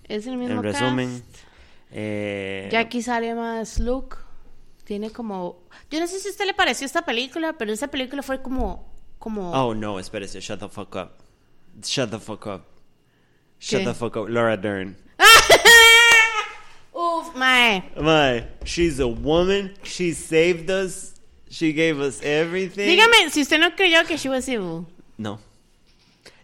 es 0.05 0.27
el 0.27 0.37
mismo 0.37 0.57
en 0.57 0.63
resumen, 0.63 1.09
cast. 1.21 1.37
eh, 1.91 2.69
Ya 2.71 2.81
aquí 2.81 3.01
sale 3.01 3.35
más 3.35 3.79
Luke. 3.81 4.19
Tiene 4.85 5.11
como. 5.11 5.63
Yo 5.91 6.01
no 6.01 6.07
sé 6.07 6.19
si 6.19 6.29
a 6.29 6.31
usted 6.33 6.45
le 6.45 6.53
pareció 6.53 6.85
esta 6.85 7.01
película, 7.07 7.55
pero 7.57 7.73
esa 7.73 7.89
película 7.89 8.23
fue 8.23 8.43
como. 8.43 8.93
como 9.19 9.53
Oh 9.53 9.75
no, 9.75 9.99
espérese, 9.99 10.39
shut 10.41 10.61
the 10.61 10.69
fuck 10.69 10.95
up. 10.97 11.13
Shut 11.83 12.11
the 12.11 12.19
fuck 12.19 12.45
up. 12.47 12.65
Shut 13.59 13.81
¿Qué? 13.81 13.87
the 13.87 13.95
fuck 13.95 14.17
up. 14.17 14.29
Laura 14.29 14.59
Dern. 14.59 14.99
Mae. 17.39 17.85
My, 17.97 18.45
she's 18.65 19.01
a 19.01 19.09
woman. 19.09 19.75
She 19.83 20.13
saved 20.13 20.71
us. 20.71 21.15
She 21.51 21.73
gave 21.73 22.01
us 22.01 22.23
everything. 22.23 22.87
Dígame 22.87 23.31
si 23.31 23.43
usted 23.43 23.59
no 23.59 23.71
creyó 23.75 24.07
que 24.07 24.17
she 24.17 24.29
was 24.29 24.49
evil. 24.49 24.87
No. 25.17 25.39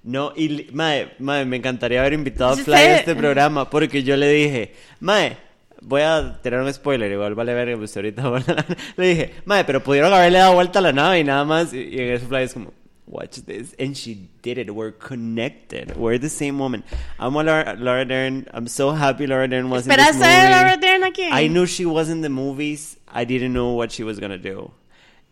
No, 0.03 0.33
y 0.37 0.69
mae, 0.73 1.15
mae, 1.19 1.45
me 1.47 1.57
encantaría 1.57 2.01
haber 2.01 2.13
invitado 2.13 2.53
a 2.53 2.57
Fly 2.57 2.75
a 2.75 2.97
este 2.99 3.15
programa 3.15 3.71
porque 3.71 4.03
yo 4.03 4.17
le 4.17 4.29
dije, 4.29 4.75
mae, 5.01 5.39
voy 5.81 6.03
a 6.03 6.39
tirar 6.43 6.61
un 6.61 6.73
spoiler, 6.73 7.11
igual 7.11 7.35
vale 7.35 7.55
ver 7.55 7.77
pues 7.79 7.97
ahorita. 7.97 8.23
le 8.97 9.07
dije, 9.07 9.35
mae, 9.47 9.65
pero 9.65 9.83
pudieron 9.83 10.13
haberle 10.13 10.39
dado 10.39 10.55
vuelta 10.55 10.79
a 10.81 10.83
la 10.83 10.93
nave 10.93 11.21
y 11.21 11.25
nada 11.25 11.45
más. 11.45 11.73
Y, 11.73 11.79
y 11.79 12.01
en 12.01 12.13
eso 12.13 12.27
Fly 12.27 12.43
es 12.43 12.53
como, 12.53 12.73
watch 13.07 13.37
this. 13.37 13.75
And 13.79 13.97
she 13.97 14.29
did 14.43 14.59
it. 14.59 14.75
We're 14.75 14.93
connected. 14.93 15.97
We're 15.97 16.19
the 16.19 16.29
same 16.29 16.59
woman. 16.59 16.85
Amo 17.19 17.41
a 17.41 17.43
Laura, 17.43 17.77
Laura 17.79 18.05
Dern. 18.05 18.47
I'm 18.53 18.69
so 18.69 18.91
happy 18.93 19.27
Laura 19.27 19.49
Dern 19.49 19.71
was 19.71 19.87
in 19.87 19.91
this 19.91 19.99
¿Esperaste 19.99 20.15
movie. 20.15 20.55
Laura 20.55 20.77
Dern 20.77 21.03
aquí? 21.13 21.29
I 21.31 21.49
knew 21.49 21.67
she 21.67 21.87
was 21.87 22.09
in 22.09 22.21
the 22.21 22.29
movies. 22.29 22.97
I 23.09 23.25
didn't 23.25 23.53
know 23.53 23.73
what 23.73 23.93
she 23.93 24.03
was 24.03 24.19
gonna 24.19 24.39
do. 24.39 24.71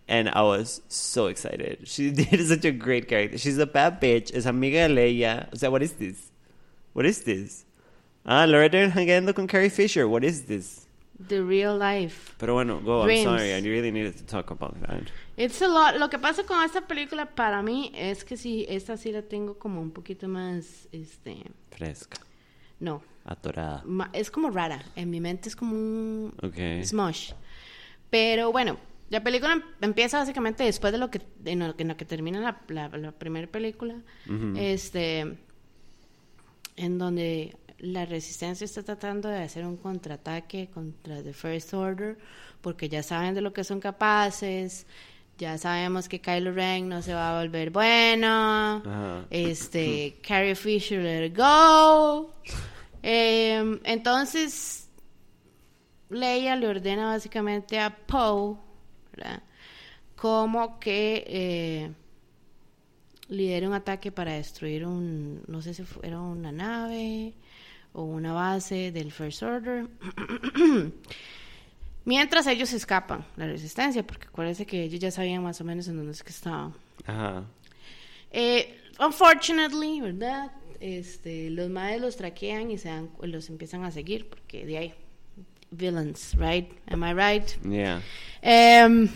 And 0.09 0.29
I 0.29 0.43
was 0.43 0.83
so 0.89 1.27
excited. 1.27 1.89
She 1.89 2.11
did 2.21 2.47
such 2.47 2.65
a 2.65 2.73
great 2.73 3.09
character. 3.09 3.39
She's 3.39 3.59
a 3.59 3.67
bad 3.67 4.01
bitch. 4.01 4.35
Es 4.35 4.47
amiga 4.47 4.89
de 4.89 4.95
Leia. 4.95 5.49
O 5.53 5.57
sea, 5.57 5.71
what 5.71 5.83
is 5.83 5.93
this? 5.93 6.31
What 6.93 7.07
is 7.07 7.23
this? 7.23 7.65
Ah, 8.27 8.45
Laura 8.45 8.69
Dern 8.69 8.91
hangando 8.91 9.35
con 9.35 9.47
Carrie 9.49 9.69
Fisher. 9.71 10.07
What 10.09 10.25
is 10.25 10.43
this? 10.43 10.87
The 11.29 11.43
real 11.43 11.77
life. 11.77 12.35
Pero 12.39 12.55
bueno, 12.55 12.81
go. 12.81 13.05
Dreams. 13.05 13.27
I'm 13.27 13.39
sorry. 13.39 13.55
I 13.55 13.61
really 13.61 13.91
needed 13.91 14.17
to 14.19 14.25
talk 14.25 14.51
about 14.51 14.81
that. 14.83 15.11
It's 15.37 15.63
a 15.63 15.69
lot. 15.69 15.97
Lo 15.99 16.11
que 16.11 16.19
pasa 16.19 16.45
con 16.45 16.63
esta 16.63 16.83
película 16.87 17.27
para 17.35 17.63
mí 17.63 17.91
es 17.95 18.25
que 18.25 18.37
sí, 18.37 18.67
esta 18.69 18.97
sí 18.97 19.13
la 19.13 19.23
tengo 19.23 19.59
como 19.59 19.81
un 19.81 19.91
poquito 19.91 20.29
más, 20.29 20.89
este, 20.93 21.43
Fresca. 21.71 22.19
no, 22.81 23.03
Atorada. 23.25 23.83
ma- 23.87 24.11
es 24.13 24.31
como 24.31 24.51
rara. 24.51 24.83
En 24.95 25.09
mi 25.11 25.21
mente 25.21 25.49
es 25.49 25.57
como 25.57 25.73
un 25.75 26.35
Okay. 26.43 26.85
smush. 26.85 27.33
Pero 28.11 28.53
bueno, 28.53 28.77
la 29.09 29.23
película 29.23 29.55
em- 29.55 29.63
empieza 29.81 30.19
básicamente 30.19 30.65
después 30.65 30.93
de 30.93 30.99
lo 30.99 31.11
que, 31.11 31.23
en 31.47 31.61
lo, 31.61 31.75
en 31.79 31.89
lo 31.89 31.97
que 31.97 32.05
termina 32.05 32.41
la, 32.41 32.61
la, 32.69 32.89
la 32.99 33.13
primera 33.13 33.47
película, 33.47 33.97
este, 34.57 35.39
en 36.77 36.99
donde 36.99 37.57
la 37.79 38.05
resistencia 38.07 38.65
está 38.65 38.83
tratando 38.83 39.29
de 39.29 39.39
hacer 39.43 39.65
un 39.67 39.77
contraataque 39.77 40.69
contra 40.73 41.23
The 41.23 41.33
First 41.33 41.75
Order, 41.75 42.19
porque 42.61 42.89
ya 42.89 43.03
saben 43.03 43.35
de 43.35 43.41
lo 43.41 43.53
que 43.53 43.65
son 43.65 43.81
capaces, 43.81 44.87
ya 45.39 45.59
sabemos 45.59 46.09
que 46.09 46.21
Kylo 46.21 46.53
Ren 46.53 46.89
no 46.89 47.03
se 47.03 47.15
va 47.15 47.37
a 47.37 47.43
volver 47.43 47.71
bueno, 47.71 48.77
Ajá. 48.85 49.27
este, 49.31 50.17
Carrie 50.27 50.55
Fisher, 50.55 51.03
let 51.03 51.27
it 51.27 51.37
go. 51.37 52.33
Em, 53.03 53.81
entonces, 53.85 54.89
Leia 56.11 56.57
le 56.57 56.69
ordena 56.69 57.07
básicamente 57.07 57.81
a 57.81 57.91
Poe, 57.91 58.57
¿verdad? 59.13 59.43
Como 60.15 60.79
que 60.79 61.25
eh, 61.27 61.91
lidere 63.29 63.67
un 63.67 63.75
ataque 63.75 64.13
para 64.13 64.35
destruir 64.35 64.87
un, 64.87 65.43
no 65.49 65.63
sé 65.63 65.75
si 65.75 65.83
era 66.03 66.21
una 66.21 66.53
nave 66.53 67.35
o 67.95 68.05
una 68.05 68.33
base 68.33 68.93
del 68.93 69.11
First 69.11 69.43
Order. 69.43 69.89
Mientras 72.05 72.47
ellos 72.47 72.73
escapan, 72.73 73.25
la 73.37 73.47
resistencia, 73.47 74.05
porque 74.05 74.27
acuérdense 74.27 74.67
que 74.67 74.83
ellos 74.83 74.99
ya 74.99 75.11
sabían 75.11 75.43
más 75.43 75.61
o 75.61 75.65
menos 75.65 75.87
en 75.87 75.97
dónde 75.97 76.13
es 76.13 76.23
que 76.23 76.31
estaban. 76.31 76.75
Ajá. 77.07 77.45
Eh, 78.31 78.81
unfortunately, 78.99 80.01
¿verdad? 80.01 80.51
Este, 80.81 81.49
los 81.51 81.71
madres 81.71 82.01
los 82.01 82.17
traquean 82.17 82.71
y 82.71 82.79
se 82.79 82.89
dan, 82.89 83.11
los 83.21 83.49
empiezan 83.49 83.85
a 83.85 83.93
seguir, 83.93 84.29
porque 84.29 84.67
de 84.67 84.79
ahí, 84.79 84.95
villains, 85.71 86.35
right? 86.37 86.73
Am 86.87 87.05
I 87.05 87.13
right? 87.13 87.49
Yeah. 87.65 88.03
Em, 88.41 89.09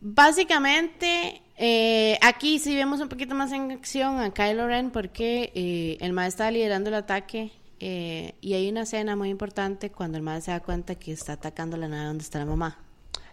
básicamente, 0.00 1.40
eh, 1.56 2.18
aquí 2.20 2.58
sí 2.58 2.74
vemos 2.74 3.00
un 3.00 3.08
poquito 3.08 3.34
más 3.34 3.52
en 3.52 3.70
acción 3.70 4.18
a 4.20 4.32
Kylo 4.32 4.66
Ren 4.66 4.90
porque 4.90 5.52
eh, 5.54 5.98
el 6.00 6.12
maestro 6.12 6.44
está 6.44 6.50
liderando 6.50 6.88
el 6.88 6.94
ataque 6.94 7.52
eh, 7.80 8.34
y 8.40 8.54
hay 8.54 8.68
una 8.68 8.82
escena 8.82 9.16
muy 9.16 9.28
importante 9.28 9.90
cuando 9.90 10.18
el 10.18 10.22
maestro 10.22 10.52
se 10.52 10.58
da 10.58 10.60
cuenta 10.60 10.94
que 10.96 11.12
está 11.12 11.34
atacando 11.34 11.76
la 11.76 11.88
nave 11.88 12.06
donde 12.06 12.24
está 12.24 12.38
la 12.38 12.46
mamá. 12.46 12.78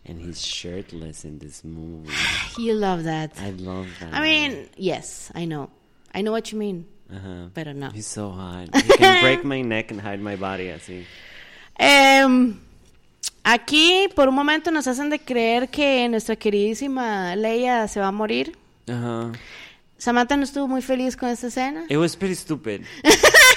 And 0.07 0.19
he's 0.21 0.39
shirtless 0.39 1.25
in 1.25 1.39
this 1.39 1.63
movie. 1.63 2.11
You 2.57 2.73
love 2.73 3.03
that. 3.05 3.31
I 3.39 3.51
love 3.51 3.87
that. 3.99 4.13
I 4.13 4.21
mean, 4.21 4.69
yes, 4.77 5.31
I 5.35 5.45
know. 5.45 5.69
I 6.13 6.21
know 6.21 6.31
what 6.31 6.51
you 6.51 6.59
mean. 6.59 6.85
Ajá. 7.09 7.49
pero 7.53 7.73
no. 7.73 7.91
He's 7.91 8.07
so 8.07 8.31
hot. 8.31 8.69
He 8.73 8.97
can 8.97 9.21
break 9.21 9.43
my 9.43 9.61
neck 9.61 9.91
and 9.91 10.01
hide 10.01 10.19
my 10.19 10.35
body 10.35 10.69
así. 10.69 11.05
Em, 11.77 12.57
aquí, 13.43 14.07
por 14.15 14.29
un 14.29 14.35
momento, 14.35 14.71
nos 14.71 14.87
hacen 14.87 15.09
de 15.09 15.19
creer 15.19 15.67
que 15.69 16.07
nuestra 16.07 16.35
queridísima 16.37 17.35
Leia 17.35 17.87
se 17.87 17.99
va 17.99 18.07
a 18.07 18.11
morir. 18.11 18.57
Ajá. 18.87 19.33
Samantha 19.97 20.37
no 20.37 20.43
estuvo 20.43 20.67
muy 20.67 20.81
feliz 20.81 21.17
con 21.17 21.29
esta 21.29 21.47
escena. 21.47 21.85
It 21.89 21.97
was 21.97 22.15
pretty 22.15 22.35
stupid. 22.35 22.83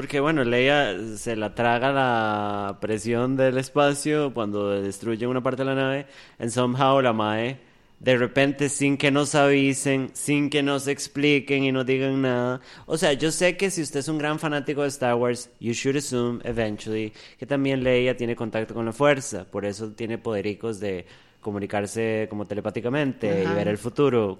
Porque 0.00 0.18
bueno, 0.18 0.44
Leia 0.44 0.96
se 1.18 1.36
la 1.36 1.54
traga 1.54 1.92
la 1.92 2.78
presión 2.80 3.36
del 3.36 3.58
espacio 3.58 4.32
cuando 4.32 4.80
destruye 4.80 5.26
una 5.26 5.42
parte 5.42 5.60
de 5.60 5.66
la 5.66 5.74
nave. 5.74 6.06
And 6.38 6.48
somehow 6.48 7.02
la 7.02 7.12
Mae 7.12 7.58
de 7.98 8.16
repente 8.16 8.70
sin 8.70 8.96
que 8.96 9.10
nos 9.10 9.34
avisen, 9.34 10.08
sin 10.14 10.48
que 10.48 10.62
nos 10.62 10.88
expliquen 10.88 11.64
y 11.64 11.70
nos 11.70 11.84
digan 11.84 12.22
nada. 12.22 12.62
O 12.86 12.96
sea, 12.96 13.12
yo 13.12 13.30
sé 13.30 13.58
que 13.58 13.70
si 13.70 13.82
usted 13.82 14.00
es 14.00 14.08
un 14.08 14.16
gran 14.16 14.38
fanático 14.38 14.80
de 14.80 14.88
Star 14.88 15.16
Wars, 15.16 15.50
you 15.60 15.74
should 15.74 15.98
assume 15.98 16.40
eventually 16.44 17.12
que 17.38 17.44
también 17.44 17.84
Leia 17.84 18.16
tiene 18.16 18.34
contacto 18.34 18.72
con 18.72 18.86
la 18.86 18.94
fuerza, 18.94 19.44
por 19.50 19.66
eso 19.66 19.90
tiene 19.90 20.16
podericos 20.16 20.80
de 20.80 21.04
comunicarse 21.42 22.26
como 22.30 22.46
telepáticamente 22.46 23.42
Ajá. 23.44 23.52
y 23.52 23.54
ver 23.54 23.68
el 23.68 23.76
futuro. 23.76 24.38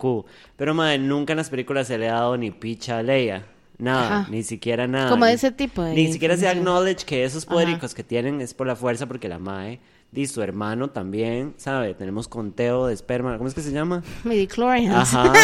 Pero 0.57 0.73
madre, 0.73 0.97
nunca 0.97 1.35
en 1.35 1.37
las 1.37 1.51
películas 1.51 1.87
se 1.87 1.99
le 1.99 2.09
ha 2.09 2.15
dado 2.15 2.39
ni 2.39 2.51
picha 2.51 2.97
a 2.97 3.03
Leia. 3.03 3.60
Nada, 3.81 4.21
Ajá. 4.21 4.31
ni 4.31 4.43
siquiera 4.43 4.87
nada. 4.87 5.11
Como 5.11 5.25
de 5.25 5.33
ese 5.33 5.51
tipo 5.51 5.83
de 5.83 5.95
Ni 5.95 6.13
siquiera 6.13 6.37
se 6.37 6.49
acknowledge 6.49 7.05
que 7.05 7.25
esos 7.25 7.47
podericos 7.47 7.95
que 7.95 8.05
tienen 8.05 8.41
es 8.41 8.55
por 8.55 8.67
la 8.67 8.77
fuerza 8.77 9.07
porque 9.07 9.29
la 9.29 9.39
mae 9.39 9.81
y 10.13 10.27
su 10.27 10.43
hermano 10.43 10.91
también, 10.91 11.55
¿sabe? 11.57 11.95
Tenemos 11.95 12.27
conteo 12.29 12.87
de 12.87 12.95
esperma, 12.95 13.37
¿cómo 13.39 13.49
es 13.49 13.55
que 13.55 13.63
se 13.63 13.73
llama? 13.73 14.03
Midichlorians. 14.25 15.15
Ajá. 15.15 15.33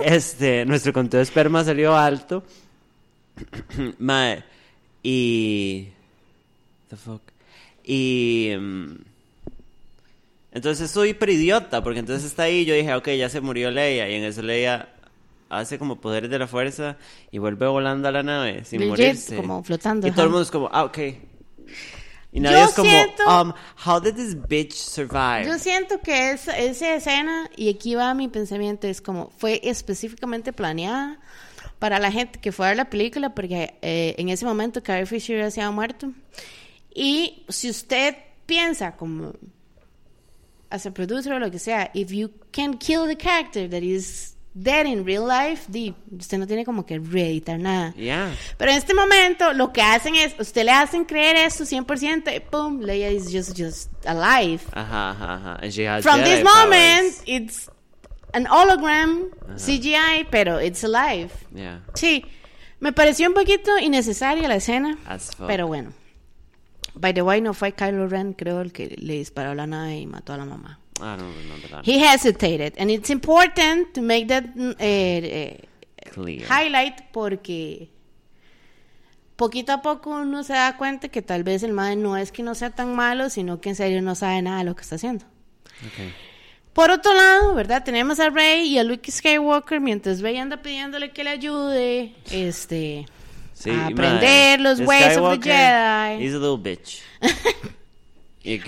Este, 0.00 0.64
nuestro 0.66 0.92
conteo 0.92 1.18
de 1.18 1.24
esperma 1.24 1.62
salió 1.62 1.96
alto. 1.96 2.42
Mae, 3.98 4.42
y 5.02 5.88
the 6.90 6.96
fuck. 6.96 7.22
Y 7.84 8.52
mm, 8.58 8.94
entonces 10.52 10.90
soy 10.90 11.10
hiper 11.10 11.30
idiota 11.30 11.82
porque 11.82 12.00
entonces 12.00 12.24
está 12.24 12.44
ahí 12.44 12.64
yo 12.64 12.74
dije, 12.74 12.94
ok, 12.94 13.10
ya 13.10 13.28
se 13.28 13.40
murió 13.40 13.70
Leia 13.70 14.08
y 14.08 14.14
en 14.14 14.24
eso 14.24 14.42
Leia 14.42 14.88
hace 15.48 15.78
como 15.78 16.00
poderes 16.00 16.30
de 16.30 16.38
la 16.38 16.46
fuerza 16.46 16.96
y 17.30 17.38
vuelve 17.38 17.66
volando 17.66 18.08
a 18.08 18.12
la 18.12 18.22
nave 18.22 18.64
sin 18.64 18.80
Legit, 18.80 18.90
morirse. 18.90 19.36
como 19.36 19.62
flotando, 19.62 20.06
Y 20.06 20.10
todo 20.10 20.22
el 20.22 20.26
ajá. 20.28 20.30
mundo 20.30 20.42
es 20.42 20.50
como, 20.50 20.68
ah, 20.72 20.84
ok. 20.84 20.98
Y 22.32 22.40
nadie 22.40 22.56
Yo 22.58 22.64
es 22.64 22.72
como, 22.74 22.90
siento- 22.90 23.42
um, 23.42 23.52
how 23.86 24.00
did 24.00 24.14
this 24.14 24.36
bitch 24.48 24.72
survive? 24.72 25.44
Yo 25.46 25.56
siento 25.58 26.00
que 26.00 26.32
esa, 26.32 26.58
esa 26.58 26.94
escena, 26.96 27.48
y 27.56 27.68
aquí 27.68 27.94
va 27.94 28.12
mi 28.14 28.26
pensamiento, 28.28 28.88
es 28.88 29.00
como 29.00 29.30
fue 29.38 29.60
específicamente 29.62 30.52
planeada 30.52 31.20
para 31.78 32.00
la 32.00 32.10
gente 32.10 32.40
que 32.40 32.50
fue 32.50 32.66
a 32.66 32.68
ver 32.70 32.76
la 32.78 32.90
película, 32.90 33.34
porque 33.34 33.74
eh, 33.82 34.16
en 34.18 34.30
ese 34.30 34.44
momento 34.46 34.82
Carrie 34.82 35.06
Fisher 35.06 35.38
ya 35.38 35.50
se 35.52 35.60
había 35.60 35.70
muerto. 35.70 36.10
Y 36.92 37.44
si 37.48 37.70
usted 37.70 38.16
piensa 38.46 38.96
como 38.96 39.32
as 40.70 40.86
a 40.86 40.90
producer 40.92 41.32
o 41.32 41.38
lo 41.38 41.50
que 41.52 41.58
sea, 41.60 41.90
if 41.94 42.10
you 42.10 42.30
can 42.50 42.74
kill 42.78 43.06
the 43.06 43.16
character 43.16 43.70
that 43.70 43.82
is 43.82 44.33
dead 44.54 44.86
in 44.86 45.04
real 45.04 45.26
life, 45.26 45.66
di, 45.68 45.94
usted 46.16 46.38
no 46.38 46.46
tiene 46.46 46.64
como 46.64 46.86
que 46.86 46.98
reeditar 46.98 47.58
nada. 47.58 47.92
Yeah. 47.94 48.32
Pero 48.56 48.70
en 48.70 48.78
este 48.78 48.94
momento 48.94 49.52
lo 49.52 49.72
que 49.72 49.82
hacen 49.82 50.14
es, 50.14 50.34
usted 50.38 50.64
le 50.64 50.70
hacen 50.70 51.04
creer 51.04 51.36
esto 51.36 51.64
100%, 51.64 52.34
y 52.34 52.40
pum, 52.40 52.80
Leia 52.80 53.10
is 53.10 53.30
just, 53.32 53.58
just 53.58 53.90
alive. 54.06 54.60
Ajá, 54.72 55.10
ajá, 55.10 55.34
ajá. 55.34 55.58
And 55.60 55.72
she 55.72 55.86
has 55.86 56.02
From 56.04 56.20
Jedi 56.20 56.24
this 56.24 56.44
moment, 56.44 57.14
powers. 57.14 57.22
it's 57.26 57.70
an 58.32 58.46
hologram, 58.46 59.30
CGI, 59.56 60.26
pero 60.30 60.58
it's 60.60 60.84
alive. 60.84 61.30
Yeah. 61.52 61.80
Sí, 61.94 62.24
me 62.80 62.92
pareció 62.92 63.28
un 63.28 63.34
poquito 63.34 63.76
innecesaria 63.78 64.46
la 64.48 64.56
escena, 64.56 64.96
pero 65.46 65.66
bueno. 65.66 65.92
By 66.96 67.12
the 67.12 67.22
way, 67.22 67.40
no 67.40 67.54
fue 67.54 67.72
Kylo 67.72 68.06
Ren, 68.06 68.34
creo, 68.34 68.60
el 68.60 68.72
que 68.72 68.94
le 68.98 69.14
disparó 69.14 69.52
la 69.54 69.66
nave 69.66 69.98
y 69.98 70.06
mató 70.06 70.32
a 70.32 70.36
la 70.36 70.44
mamá. 70.44 70.78
I 71.00 71.16
don't 71.16 71.34
remember 71.36 71.68
that. 71.70 71.84
He 71.84 71.98
hesitated, 71.98 72.74
and 72.78 72.90
it's 72.90 73.10
important 73.10 73.94
to 73.94 74.00
make 74.02 74.28
that 74.28 74.44
eh, 74.78 75.58
Clear. 76.12 76.46
highlight 76.48 77.10
porque 77.12 77.88
poquito 79.36 79.72
a 79.72 79.82
poco 79.82 80.10
uno 80.10 80.44
se 80.44 80.52
da 80.52 80.76
cuenta 80.76 81.08
que 81.08 81.20
tal 81.22 81.42
vez 81.42 81.62
el 81.64 81.72
madre 81.72 81.96
no 81.96 82.16
es 82.16 82.30
que 82.30 82.42
no 82.44 82.54
sea 82.54 82.70
tan 82.70 82.94
malo, 82.94 83.28
sino 83.28 83.60
que 83.60 83.70
en 83.70 83.74
serio 83.76 84.00
no 84.02 84.14
sabe 84.14 84.40
nada 84.42 84.58
de 84.58 84.64
lo 84.64 84.76
que 84.76 84.82
está 84.82 84.94
haciendo. 84.94 85.24
Okay. 85.92 86.12
Por 86.72 86.90
otro 86.90 87.12
lado, 87.12 87.54
¿verdad? 87.54 87.82
Tenemos 87.84 88.20
a 88.20 88.30
Rey 88.30 88.68
y 88.68 88.78
a 88.78 88.84
Luke 88.84 89.10
Skywalker 89.10 89.80
mientras 89.80 90.20
Rey 90.20 90.36
anda 90.38 90.62
pidiéndole 90.62 91.10
que 91.12 91.24
le 91.24 91.30
ayude, 91.30 92.14
este, 92.30 93.06
Sí, 93.52 93.70
a 93.70 93.86
aprender 93.86 94.60
los 94.60 94.80
ways 94.80 95.16
of 95.16 95.40
the 95.40 95.50
Jedi. 95.50 96.24
He's 96.24 96.34
a 96.34 96.38
little 96.38 96.56
bitch. 96.56 97.02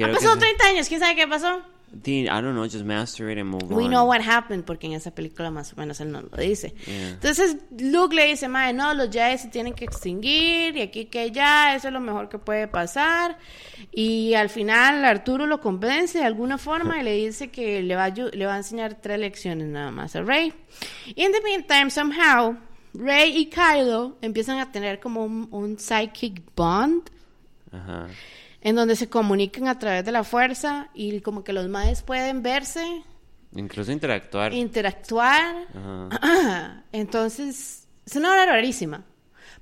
Han 0.02 0.12
pasado 0.12 0.34
se- 0.34 0.40
30 0.40 0.66
años, 0.66 0.88
¿quién 0.88 1.00
sabe 1.00 1.14
qué 1.16 1.26
pasó? 1.28 1.62
I 2.04 2.40
don't 2.40 2.54
know, 2.54 2.64
just 2.64 2.84
masturbate 2.84 3.40
and 3.40 3.48
move 3.50 3.64
We 3.70 3.84
on. 3.84 3.90
know 3.90 4.04
what 4.04 4.20
happened, 4.20 4.64
porque 4.64 4.86
en 4.86 4.92
esa 4.94 5.10
película 5.14 5.50
más 5.50 5.72
o 5.72 5.76
menos 5.76 6.00
él 6.00 6.10
nos 6.12 6.24
lo 6.24 6.36
dice. 6.36 6.74
Yeah. 6.86 7.10
Entonces 7.10 7.56
Luke 7.78 8.14
le 8.14 8.26
dice, 8.26 8.48
madre, 8.48 8.72
no, 8.72 8.92
los 8.94 9.10
Jedi 9.10 9.38
se 9.38 9.48
tienen 9.48 9.74
que 9.74 9.84
extinguir 9.84 10.76
y 10.76 10.82
aquí 10.82 11.06
que 11.06 11.30
ya, 11.30 11.74
eso 11.74 11.88
es 11.88 11.92
lo 11.94 12.00
mejor 12.00 12.28
que 12.28 12.38
puede 12.38 12.68
pasar. 12.68 13.38
Y 13.92 14.34
al 14.34 14.48
final 14.48 15.04
Arturo 15.04 15.46
lo 15.46 15.60
convence 15.60 16.18
de 16.18 16.24
alguna 16.24 16.58
forma 16.58 17.00
y 17.00 17.04
le 17.04 17.12
dice 17.14 17.48
que 17.50 17.82
le 17.82 17.96
va 17.96 18.04
a, 18.04 18.10
le 18.10 18.46
va 18.46 18.54
a 18.54 18.58
enseñar 18.58 18.94
tres 19.00 19.18
lecciones 19.18 19.66
nada 19.66 19.90
más 19.90 20.16
a 20.16 20.22
Rey. 20.22 20.52
In 21.14 21.32
the 21.32 21.40
meantime, 21.42 21.90
somehow, 21.90 22.56
Rey 22.94 23.36
y 23.36 23.46
Kylo 23.46 24.16
empiezan 24.22 24.58
a 24.58 24.70
tener 24.72 25.00
como 25.00 25.24
un, 25.24 25.48
un 25.50 25.78
psychic 25.78 26.42
bond 26.54 27.10
Ajá. 27.72 28.06
En 28.66 28.74
donde 28.74 28.96
se 28.96 29.08
comunican 29.08 29.68
a 29.68 29.78
través 29.78 30.04
de 30.04 30.10
la 30.10 30.24
fuerza 30.24 30.88
y 30.92 31.20
como 31.20 31.44
que 31.44 31.52
los 31.52 31.68
madres 31.68 32.02
pueden 32.02 32.42
verse 32.42 33.04
Incluso 33.54 33.92
interactuar. 33.92 34.52
interactuar. 34.52 35.68
Ajá. 35.72 36.82
Entonces, 36.92 37.86
es 38.04 38.16
una 38.16 38.32
hora 38.32 38.44
rarísima, 38.46 39.04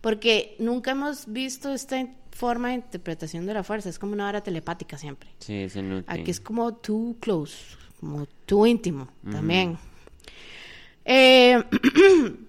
porque 0.01 0.57
nunca 0.59 0.93
hemos 0.93 1.31
visto 1.31 1.75
esta 1.75 2.03
forma 2.31 2.69
de 2.69 2.77
interpretación 2.77 3.45
de 3.45 3.53
la 3.53 3.63
fuerza, 3.63 3.91
es 3.91 3.99
como 3.99 4.15
una 4.15 4.27
hora 4.27 4.43
telepática 4.43 4.97
siempre. 4.97 5.29
Sí, 5.39 5.55
es 5.55 5.77
inútil. 5.77 6.07
Aquí 6.09 6.31
es 6.31 6.41
como 6.41 6.73
too 6.73 7.19
close, 7.21 7.77
como 8.01 8.25
too 8.47 8.65
íntimo 8.67 9.09
también. 9.31 9.77
Eh, 11.05 11.63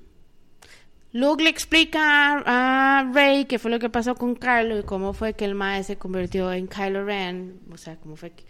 Luke 1.16 1.42
le 1.42 1.50
explica 1.50 2.44
a, 2.46 3.10
Rey 3.14 3.46
qué 3.46 3.58
fue 3.58 3.72
lo 3.72 3.80
que 3.80 3.90
pasó 3.90 4.16
con 4.16 4.36
Kylo 4.36 4.80
y 4.80 4.84
cómo 4.84 5.14
fue 5.14 5.34
que 5.34 5.46
el 5.46 5.56
mae 5.56 5.82
se 5.86 5.96
convirtió 5.96 6.52
en 6.52 6.68
Kylo 6.68 7.06
Ren, 7.06 7.58
o 7.72 7.78
sea, 7.78 7.96
cómo 7.96 8.18
fue 8.18 8.32
que 8.32 8.44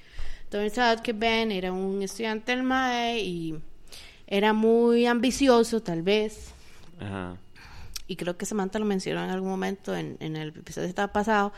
turns 0.50 0.80
out 0.80 1.02
que 1.02 1.14
Ben 1.14 1.52
era 1.52 1.72
un 1.72 2.02
estudiante 2.02 2.56
del 2.56 2.64
mae 2.64 3.20
y 3.20 3.60
era 4.26 4.52
muy 4.54 5.06
ambicioso 5.06 5.84
tal 5.84 6.02
vez 6.02 6.56
Ajá. 7.00 7.38
y 8.08 8.16
creo 8.16 8.36
que 8.36 8.48
Samantha 8.48 8.80
lo 8.80 8.86
mencionó 8.86 9.24
en 9.24 9.30
algún 9.30 9.52
momento 9.52 9.96
en, 9.96 10.18
en 10.20 10.36
el 10.36 10.48
episodio 10.48 10.88
que 10.88 10.90
estaba 10.90 11.14
pasado, 11.14 11.54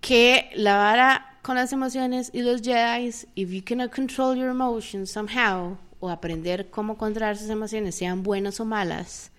que 0.00 0.48
la 0.54 0.76
vara 0.76 1.38
con 1.42 1.56
las 1.56 1.72
emociones 1.72 2.30
y 2.32 2.42
los 2.42 2.62
Jedi, 2.62 3.08
if 3.34 3.50
you 3.50 3.64
cannot 3.64 3.92
control 3.92 4.36
your 4.36 4.48
emotions 4.48 5.10
somehow, 5.10 5.76
o 5.98 6.08
aprender 6.08 6.70
cómo 6.70 6.96
controlar 6.96 7.36
sus 7.36 7.50
emociones, 7.50 7.96
sean 7.96 8.22
buenas 8.22 8.60
o 8.60 8.64
malas, 8.64 9.31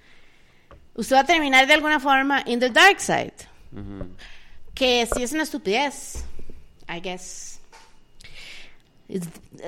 usted 0.96 1.16
va 1.16 1.22
a 1.22 1.26
terminar 1.26 1.66
de 1.68 1.74
alguna 1.74 2.00
forma 2.00 2.44
in 2.46 2.60
the 2.60 2.70
dark 2.70 3.00
side, 3.00 3.34
Ujú. 3.76 4.08
que 4.74 5.08
sí 5.14 5.24
es 5.24 5.32
una 5.34 5.44
estupidez, 5.44 6.24
I 6.90 7.00
guess. 7.02 7.60
It's- 9.10 9.28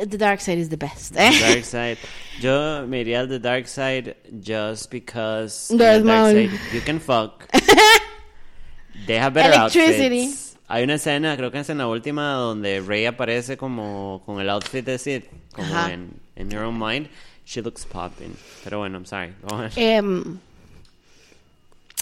the 0.09 0.17
dark 0.17 0.39
side 0.41 0.57
is 0.59 0.69
the 0.69 0.77
best. 0.77 1.15
¿eh? 1.17 1.29
Dark 1.39 1.65
side. 1.65 1.97
Yo 2.41 2.85
me 2.87 3.01
iría 3.01 3.19
al 3.19 3.27
The 3.29 3.39
Dark 3.39 3.67
Side 3.67 4.15
just 4.41 4.89
because 4.89 5.67
the 5.69 6.01
Dark. 6.01 6.31
Side 6.31 6.49
you 6.73 6.81
can 6.81 6.99
fuck. 6.99 7.45
They 9.07 9.17
have 9.19 9.33
better 9.33 9.53
Electricity. 9.53 10.21
outfits. 10.23 10.57
Hay 10.67 10.83
una 10.83 10.95
escena, 10.95 11.35
creo 11.37 11.51
que 11.51 11.59
es 11.59 11.69
en 11.69 11.77
la 11.77 11.87
última, 11.87 12.31
donde 12.33 12.79
Rey 12.81 13.05
aparece 13.05 13.55
como 13.55 14.23
con 14.25 14.39
el 14.41 14.49
outfit 14.49 14.83
de 14.83 14.97
Sid, 14.97 15.23
como 15.53 15.67
Ajá. 15.67 15.93
en, 15.93 16.19
en 16.35 16.51
Her 16.51 16.63
Own 16.63 16.79
Mind. 16.79 17.07
She 17.45 17.61
looks 17.61 17.85
popping. 17.85 18.35
Pero 18.63 18.79
bueno, 18.79 18.97
I'm 18.97 19.05
sorry. 19.05 19.33
Go 19.43 19.55
on. 19.55 19.69
Em, 19.75 20.39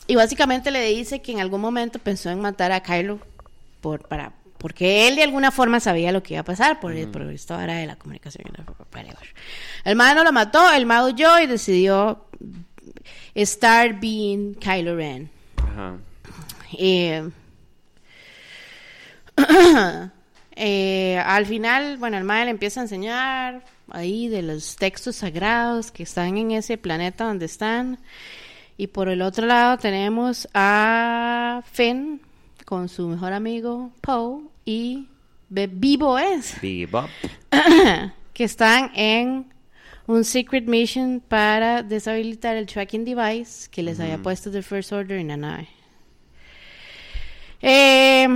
y 0.08 0.16
básicamente 0.16 0.72
le 0.72 0.86
dice 0.86 1.22
que 1.22 1.32
en 1.32 1.40
algún 1.40 1.62
momento 1.62 2.00
pensó 2.00 2.30
en 2.30 2.40
matar 2.42 2.72
a 2.72 2.82
Kylo 2.82 3.20
por, 3.82 4.08
para, 4.08 4.34
porque 4.58 5.08
él 5.08 5.16
de 5.16 5.24
alguna 5.24 5.52
forma 5.52 5.80
sabía 5.80 6.12
lo 6.12 6.24
que 6.24 6.34
iba 6.34 6.42
a 6.42 6.46
pasar 6.46 6.80
por, 6.80 6.94
por 7.12 7.22
esto 7.32 7.54
ahora 7.54 7.76
de 7.76 7.88
la 7.88 7.96
comunicación. 7.96 8.46
El 9.86 9.96
mae 9.96 10.16
no 10.16 10.24
lo 10.24 10.32
mató, 10.32 10.72
el 10.72 10.86
mae 10.86 11.04
huyó 11.04 11.40
y 11.40 11.48
decidió 11.48 12.26
estar 13.34 14.00
being 14.00 14.56
Kylo 14.56 14.96
Ren. 14.96 15.30
Ajá. 15.58 15.98
Eh, 16.78 17.30
eh, 20.56 21.18
al 21.26 21.46
final, 21.46 21.98
bueno, 21.98 22.18
el 22.18 22.24
mae 22.24 22.46
le 22.46 22.52
empieza 22.52 22.82
a 22.82 22.84
enseñar 22.84 23.64
ahí 23.90 24.28
de 24.28 24.42
los 24.42 24.76
textos 24.76 25.18
sagrados 25.18 25.92
que 25.92 26.04
están 26.04 26.38
en 26.38 26.52
ese 26.52 26.78
planeta 26.78 27.26
donde 27.26 27.46
están. 27.46 28.00
Y 28.78 28.88
por 28.88 29.08
el 29.10 29.22
otro 29.22 29.46
lado 29.46 29.78
tenemos 29.78 30.48
a 30.54 31.62
Finn 31.72 32.22
con 32.66 32.90
su 32.90 33.08
mejor 33.08 33.34
amigo 33.34 33.92
Poe 34.02 34.42
y 34.66 35.08
Be- 35.50 35.68
Vivo 35.72 36.18
es 36.18 36.60
Bebop. 36.62 37.10
que 38.34 38.44
están 38.46 38.92
en 38.96 39.46
un 40.08 40.24
secret 40.26 40.66
mission 40.66 41.22
para 41.28 41.84
deshabilitar 41.84 42.56
el 42.58 42.66
tracking 42.66 43.06
device 43.06 43.70
que 43.70 43.84
les 43.84 44.00
había 44.00 44.18
puesto 44.18 44.50
The 44.52 44.64
First 44.64 44.92
Order 44.92 45.20
en 45.20 45.28
la 45.30 45.38
nave. 45.38 45.68
Eh, 47.62 48.28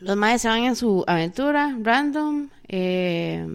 los 0.00 0.16
maes 0.16 0.42
se 0.42 0.48
van 0.48 0.64
en 0.64 0.76
su 0.76 1.04
aventura 1.06 1.74
random. 1.80 2.48
eh, 2.68 3.46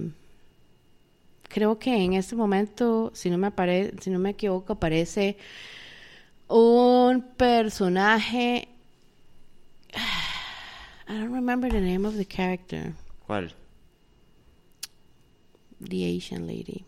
creo 1.52 1.78
que 1.78 1.94
en 1.96 2.14
este 2.14 2.36
momento, 2.36 3.12
si 3.14 3.30
no 3.30 3.38
me 3.38 3.48
apare 3.48 3.94
si 4.02 4.10
no 4.10 4.20
me 4.20 4.32
equivoco, 4.32 4.74
aparece 4.74 5.38
un 6.48 7.22
personaje. 7.38 8.68
I 11.08 11.14
don't 11.18 11.34
remember 11.34 11.70
the 11.70 11.82
name 11.82 12.06
of 12.06 12.16
the 12.16 12.26
character. 12.26 12.94
¿Cuál? 13.28 13.52
The 15.82 16.18
Asian 16.18 16.48
lady. 16.48 16.86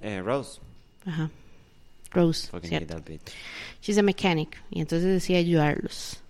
Eh, 0.00 0.22
Rose. 0.22 0.60
Ajá. 1.04 1.30
Rose. 2.12 2.48
Cierto. 2.62 3.02
She's 3.82 3.98
a 3.98 4.02
mechanic. 4.02 4.56
Y 4.70 4.80
entonces 4.80 5.08
decía 5.10 5.38
ayudarlos. 5.38 6.22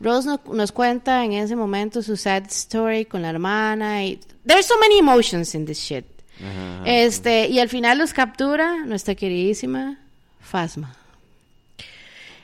Rose 0.00 0.26
no- 0.26 0.40
nos 0.52 0.72
cuenta 0.72 1.24
en 1.24 1.32
ese 1.34 1.54
momento 1.54 2.02
su 2.02 2.16
sad 2.16 2.46
story 2.48 3.04
con 3.04 3.22
la 3.22 3.30
hermana. 3.30 4.04
Y... 4.04 4.18
There's 4.44 4.66
so 4.66 4.74
many 4.80 4.98
emotions 4.98 5.54
in 5.54 5.66
this 5.66 5.78
shit. 5.78 6.04
Ajá. 6.40 6.82
Este, 6.86 7.48
y 7.48 7.58
al 7.60 7.68
final 7.68 7.98
los 7.98 8.12
captura 8.12 8.84
nuestra 8.84 9.14
queridísima 9.14 9.98
Fasma. 10.40 10.94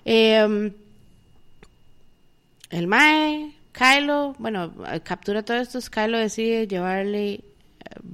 Em, 0.05 0.73
el 2.71 2.87
Mae, 2.87 3.53
Kylo, 3.73 4.35
bueno, 4.39 4.73
captura 5.05 5.43
todo 5.43 5.59
esto. 5.59 5.79
Kylo 5.81 6.19
decide 6.19 6.67
llevarle 6.67 7.35
eh, 7.35 7.41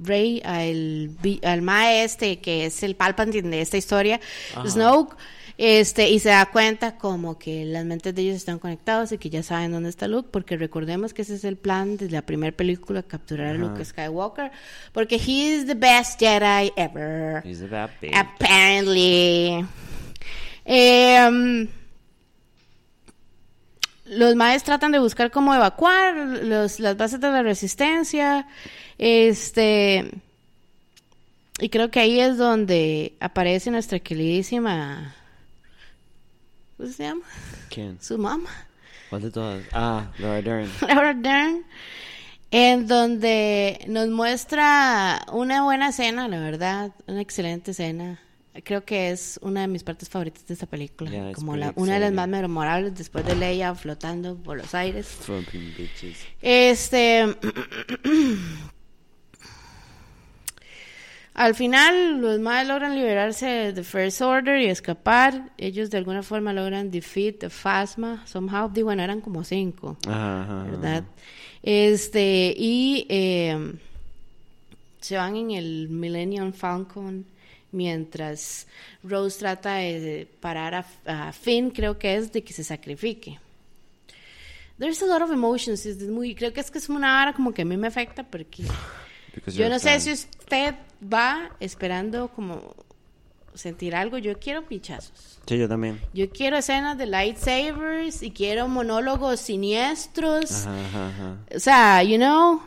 Rey 0.03 0.41
al, 0.43 1.11
al 1.43 1.61
Mae 1.61 2.03
este, 2.03 2.39
que 2.39 2.65
es 2.65 2.83
el 2.83 2.95
Palpatine 2.95 3.49
de 3.49 3.61
esta 3.61 3.77
historia, 3.77 4.19
Ajá. 4.55 4.69
Snoke. 4.69 5.15
Este, 5.57 6.09
y 6.09 6.19
se 6.19 6.29
da 6.29 6.45
cuenta 6.47 6.97
como 6.97 7.39
que 7.39 7.63
las 7.63 7.85
mentes 7.85 8.13
de 8.13 8.23
ellos 8.23 8.35
están 8.35 8.59
conectados 8.59 9.13
y 9.13 9.17
que 9.17 9.29
ya 9.29 9.41
saben 9.41 9.71
dónde 9.71 9.89
está 9.89 10.07
Luke, 10.07 10.29
porque 10.31 10.57
recordemos 10.57 11.13
que 11.13 11.21
ese 11.21 11.35
es 11.35 11.45
el 11.45 11.55
plan 11.55 11.95
desde 11.95 12.11
la 12.11 12.23
primera 12.23 12.55
película, 12.55 13.03
capturar 13.03 13.47
a. 13.47 13.53
Luke 13.53 13.83
Skywalker, 13.83 14.51
porque 14.91 15.15
he 15.15 15.55
is 15.55 15.65
the 15.65 15.73
best 15.73 16.19
Jedi 16.19 16.73
ever. 16.75 17.41
He's 17.45 17.67
bad 17.69 17.89
bitch. 18.01 18.13
Apparently. 18.13 19.65
Em, 20.65 21.69
los 24.05 24.35
maes 24.35 24.63
tratan 24.63 24.91
de 24.91 24.99
buscar 24.99 25.31
cómo 25.31 25.53
evacuar 25.55 26.15
los, 26.15 26.81
las 26.81 26.97
bases 26.97 27.21
de 27.21 27.29
la 27.29 27.43
resistencia. 27.43 28.45
Este. 28.97 30.11
Y 31.59 31.69
creo 31.69 31.89
que 31.89 32.01
ahí 32.01 32.19
es 32.19 32.37
donde 32.37 33.13
aparece 33.21 33.71
nuestra 33.71 33.99
queridísima. 33.99 35.15
¿Cómo 36.77 36.89
se 36.89 37.03
llama? 37.03 37.21
¿Quién? 37.69 37.97
Su 38.01 38.17
mamá. 38.17 38.49
¿Cuál 39.09 39.21
de 39.21 39.31
todas? 39.31 39.63
Ah, 39.71 40.11
Laura 40.19 40.41
Dern. 40.41 40.69
Laura 40.87 41.13
Dern, 41.13 41.63
en 42.51 42.87
donde 42.87 43.79
nos 43.87 44.09
muestra 44.09 45.25
una 45.31 45.63
buena 45.63 45.89
escena, 45.89 46.27
la 46.27 46.39
verdad, 46.39 46.91
una 47.07 47.21
excelente 47.21 47.71
escena. 47.71 48.19
Creo 48.63 48.85
que 48.85 49.11
es 49.11 49.37
una 49.41 49.61
de 49.61 49.67
mis 49.67 49.83
partes 49.83 50.09
favoritas 50.09 50.45
de 50.47 50.53
esta 50.53 50.65
película, 50.65 51.11
Yeah, 51.11 51.33
como 51.33 51.57
la, 51.57 51.73
una 51.75 51.95
de 51.95 51.99
las 51.99 52.13
más 52.13 52.29
memorables 52.29 52.95
después 52.95 53.25
de 53.25 53.35
Leia 53.35 53.75
flotando 53.75 54.37
por 54.37 54.57
los 54.57 54.73
aires. 54.73 55.17
Bitches. 55.51 56.17
Este. 56.41 57.35
Al 61.35 61.53
final, 61.53 62.21
los 62.21 62.39
más 62.39 62.65
logran 62.65 62.95
liberarse 62.95 63.73
de 63.73 63.83
First 63.83 64.21
Order 64.21 64.61
y 64.61 64.67
escapar. 64.67 65.51
Ellos 65.57 65.89
de 65.89 65.97
alguna 65.97 66.23
forma 66.23 66.53
logran 66.53 66.89
defeat 66.89 67.39
the 67.39 67.49
Phasma. 67.49 68.25
Somehow, 68.25 68.71
digo, 68.71 68.85
bueno, 68.85 69.03
eran 69.03 69.19
como 69.19 69.43
cinco. 69.43 69.97
Ajá, 70.07 70.43
ajá, 70.43 70.61
ajá. 70.61 70.71
¿verdad? 70.71 71.03
Este, 71.61 72.53
y 72.57 73.05
eh, 73.09 73.73
se 75.01 75.17
van 75.17 75.35
en 75.35 75.51
el 75.51 75.89
Millennium 75.89 76.53
Falcon 76.53 77.25
mientras 77.73 78.65
Rose 79.03 79.37
trata 79.37 79.75
de 79.75 80.29
parar 80.39 80.73
a, 80.73 81.27
a 81.27 81.33
Finn, 81.33 81.69
creo 81.69 81.99
que 81.99 82.15
es, 82.15 82.31
de 82.31 82.45
que 82.45 82.53
se 82.53 82.63
sacrifique. 82.63 83.39
There's 84.79 85.01
a 85.01 85.05
lot 85.05 85.21
of 85.21 85.31
emotions. 85.31 85.85
es 85.85 86.01
muy, 86.03 86.33
creo 86.33 86.53
que 86.53 86.61
es 86.61 86.71
que 86.71 86.77
es 86.77 86.87
una 86.87 87.13
vara 87.13 87.33
como 87.33 87.53
que 87.53 87.63
a 87.63 87.65
mí 87.65 87.75
me 87.75 87.87
afecta 87.87 88.23
porque 88.23 88.63
Because 89.35 89.57
yo 89.57 89.67
no 89.67 89.79
sé 89.79 89.99
si 89.99 90.13
usted 90.13 90.75
va 91.01 91.51
esperando 91.59 92.29
como 92.29 92.73
sentir 93.53 93.95
algo. 93.95 94.17
Yo 94.17 94.37
quiero 94.39 94.65
pichazos. 94.65 95.39
Sí, 95.45 95.57
yo 95.57 95.67
también. 95.67 96.01
Yo 96.13 96.29
quiero 96.29 96.57
escenas 96.57 96.97
de 96.97 97.05
lightsabers 97.05 98.23
y 98.23 98.31
quiero 98.31 98.67
monólogos 98.67 99.39
siniestros. 99.39 100.65
Ajá, 100.65 100.85
ajá, 100.85 101.07
ajá. 101.09 101.37
O 101.55 101.59
sea, 101.59 102.03
you 102.03 102.17
know, 102.17 102.61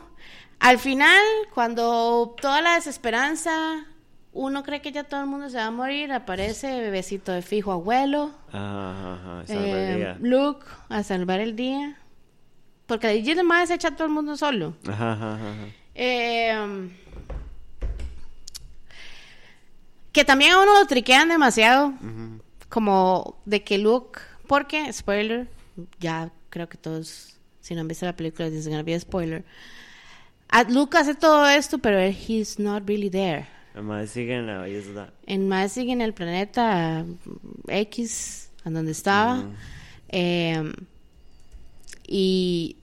al 0.59 0.77
final, 0.79 1.21
cuando 1.53 2.35
toda 2.41 2.61
la 2.61 2.75
desesperanza, 2.75 3.85
uno 4.33 4.63
cree 4.63 4.81
que 4.81 4.91
ya 4.91 5.03
todo 5.03 5.21
el 5.21 5.27
mundo 5.27 5.49
se 5.49 5.57
va 5.57 5.65
a 5.65 5.71
morir, 5.71 6.11
aparece 6.11 6.79
bebecito 6.81 7.31
de 7.31 7.41
fijo 7.41 7.71
abuelo, 7.71 8.31
Ajá, 8.51 9.43
eh. 9.47 10.15
Luke 10.19 10.65
a 10.89 11.03
salvar 11.03 11.39
el 11.39 11.55
día. 11.55 11.97
Porque 12.85 13.07
allí 13.07 13.35
más 13.43 13.67
se 13.69 13.75
echa 13.75 13.89
a 13.89 13.95
todo 13.95 14.07
el 14.07 14.13
mundo 14.13 14.35
solo. 14.35 14.73
Ajá, 14.87 15.13
ajá, 15.13 15.35
ajá. 15.35 15.67
Eh, 15.93 16.89
que 20.19 20.25
también 20.25 20.51
a 20.51 20.61
uno 20.61 20.77
lo 20.77 20.85
triquean 20.85 21.29
demasiado. 21.29 21.87
Ujú. 21.87 22.41
Como 22.67 23.37
de 23.45 23.63
que 23.63 23.77
Luke, 23.77 24.19
porque, 24.47 24.91
spoiler, 24.91 25.47
ya 25.99 26.29
creo 26.49 26.67
que 26.67 26.77
todos, 26.77 27.37
si 27.61 27.73
no 27.73 27.81
han 27.81 27.87
visto 27.87 28.05
la 28.05 28.15
película, 28.15 28.49
dicen 28.49 28.73
que 28.73 28.79
había 28.79 28.99
spoiler. 28.99 29.45
A- 30.49 30.63
Luke 30.63 30.97
hace 30.97 31.15
todo 31.15 31.47
esto, 31.47 31.77
pero 31.79 31.99
él, 31.99 32.17
he's 32.27 32.59
not 32.59 32.83
really 32.87 33.09
there. 33.09 33.47
Además, 33.73 34.09
siguen 34.09 34.45
la 34.47 34.67
isla. 34.67 35.13
En 35.25 35.47
más 35.47 35.71
sigue 35.71 35.93
en 35.93 36.01
el 36.01 36.13
planeta 36.13 37.05
X, 37.67 38.49
en 38.65 38.73
donde 38.73 38.91
estaba. 38.91 39.39
Ujú. 39.39 39.53
eh, 40.09 40.73
y 42.07 42.75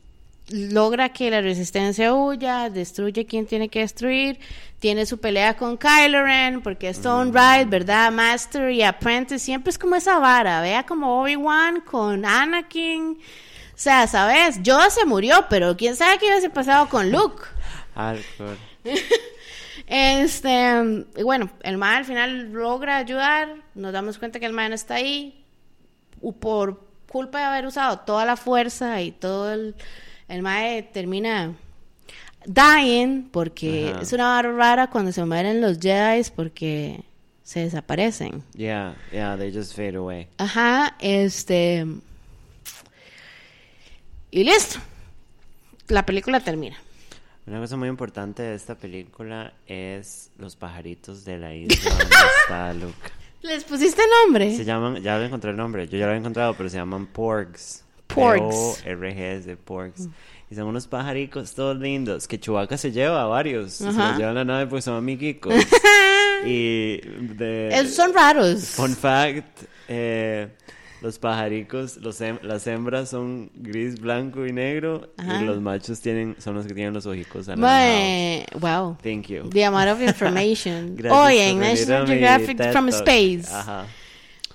logra 0.49 1.09
que 1.09 1.31
la 1.31 1.41
resistencia 1.41 2.15
huya, 2.15 2.71
destruye 2.71 3.27
quien 3.27 3.47
tiene 3.47 3.69
que 3.69 3.81
destruir, 3.81 4.39
tiene 4.79 5.07
su 5.07 5.19
pelea 5.19 5.57
con 5.57 5.77
Kylo 5.77 6.25
Ren, 6.25 6.63
porque 6.63 6.89
es 6.89 6.99
Stone 6.99 7.33
Ride, 7.33 7.65
¿verdad? 7.67 8.13
Master 8.13 8.71
y 8.71 8.83
Apprentice, 8.83 9.39
siempre 9.39 9.71
es 9.71 9.79
como 9.79 9.97
esa 9.97 10.19
vara, 10.19 10.61
vea 10.61 10.85
como 10.85 11.23
Obi-Wan 11.23 11.81
con 11.81 12.25
Anakin. 12.25 13.19
O 13.19 13.79
sea, 13.79 14.07
¿sabes? 14.07 14.63
Yoda 14.63 14.89
se 14.91 15.05
murió, 15.05 15.47
pero 15.51 15.77
quién 15.77 15.97
sabe 15.97 16.19
qué 16.19 16.27
hubiese 16.27 16.51
pasado 16.51 16.89
con 16.89 17.11
Luke. 17.11 17.43
Hardcore. 17.95 18.57
Este, 19.89 21.05
bueno, 21.23 21.49
el 21.63 21.79
mae 21.79 21.99
al 21.99 22.05
final 22.05 22.53
logra 22.53 22.97
ayudar, 22.97 23.55
nos 23.77 23.93
damos 23.93 24.19
cuenta 24.19 24.41
que 24.41 24.47
el 24.47 24.53
mae 24.53 24.69
no 24.69 24.75
está 24.75 24.95
ahí, 24.95 25.45
por 26.41 26.83
culpa 27.09 27.39
de 27.39 27.45
haber 27.45 27.67
usado 27.67 28.01
toda 28.01 28.25
la 28.25 28.37
fuerza 28.37 29.01
y 29.01 29.13
todo 29.13 29.53
el, 29.53 29.77
el 30.29 30.43
mae 30.43 30.83
termina 30.83 31.55
dying, 32.47 33.29
porque 33.31 33.91
Ajá. 33.93 34.03
es 34.03 34.13
una 34.13 34.29
vara 34.29 34.53
rara 34.53 34.91
cuando 34.91 35.13
se 35.13 35.25
mueren 35.25 35.61
los 35.61 35.79
Jedi 35.79 36.23
porque 36.35 37.01
se 37.43 37.61
desaparecen. 37.61 38.43
Yeah, 38.55 38.97
yeah, 39.13 39.37
they 39.37 39.53
just 39.53 39.75
fade 39.75 39.97
away. 39.97 40.29
Ajá, 40.39 40.97
este, 41.01 41.87
y 44.31 44.45
listo, 44.45 44.79
la 45.89 46.05
película 46.05 46.41
termina. 46.41 46.77
Una 47.47 47.61
cosa 47.61 47.77
muy 47.77 47.89
importante 47.89 48.43
de 48.43 48.57
esta 48.57 48.75
película 48.75 49.53
es 49.69 50.31
los 50.37 50.57
pajaritos 50.57 51.25
de 51.25 51.39
la 51.39 51.55
isla 51.55 51.91
donde 51.91 52.05
está 52.43 52.75
Luke. 52.75 53.11
¿Les 53.43 53.63
pusiste 53.63 54.03
nombre? 54.25 54.57
Se 54.57 54.65
llaman, 54.65 55.01
ya 55.01 55.17
lo 55.19 55.25
encontré 55.25 55.53
el 55.53 55.57
nombre, 55.57 55.87
yo 55.87 55.97
ya 55.97 56.07
lo 56.07 56.11
había 56.11 56.19
encontrado, 56.19 56.55
pero 56.55 56.69
se 56.69 56.77
llaman 56.79 57.07
porgs. 57.07 57.85
Porgs. 58.17 58.83
P-O-R-G-S, 58.83 59.57
porgs. 59.59 60.09
Y 60.51 60.55
son 60.55 60.67
unos 60.69 60.87
pajaricos 60.87 61.55
todos 61.55 61.77
lindos, 61.77 62.27
que 62.29 62.39
Chewbacca 62.39 62.77
se 62.77 62.93
lleva 62.93 63.23
a 63.23 63.27
varios. 63.27 63.73
Se 63.75 63.89
Ajá. 63.89 64.11
los 64.11 64.19
lleva 64.19 64.29
en 64.31 64.35
la 64.37 64.45
nave 64.45 64.67
porque 64.67 64.83
son 64.83 64.95
amiguicos. 64.97 65.55
y 66.45 66.99
de... 67.01 67.69
Es- 67.73 67.95
son 67.95 68.13
raros. 68.15 68.65
Fun 68.71 68.95
fact, 68.95 69.63
eh, 69.89 70.49
los 71.03 71.19
pajaricos, 71.19 71.97
los 71.99 72.21
hem- 72.21 72.41
las 72.43 72.67
hembras 72.67 73.09
son 73.11 73.51
gris, 73.55 74.01
blanco 74.01 74.47
y 74.47 74.53
negro 74.53 75.11
Ajá. 75.19 75.43
y 75.43 75.45
los 75.47 75.61
machos 75.61 76.01
tienen 76.01 76.37
son 76.39 76.55
los 76.55 76.67
que 76.67 76.75
tienen 76.75 76.95
los 76.95 77.07
ojicos 77.07 77.49
anaranjados. 77.49 78.61
Wow. 78.61 78.97
Thank 79.03 79.27
you. 79.27 79.49
The 79.51 79.65
amount 79.65 79.89
of 79.91 80.01
information. 80.09 80.95
Gracias 80.97 81.13
Hoy 81.23 81.39
en 81.39 81.59
National 81.61 82.03
a 82.05 82.07
Geographic 82.07 82.73
from. 82.73 82.89
Space. 82.89 83.53
Ajá. 83.53 83.85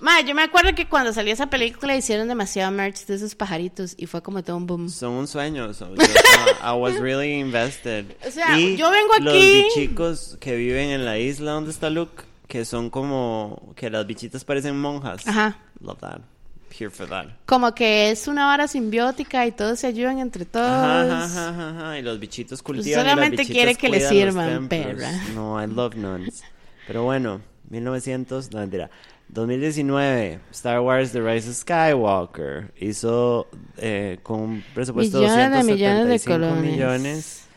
Mae, 0.02 0.24
yo 0.24 0.34
me 0.34 0.42
acuerdo 0.42 0.74
que 0.74 0.86
cuando 0.88 1.12
salió 1.12 1.32
esa 1.32 1.46
película 1.48 1.94
hicieron 1.96 2.26
demasiado 2.28 2.70
merch 2.72 3.06
de 3.06 3.14
esos 3.14 3.34
pajaritos 3.36 3.94
y 3.96 4.06
fue 4.06 4.20
como 4.20 4.42
todo 4.42 4.56
un 4.56 4.66
boom. 4.66 4.90
Son 4.90 5.12
un 5.12 5.28
sueño. 5.28 5.66
yo 5.72 5.72
estaba- 5.94 6.74
I 6.74 6.78
was 6.78 6.98
really 6.98 7.38
invested. 7.38 8.06
O 8.26 8.30
sea, 8.30 8.58
Y 8.58 8.76
yo 8.76 8.90
vengo 8.90 9.12
Los 9.20 9.32
aquí- 9.34 9.62
bichicos 9.74 10.36
que 10.40 10.56
viven 10.56 10.90
en 10.90 11.04
la 11.04 11.18
isla 11.18 11.52
donde 11.52 11.70
está 11.70 11.88
Luke, 11.88 12.24
que 12.48 12.64
son 12.64 12.90
como 12.90 13.72
que 13.76 13.88
las 13.90 14.06
bichitas 14.06 14.44
parecen 14.44 14.78
monjas. 14.78 15.26
Ajá. 15.26 15.56
Love 15.80 15.98
that. 16.00 16.20
here 16.78 16.90
for 16.90 17.06
that. 17.06 17.26
Como 17.46 17.74
que 17.74 18.10
es 18.10 18.26
una 18.28 18.46
vara 18.46 18.66
simbiótica 18.66 19.46
y 19.46 19.52
todos 19.52 19.78
se 19.78 19.86
ayudan 19.86 20.18
entre 20.18 20.46
todos. 20.46 20.66
Ajá, 20.66 21.24
ajá, 21.24 21.68
ajá, 21.68 21.98
Y 21.98 22.02
los 22.02 22.18
bichitos 22.18 22.62
cultivan. 22.62 22.88
y 22.88 23.04
las 23.04 23.12
solamente 23.12 23.46
quiere 23.46 23.74
que 23.76 23.88
le 23.90 24.00
los 24.00 24.08
sirvan, 24.08 24.68
perra. 24.68 25.12
No, 25.34 25.62
I 25.62 25.66
love 25.66 25.94
nuns. 25.96 26.42
Pero 26.86 27.04
bueno, 27.04 27.40
1900, 27.70 28.50
no 28.52 28.60
mentira. 28.60 28.90
2019, 29.32 30.40
Star 30.50 30.80
Wars 30.82 31.12
The 31.12 31.22
Rise 31.22 31.48
of 31.48 31.56
Skywalker 31.56 32.70
hizo 32.76 33.48
eh, 33.78 34.18
con 34.22 34.40
un 34.40 34.64
presupuesto 34.74 35.20
de 35.20 35.26
Millones 35.26 35.66
de 35.66 35.72
millones 35.72 36.06
de 36.06 36.34
275 36.34 36.60
millones. 36.60 37.48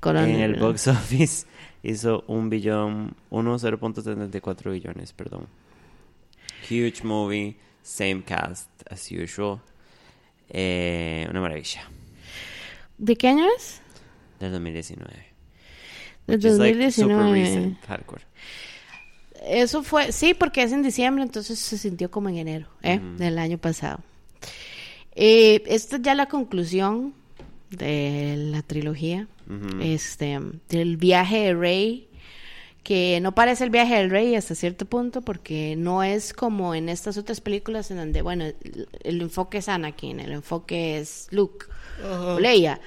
Colones, 0.00 0.34
en 0.36 0.40
el 0.42 0.54
box 0.56 0.86
office 0.88 1.46
hizo 1.82 2.24
un 2.26 2.50
billón, 2.50 3.16
1.0.74 3.30 4.72
billones, 4.72 5.12
perdón. 5.14 5.48
Huge 6.68 7.02
movie, 7.02 7.56
same 7.82 8.22
cast 8.22 8.68
as 8.90 9.10
usual. 9.10 9.60
Eh, 10.50 11.26
una 11.30 11.40
maravilla. 11.40 11.88
¿De 12.98 13.16
qué 13.16 13.28
año 13.28 13.46
es? 13.56 13.80
Del 14.40 14.52
2019. 14.52 15.10
Del 16.26 16.36
Which 16.36 16.44
is, 16.44 16.58
like, 16.58 16.78
2019. 16.78 16.92
super 16.94 17.32
recent, 17.32 17.86
hardcore. 17.86 18.22
Eso 19.46 19.82
fue, 19.82 20.12
sí, 20.12 20.34
porque 20.34 20.62
es 20.62 20.72
en 20.72 20.82
diciembre, 20.82 21.22
entonces 21.22 21.58
se 21.58 21.78
sintió 21.78 22.10
como 22.10 22.28
en 22.28 22.36
enero, 22.36 22.66
¿eh? 22.82 23.00
Del 23.18 23.38
año 23.38 23.58
pasado. 23.58 24.00
Eh, 25.14 25.62
esta 25.66 25.96
es 25.96 26.02
ya 26.02 26.14
la 26.14 26.26
conclusión 26.26 27.14
de 27.70 28.34
la 28.36 28.62
trilogía, 28.62 29.28
este, 29.80 30.40
del 30.68 30.96
viaje 30.96 31.38
de 31.38 31.54
Rey, 31.54 32.08
que 32.82 33.18
no 33.20 33.34
parece 33.34 33.64
el 33.64 33.70
viaje 33.70 33.96
del 33.96 34.10
Rey 34.10 34.34
hasta 34.34 34.54
cierto 34.54 34.86
punto, 34.86 35.22
porque 35.22 35.74
no 35.76 36.02
es 36.02 36.32
como 36.32 36.74
en 36.74 36.88
estas 36.88 37.16
otras 37.16 37.40
películas 37.40 37.90
en 37.90 37.98
donde, 37.98 38.22
bueno, 38.22 38.44
el, 38.44 38.88
el 39.02 39.22
enfoque 39.22 39.58
es 39.58 39.68
Anakin, 39.68 40.20
el 40.20 40.32
enfoque 40.32 40.98
es 40.98 41.28
Luke, 41.30 41.66
o 42.02 42.38
Leia. 42.38 42.80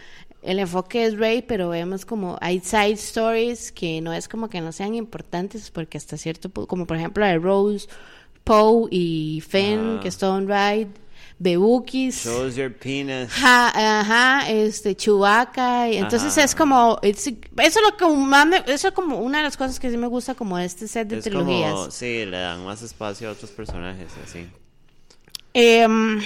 El 0.48 0.60
enfoque 0.60 1.06
es 1.06 1.18
Rey, 1.18 1.42
pero 1.42 1.70
vemos 1.70 2.06
como 2.06 2.38
hay 2.42 2.60
side 2.62 2.92
stories 2.94 3.72
que 3.72 4.00
no 4.02 4.14
es 4.14 4.28
como 4.28 4.50
que 4.50 4.62
no 4.62 4.72
sean 4.72 4.96
importantes, 4.96 5.70
porque 5.72 5.98
hasta 5.98 6.16
cierto 6.18 6.50
punto, 6.50 6.68
como 6.68 6.86
por 6.88 6.98
ejemplo 6.98 7.24
la 7.24 7.32
de 7.32 7.38
Rose, 7.40 7.88
Poe 8.44 8.88
y 8.92 9.44
Finn, 9.48 9.98
Ah. 9.98 10.00
que 10.02 10.08
es 10.08 10.18
todo 10.18 10.36
un 10.36 10.48
ride, 10.48 10.88
Bebukis. 11.40 12.24
Shows 12.26 12.56
your 12.56 12.74
penis. 12.74 13.30
Ajá, 13.44 14.00
ajá, 14.00 14.50
este, 14.50 14.96
Chewbacca, 14.96 15.90
y 15.90 15.98
entonces 15.98 16.32
Ajá. 16.38 16.46
es 16.46 16.56
como, 16.56 16.98
it's- 17.04 17.28
eso 17.28 17.80
es 17.80 17.82
lo 17.92 17.96
que 17.98 18.08
más 18.08 18.48
me- 18.48 18.64
eso 18.68 18.88
es 18.88 18.94
como 18.94 19.18
una 19.20 19.40
de 19.40 19.44
las 19.44 19.58
cosas 19.58 19.80
que 19.80 19.92
sí 19.92 19.98
me 19.98 20.08
gusta 20.08 20.34
como 20.34 20.58
este 20.58 20.88
set 20.88 21.08
de 21.10 21.18
Es 21.18 21.24
trilogías. 21.26 21.72
como, 21.74 21.92
sí, 21.92 22.26
le 22.26 22.38
dan 22.40 22.64
más 22.66 22.82
espacio 22.82 23.30
a 23.30 23.34
otros 23.34 23.52
personajes, 23.52 24.08
así. 24.26 24.48
Em, 25.54 26.22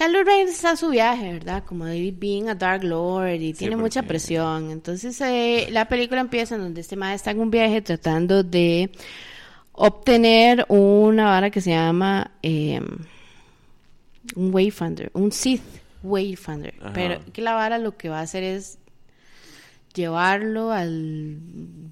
Kylo 0.00 0.24
Ren 0.24 0.48
está 0.48 0.70
a 0.70 0.76
su 0.76 0.88
viaje, 0.88 1.30
¿verdad? 1.30 1.62
Como 1.62 1.84
de 1.84 2.10
being 2.10 2.48
a 2.48 2.54
Dark 2.54 2.82
Lord 2.82 3.34
y 3.38 3.52
tiene 3.52 3.76
mucha 3.76 4.02
presión. 4.02 4.70
Entonces, 4.70 5.20
eh, 5.20 5.68
la 5.70 5.88
película 5.88 6.22
empieza 6.22 6.54
en 6.54 6.62
donde 6.62 6.80
este 6.80 6.96
maestro 6.96 7.16
está 7.16 7.30
en 7.32 7.40
un 7.40 7.50
viaje 7.50 7.82
tratando 7.82 8.42
de 8.42 8.90
obtener 9.72 10.64
una 10.68 11.26
vara 11.26 11.50
que 11.50 11.60
se 11.60 11.72
llama 11.72 12.30
em, 12.40 12.86
un 14.36 14.54
Wayfinder, 14.54 15.10
un 15.12 15.32
Sith 15.32 15.60
Wayfinder. 16.02 16.72
Ajá. 16.80 16.92
Pero 16.94 17.20
que 17.34 17.42
la 17.42 17.52
vara 17.52 17.76
lo 17.76 17.98
que 17.98 18.08
va 18.08 18.20
a 18.20 18.22
hacer 18.22 18.42
es 18.42 18.78
llevarlo 19.92 20.72
al 20.72 21.36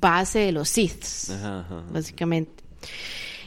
base 0.00 0.38
de 0.38 0.52
los 0.52 0.70
Siths 0.70 1.28
Ajá, 1.28 1.60
ajá. 1.60 1.84
básicamente. 1.90 2.64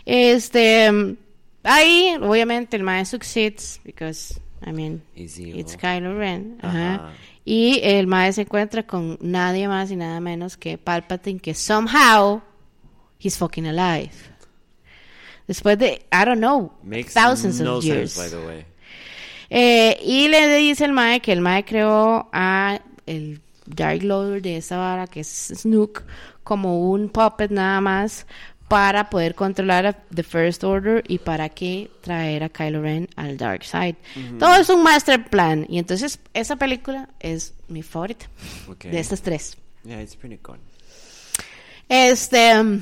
Este, 0.05 0.91
mm, 0.91 1.18
ahí, 1.64 2.16
obviamente, 2.22 2.78
el 2.78 2.84
maestro 2.84 3.18
succeeds, 3.18 3.82
because, 3.84 4.39
I 4.66 4.72
mean, 4.72 5.01
it's 5.16 5.76
Kylo 5.76 6.18
Ren. 6.18 6.57
Ajá. 6.62 6.95
Ajá. 6.95 7.12
Y 7.43 7.80
el 7.84 8.05
maestro 8.05 8.36
se 8.36 8.41
encuentra 8.43 8.84
con 8.84 9.18
nadie 9.22 9.68
más 9.68 9.89
y 9.91 9.95
nada 9.95 10.20
menos 10.20 10.57
que 10.57 10.78
Palpatine, 10.78 11.39
que 11.39 11.53
somehow 11.55 12.41
he's 13.20 13.38
fucking 13.38 13.66
alive. 13.66 14.12
Después 15.47 15.78
de, 15.80 16.05
I 16.12 16.26
don't 16.26 16.38
know, 16.38 16.72
Makes 16.84 17.14
thousands 17.14 17.59
no 17.59 17.78
of 17.78 17.84
years. 17.84 18.14
sense, 18.14 18.36
by 18.36 18.39
the 18.41 18.47
way. 18.47 18.66
Eh, 19.49 19.97
y 20.03 20.28
le 20.30 20.55
dice 20.57 20.86
el 20.86 20.93
Mae 20.93 21.20
que 21.20 21.34
el 21.34 21.41
Mae 21.41 21.66
creó 21.66 22.30
a 22.32 22.80
el 23.05 23.41
Dark 23.66 24.03
Lord 24.03 24.43
de 24.43 24.57
esa 24.57 24.78
vara, 24.78 25.07
que 25.07 25.22
es 25.22 25.51
Snook, 25.55 26.03
como 26.43 26.89
un 26.91 27.09
puppet 27.09 27.51
nada 27.51 27.82
más 27.82 28.26
para 28.72 29.09
poder 29.09 29.36
controlar 29.36 29.86
a 29.86 29.93
The 29.93 30.24
First 30.24 30.63
Order 30.63 31.03
y 31.05 31.17
para 31.17 31.49
que 31.49 31.91
traer 31.99 32.43
a 32.45 32.47
Kylo 32.49 32.82
Ren 32.82 33.09
al 33.17 33.36
Dark 33.36 33.65
Side. 33.65 33.97
Todo 34.39 34.55
es 34.55 34.69
un 34.69 34.82
master 34.82 35.26
plan. 35.26 35.65
Y 35.67 35.78
entonces 35.78 36.19
esa 36.34 36.55
película 36.55 37.09
es 37.19 37.53
mi 37.67 37.84
favorita 37.84 38.28
de 38.80 38.97
estas 38.97 39.22
tres. 39.22 39.57
Yeah, 39.84 40.01
it's 40.01 40.15
pretty 40.15 40.38
cool. 40.38 40.57
Este. 41.89 42.57
um, 42.57 42.80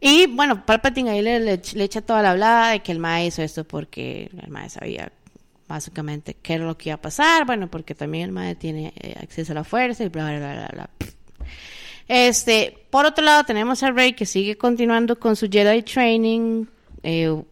Y 0.00 0.28
bueno, 0.28 0.64
Palpatine 0.64 1.10
ahí 1.10 1.22
le, 1.22 1.40
le, 1.40 1.60
le 1.74 1.84
echa 1.84 2.00
toda 2.00 2.22
la 2.22 2.30
hablada 2.30 2.70
de 2.70 2.80
que 2.80 2.92
el 2.92 3.00
Mae 3.00 3.26
hizo 3.26 3.42
esto 3.42 3.64
porque 3.64 4.30
el 4.40 4.50
Mae 4.50 4.70
sabía 4.70 5.10
básicamente 5.66 6.34
qué 6.40 6.54
era 6.54 6.64
lo 6.64 6.78
que 6.78 6.90
iba 6.90 6.94
a 6.94 7.00
pasar. 7.00 7.44
Bueno, 7.44 7.68
porque 7.68 7.96
también 7.96 8.26
el 8.26 8.30
Mae 8.32 8.54
tiene 8.54 8.92
eh, 9.00 9.16
acceso 9.20 9.50
a 9.50 9.56
la 9.56 9.64
fuerza 9.64 10.04
y 10.04 10.08
bla, 10.10 10.28
bla, 10.28 10.38
bla, 10.38 10.54
bla, 10.54 10.68
bla. 10.72 10.90
Este, 12.08 12.78
por 12.90 13.04
otro 13.04 13.24
lado, 13.24 13.44
tenemos 13.44 13.82
a 13.82 13.90
Rey 13.90 14.14
que 14.14 14.26
sigue 14.26 14.56
continuando 14.56 15.18
con 15.18 15.36
su 15.36 15.48
Jedi 15.48 15.82
Training 15.82 16.64
eh, 17.02 17.42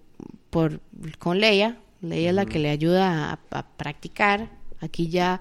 por, 0.51 0.81
con 1.19 1.39
Leia. 1.39 1.77
Leia 2.01 2.31
es 2.31 2.35
la 2.35 2.47
que 2.47 2.59
le 2.59 2.71
ayuda 2.71 3.31
a, 3.31 3.39
a 3.51 3.63
practicar. 3.77 4.49
Aquí 4.81 5.09
ya 5.09 5.41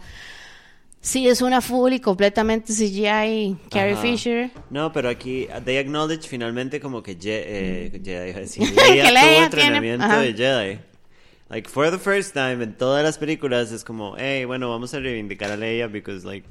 sí 1.05 1.27
es 1.27 1.41
una 1.41 1.61
full 1.61 1.93
y 1.93 1.99
completamente 1.99 2.73
CGI 2.73 3.57
Carrie 3.69 3.93
Ajá. 3.93 4.01
Fisher. 4.01 4.51
No, 4.69 4.91
pero 4.91 5.07
aquí, 5.07 5.47
they 5.63 5.77
acknowledge 5.77 6.27
finalmente 6.27 6.79
como 6.79 7.03
que 7.03 7.15
Je 7.15 7.43
eh, 7.45 8.01
Jedi, 8.03 8.33
Que 8.73 8.89
Leia 8.89 9.11
Leia 9.11 9.31
tuvo 9.31 9.43
entrenamiento 9.45 10.19
de 10.19 10.33
Jedi. 10.33 10.79
Like, 11.47 11.69
for 11.69 11.91
the 11.91 11.99
first 11.99 12.33
time, 12.33 12.63
en 12.63 12.73
todas 12.73 13.03
las 13.03 13.19
películas 13.19 13.71
es 13.71 13.83
como, 13.83 14.15
hey, 14.17 14.45
bueno, 14.45 14.69
vamos 14.71 14.95
a 14.95 14.99
reivindicar 14.99 15.51
a 15.51 15.55
Leia 15.55 15.87
because, 15.87 16.25
like, 16.25 16.47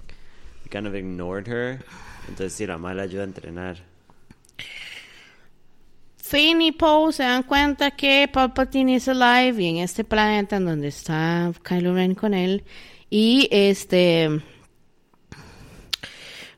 we 0.62 0.70
kind 0.70 0.86
of 0.86 0.94
ignored 0.94 1.48
her. 1.48 1.80
Entonces, 2.28 2.52
sí, 2.52 2.66
la 2.66 2.78
mala 2.78 3.02
ayuda 3.02 3.22
a 3.22 3.26
entrenar. 3.26 3.94
Finn 6.16 6.62
y 6.62 6.72
Poe 6.72 7.12
se 7.12 7.22
dan 7.22 7.42
cuenta 7.42 7.90
que 7.90 8.28
Palpatine 8.32 8.94
is 8.94 9.08
alive 9.08 9.62
y 9.62 9.68
en 9.68 9.76
este 9.76 10.04
planeta 10.04 10.56
en 10.56 10.64
donde 10.64 10.88
está 10.88 11.52
Kylo 11.62 11.94
Ren 11.94 12.14
con 12.14 12.34
él. 12.34 12.64
Y 13.10 13.48
este. 13.50 14.42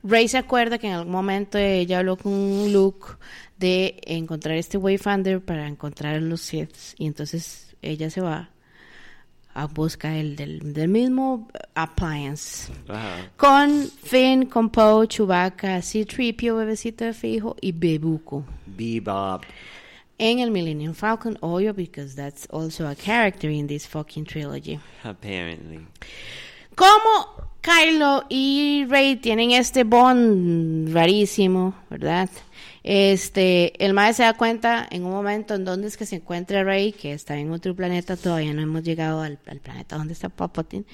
Rey 0.02 0.28
se 0.28 0.38
acuerda 0.38 0.78
que 0.78 0.86
en 0.86 0.94
algún 0.94 1.12
momento 1.12 1.58
ella 1.58 1.98
habló 1.98 2.16
con 2.16 2.72
Luke 2.72 3.14
de 3.58 4.00
encontrar 4.06 4.56
este 4.56 4.78
Wayfinder 4.78 5.44
para 5.44 5.66
encontrar 5.66 6.22
los 6.22 6.42
Siths. 6.42 6.94
Y 6.96 7.06
entonces 7.06 7.76
ella 7.82 8.08
se 8.08 8.20
va 8.20 8.50
a 9.56 9.66
buscar 9.66 10.12
el 10.12 10.36
del, 10.36 10.74
del 10.74 10.88
mismo 10.88 11.48
appliance. 11.74 12.70
Ajá. 12.88 13.30
Con 13.38 13.88
Finn, 13.88 14.44
con 14.44 14.68
Poe, 14.68 15.08
Chewbacca, 15.08 15.80
C-3PO, 15.80 16.58
bebecito 16.58 17.04
de 17.06 17.14
fijo 17.14 17.56
y 17.62 17.72
Bebuco. 17.72 18.44
Bebop. 18.66 19.44
En 20.18 20.40
el 20.40 20.50
Millennium 20.50 20.94
Falcon, 20.94 21.38
obvio, 21.40 21.74
because 21.74 22.14
that's 22.14 22.46
also 22.50 22.86
a 22.86 22.94
character 22.94 23.48
in 23.50 23.66
this 23.66 23.86
fucking 23.86 24.26
trilogy. 24.26 24.78
Apparently. 25.04 25.86
Como 26.74 27.48
Kylo 27.62 28.24
y 28.28 28.84
Rey 28.88 29.16
tienen 29.16 29.52
este 29.52 29.84
bond 29.84 30.92
rarísimo, 30.92 31.74
¿verdad? 31.88 32.28
Este, 32.88 33.84
el 33.84 33.94
Mae 33.94 34.14
se 34.14 34.22
da 34.22 34.34
cuenta 34.34 34.86
en 34.88 35.04
un 35.04 35.10
momento 35.10 35.54
en 35.54 35.64
donde 35.64 35.88
es 35.88 35.96
que 35.96 36.06
se 36.06 36.16
encuentra 36.16 36.62
Rey, 36.62 36.92
que 36.92 37.12
está 37.12 37.36
en 37.36 37.50
otro 37.50 37.74
planeta, 37.74 38.16
todavía 38.16 38.54
no 38.54 38.62
hemos 38.62 38.84
llegado 38.84 39.22
al, 39.22 39.40
al 39.46 39.58
planeta 39.58 39.96
donde 39.96 40.12
está 40.12 40.28
Palpatine. 40.28 40.84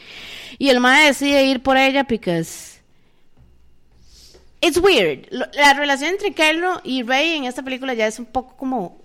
Y 0.59 0.71
el 0.71 0.81
Mae 0.81 1.09
decide 1.09 1.45
ir 1.45 1.63
por 1.63 1.77
ella 1.77 2.05
because 2.05 2.81
it's 4.63 4.79
weird. 4.79 5.27
La 5.31 5.75
relación 5.75 6.13
entre 6.13 6.33
Kylo 6.33 6.81
y 6.83 7.03
Rey 7.03 7.37
en 7.37 7.45
esta 7.45 7.63
película 7.63 7.93
ya 7.93 8.07
es 8.07 8.19
un 8.19 8.25
poco 8.25 8.57
como 8.57 8.99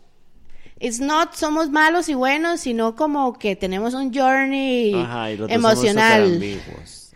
It's 0.80 1.02
not 1.02 1.34
somos 1.34 1.70
malos 1.70 2.08
y 2.08 2.14
buenos, 2.14 2.62
sino 2.62 2.96
como 2.96 3.38
que 3.38 3.58
tenemos 3.58 3.96
un 3.96 4.14
journey 4.14 4.94
Ajá, 4.94 5.32
y 5.32 5.38
los 5.38 5.50
dos 5.50 5.56
somos 5.56 5.74
emocional. 5.74 6.24
súper 6.24 6.36
ambiguos. 6.36 7.12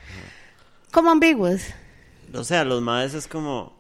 como 0.92 1.12
ambiguos. 1.12 1.62
O 2.34 2.44
sea, 2.44 2.66
los 2.66 2.82
maes 2.82 3.14
es 3.14 3.26
como... 3.28 3.80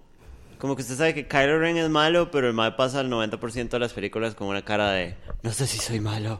Como 0.61 0.75
que 0.75 0.83
usted 0.83 0.95
sabe 0.95 1.15
que 1.15 1.27
Kylo 1.27 1.57
Ren 1.57 1.75
es 1.77 1.89
malo, 1.89 2.29
pero 2.29 2.47
el 2.47 2.53
mae 2.53 2.73
pasa 2.73 3.01
el 3.01 3.09
90% 3.09 3.69
de 3.69 3.79
las 3.79 3.93
películas 3.93 4.35
con 4.35 4.47
una 4.47 4.63
cara 4.63 4.91
de... 4.91 5.15
No 5.41 5.51
sé 5.51 5.65
si 5.65 5.79
soy 5.79 5.99
malo. 5.99 6.39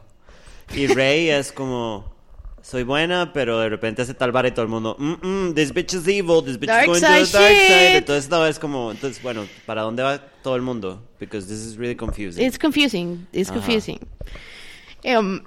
Y 0.72 0.86
Rey 0.86 1.28
es 1.30 1.50
como... 1.50 2.14
soy 2.62 2.84
buena, 2.84 3.32
pero 3.32 3.58
de 3.58 3.68
repente 3.68 4.02
hace 4.02 4.14
tal 4.14 4.30
vara 4.30 4.46
y 4.46 4.52
todo 4.52 4.62
el 4.62 4.68
mundo, 4.68 4.94
mm, 4.96 5.26
mm, 5.26 5.54
this 5.54 5.74
bitch 5.74 5.94
is 5.94 6.06
evil, 6.06 6.40
this 6.40 6.56
bitch 6.56 6.68
Dark 6.68 6.82
is 6.82 6.86
going 6.86 7.00
side 7.00 7.24
to 7.24 7.32
the 7.32 7.32
dark 7.32 7.56
side. 7.56 7.66
shit. 7.66 7.96
Entonces 7.96 8.24
esta 8.24 8.38
vez 8.38 8.60
como, 8.60 8.92
entonces 8.92 9.20
bueno, 9.20 9.44
¿para 9.66 9.82
dónde 9.82 10.04
va 10.04 10.20
todo 10.44 10.54
el 10.54 10.62
mundo? 10.62 11.02
Because 11.18 11.48
this 11.48 11.58
is 11.58 11.76
really 11.76 11.96
confusing. 11.96 12.46
It's 12.46 12.56
confusing, 12.56 13.26
it's 13.32 13.50
Ajá. 13.50 13.58
confusing. 13.58 13.98
Um, 15.04 15.42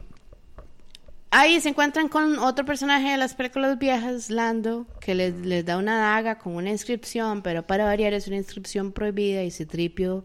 ahí 1.36 1.60
se 1.60 1.70
encuentran 1.70 2.08
con 2.08 2.40
otro 2.40 2.66
personaje 2.66 3.12
de 3.12 3.18
las 3.18 3.36
películas 3.36 3.78
viejas, 3.78 4.30
Lando, 4.30 4.88
que 5.02 5.14
les, 5.16 5.36
les 5.36 5.66
da 5.66 5.78
una 5.78 5.98
daga 5.98 6.38
con 6.38 6.56
una 6.56 6.70
inscripción, 6.70 7.42
pero 7.42 7.64
para 7.64 7.86
variar 7.86 8.14
es 8.14 8.28
una 8.28 8.38
inscripción 8.38 8.92
prohibida 8.92 9.44
y 9.44 9.52
se 9.52 9.66
tripio. 9.66 10.24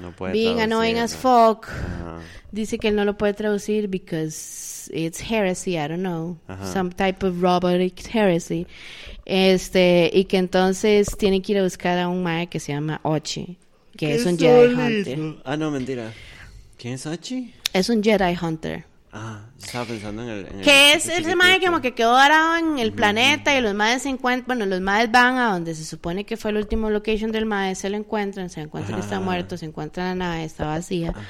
no 0.00 0.12
puede 0.12 0.32
Being 0.32 0.56
traducir, 0.56 0.72
annoying 0.72 0.98
as 0.98 1.16
fuck. 1.16 1.66
Ajá. 1.68 2.20
Dice 2.52 2.78
que 2.78 2.88
él 2.88 2.96
no 2.96 3.04
lo 3.04 3.16
puede 3.16 3.32
traducir 3.34 3.88
because 3.88 4.90
it's 4.92 5.20
heresy, 5.20 5.76
I 5.76 5.88
don't 5.88 6.00
know. 6.00 6.36
Ajá. 6.46 6.72
Some 6.72 6.90
type 6.90 7.24
of 7.26 7.40
robotic 7.40 8.06
heresy. 8.12 8.66
Este, 9.24 10.10
y 10.12 10.24
que 10.24 10.36
entonces 10.36 11.16
tiene 11.16 11.40
que 11.40 11.52
ir 11.52 11.58
a 11.58 11.62
buscar 11.62 11.98
a 11.98 12.08
un 12.08 12.22
mae 12.22 12.48
que 12.48 12.60
se 12.60 12.72
llama 12.72 13.00
Ochi, 13.02 13.56
que 13.96 14.14
es 14.14 14.26
un 14.26 14.36
Jedi 14.36 14.74
Hunter. 14.74 15.36
Ah, 15.44 15.56
no, 15.56 15.70
mentira. 15.70 16.12
¿Quién 16.76 16.94
es 16.94 17.06
Hachi? 17.06 17.54
Es 17.72 17.88
un 17.88 18.02
Jedi 18.02 18.36
Hunter. 18.40 18.89
Ah, 19.12 19.40
estaba 19.60 19.84
pensando 19.86 20.22
en 20.22 20.28
el... 20.28 20.46
en 20.46 20.58
el 20.60 20.64
Que 20.64 20.92
es 20.92 21.08
ese 21.08 21.34
mae 21.34 21.60
como 21.60 21.80
que 21.80 21.94
quedó 21.94 22.12
varado 22.12 22.56
en 22.58 22.78
el 22.78 22.92
planeta 22.92 23.56
y 23.58 23.60
los 23.60 23.74
maes 23.74 24.02
se 24.02 24.08
encuentran, 24.08 24.46
bueno, 24.46 24.66
los 24.66 24.80
maes 24.80 25.10
van 25.10 25.36
a 25.36 25.52
donde 25.52 25.74
se 25.74 25.84
supone 25.84 26.24
que 26.24 26.36
fue 26.36 26.52
el 26.52 26.58
último 26.58 26.90
location 26.90 27.32
del 27.32 27.44
mae, 27.44 27.74
se 27.74 27.90
lo 27.90 27.96
encuentran, 27.96 28.50
se 28.50 28.60
encuentran 28.60 28.96
que 28.98 29.02
está 29.02 29.16
Ajá. 29.16 29.24
muerto, 29.24 29.56
se 29.56 29.66
encuentra 29.66 30.04
la 30.04 30.14
nave, 30.14 30.44
está 30.44 30.66
vacía. 30.66 31.10
Ajá. 31.10 31.20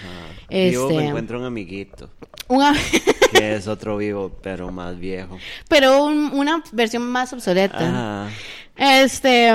Este- 0.50 0.70
Vivo 0.72 0.90
me 0.90 1.06
encuentro 1.08 1.38
un 1.38 1.46
amiguito, 1.46 2.10
Una- 2.48 2.74
que 3.32 3.54
es 3.56 3.66
otro 3.66 3.96
vivo, 3.96 4.30
pero 4.42 4.70
más 4.70 4.98
viejo. 4.98 5.38
pero 5.68 6.04
un- 6.04 6.32
una 6.34 6.62
versión 6.72 7.02
más 7.10 7.32
obsoleta. 7.32 7.78
Ajá. 8.26 8.28
Este, 8.76 9.50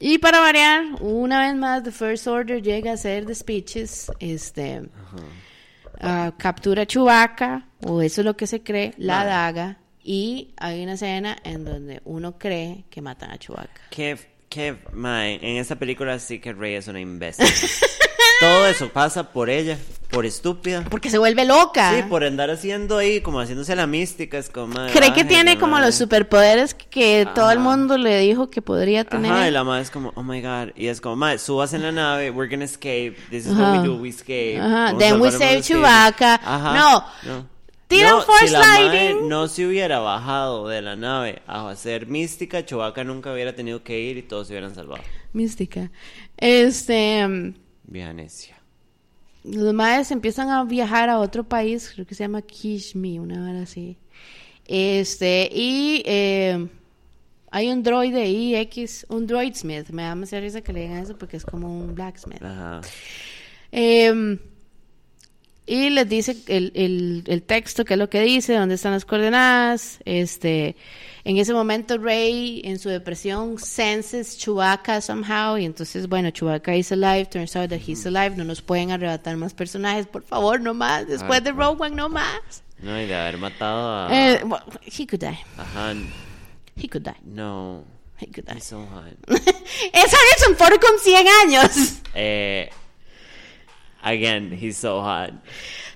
y 0.00 0.16
para 0.18 0.40
variar, 0.40 0.84
una 1.00 1.40
vez 1.40 1.54
más, 1.54 1.82
The 1.82 1.92
First 1.92 2.26
Order 2.26 2.62
llega 2.62 2.92
a 2.92 2.94
hacer 2.94 3.26
The 3.26 3.34
Speeches, 3.34 4.10
este, 4.20 4.82
ah, 6.00 6.32
captura 6.36 6.82
a 6.82 6.86
Chewbacca, 6.86 7.68
o 7.84 8.02
eso 8.02 8.20
es 8.20 8.24
lo 8.24 8.36
que 8.36 8.46
se 8.46 8.62
cree, 8.62 8.94
la 8.98 9.24
daga, 9.24 9.78
y 10.02 10.54
hay 10.56 10.82
una 10.82 10.94
escena 10.94 11.36
en 11.44 11.64
donde 11.64 12.00
uno 12.04 12.38
cree 12.38 12.84
que 12.90 13.02
matan 13.02 13.30
a 13.30 13.38
Chewbacca. 13.38 13.82
Que, 13.90 14.18
que, 14.48 14.76
mae, 14.92 15.38
en 15.42 15.56
esta 15.56 15.76
película 15.76 16.18
sí 16.18 16.38
que 16.40 16.52
Rey 16.52 16.74
es 16.74 16.88
una 16.88 17.00
imbécil. 17.00 17.46
Todo 18.40 18.66
eso 18.66 18.88
pasa 18.88 19.32
por 19.32 19.50
ella, 19.50 19.76
por 20.08 20.24
estúpida. 20.24 20.82
Porque 20.88 21.10
se 21.10 21.18
vuelve 21.18 21.44
loca. 21.44 21.94
Sí, 21.94 22.02
por 22.08 22.24
andar 22.24 22.48
haciendo 22.50 22.96
ahí, 22.96 23.20
como 23.20 23.38
haciéndose 23.38 23.76
la 23.76 23.86
mística, 23.86 24.38
es 24.38 24.48
como... 24.48 24.68
mae, 24.68 24.90
Cree 24.90 25.12
que 25.12 25.24
tiene 25.24 25.58
como 25.58 25.78
los 25.78 25.94
superpoderes 25.94 26.72
que, 26.72 27.28
todo 27.34 27.50
el 27.50 27.58
mundo 27.58 27.98
le 27.98 28.18
dijo 28.20 28.48
que 28.48 28.62
podría 28.62 29.04
tener. 29.04 29.30
Ajá, 29.30 29.48
y 29.48 29.50
la 29.50 29.62
madre 29.62 29.82
es 29.82 29.90
como, 29.90 30.12
oh 30.14 30.22
my 30.22 30.40
god. 30.40 30.68
Y 30.74 30.86
es 30.86 31.02
como, 31.02 31.16
madre, 31.16 31.38
subas 31.38 31.74
en 31.74 31.82
la 31.82 31.92
nave, 31.92 32.30
we're 32.30 32.50
gonna 32.50 32.64
escape. 32.64 33.14
This 33.28 33.44
is 33.44 33.52
Ajá. 33.52 33.72
what 33.72 33.80
we 33.82 33.86
do, 33.86 33.96
we 33.96 34.08
escape. 34.08 34.58
Ajá, 34.58 34.84
Vamos 34.86 34.98
then 34.98 35.20
we 35.20 35.30
save. 35.30 35.60
Chewbacca. 35.60 36.40
Ajá. 36.42 36.74
No. 36.74 37.04
no. 37.26 37.60
No, 37.90 38.22
force 38.22 38.46
si 38.46 38.52
la 38.52 38.60
lightning. 38.60 39.28
no 39.28 39.48
se 39.48 39.66
hubiera 39.66 39.98
bajado 39.98 40.68
de 40.68 40.80
la 40.80 40.96
nave 40.96 41.42
a 41.46 41.68
hacer 41.68 42.06
mística, 42.06 42.64
Chewbacca 42.64 43.04
nunca 43.04 43.32
hubiera 43.32 43.54
tenido 43.54 43.82
que 43.82 44.00
ir 44.00 44.16
y 44.16 44.22
todos 44.22 44.46
se 44.46 44.54
hubieran 44.54 44.74
salvado. 44.74 45.02
Mística. 45.34 45.90
Este. 46.36 47.52
Vieja 47.90 48.12
necia. 48.14 48.56
Los 49.44 49.74
maes 49.74 50.10
empiezan 50.10 50.48
a 50.48 50.64
viajar 50.64 51.10
a 51.10 51.18
otro 51.18 51.44
país, 51.44 51.90
creo 51.92 52.06
que 52.06 52.14
se 52.14 52.24
llama 52.24 52.40
Kishmi, 52.40 53.18
una 53.18 53.50
hora 53.50 53.62
así. 53.62 53.98
Este, 54.66 55.50
y 55.52 56.02
eh, 56.06 56.68
hay 57.50 57.68
un 57.68 57.82
droide 57.82 58.22
ahí, 58.22 58.54
X, 58.54 59.04
un 59.08 59.26
droidsmith. 59.26 59.90
Me 59.90 60.04
da 60.04 60.14
más 60.14 60.30
risa 60.30 60.60
que 60.60 60.72
le 60.72 60.82
digan 60.82 60.98
eso 60.98 61.18
porque 61.18 61.36
es 61.36 61.44
como 61.44 61.68
un 61.68 61.94
blacksmith. 61.94 62.42
Ajá. 62.42 62.80
Eh, 63.72 64.38
y 65.70 65.88
les 65.88 66.08
dice 66.08 66.36
el, 66.48 66.72
el, 66.74 67.22
el 67.28 67.42
texto, 67.44 67.84
qué 67.84 67.94
es 67.94 67.98
lo 67.98 68.10
que 68.10 68.20
dice, 68.22 68.54
dónde 68.54 68.74
están 68.74 68.90
las 68.90 69.04
coordenadas. 69.04 70.00
Este, 70.04 70.74
en 71.22 71.36
ese 71.36 71.52
momento 71.52 71.96
Rey, 71.96 72.60
en 72.64 72.80
su 72.80 72.88
depresión, 72.88 73.56
senses 73.56 74.36
Chewbacca 74.36 75.00
somehow. 75.00 75.56
Y 75.56 75.64
entonces, 75.64 76.08
bueno, 76.08 76.32
Chewbacca 76.32 76.74
is 76.74 76.90
alive, 76.90 77.26
turns 77.26 77.54
out 77.54 77.70
that 77.70 77.78
he's 77.86 78.04
alive. 78.04 78.30
No 78.36 78.42
nos 78.42 78.62
pueden 78.62 78.90
arrebatar 78.90 79.36
más 79.36 79.54
personajes, 79.54 80.08
por 80.08 80.24
favor, 80.24 80.60
no 80.60 80.74
más. 80.74 81.06
Después 81.06 81.38
Ay, 81.38 81.44
de 81.44 81.54
pues. 81.54 81.66
Rogue 81.68 81.86
One, 81.86 81.94
no 81.94 82.08
más. 82.08 82.64
No, 82.82 83.00
y 83.00 83.06
de 83.06 83.14
haber 83.14 83.38
matado 83.38 84.08
a... 84.08 84.08
Eh, 84.10 84.42
well, 84.42 84.62
he 84.84 85.06
could 85.06 85.20
die. 85.20 85.38
Ajá. 85.56 85.94
He 86.74 86.88
could 86.88 87.04
die. 87.04 87.14
No. 87.24 87.84
He 88.18 88.26
could 88.26 88.44
die. 88.48 88.56
He's 88.56 88.64
so 88.64 88.80
hot. 88.86 89.04
es 89.28 90.12
Harrison 90.12 90.56
Ford 90.56 90.80
con 90.80 90.98
100 90.98 91.28
años. 91.44 92.00
eh... 92.12 92.70
Again, 94.02 94.52
he's 94.52 94.76
so 94.76 95.02
hot. 95.02 95.32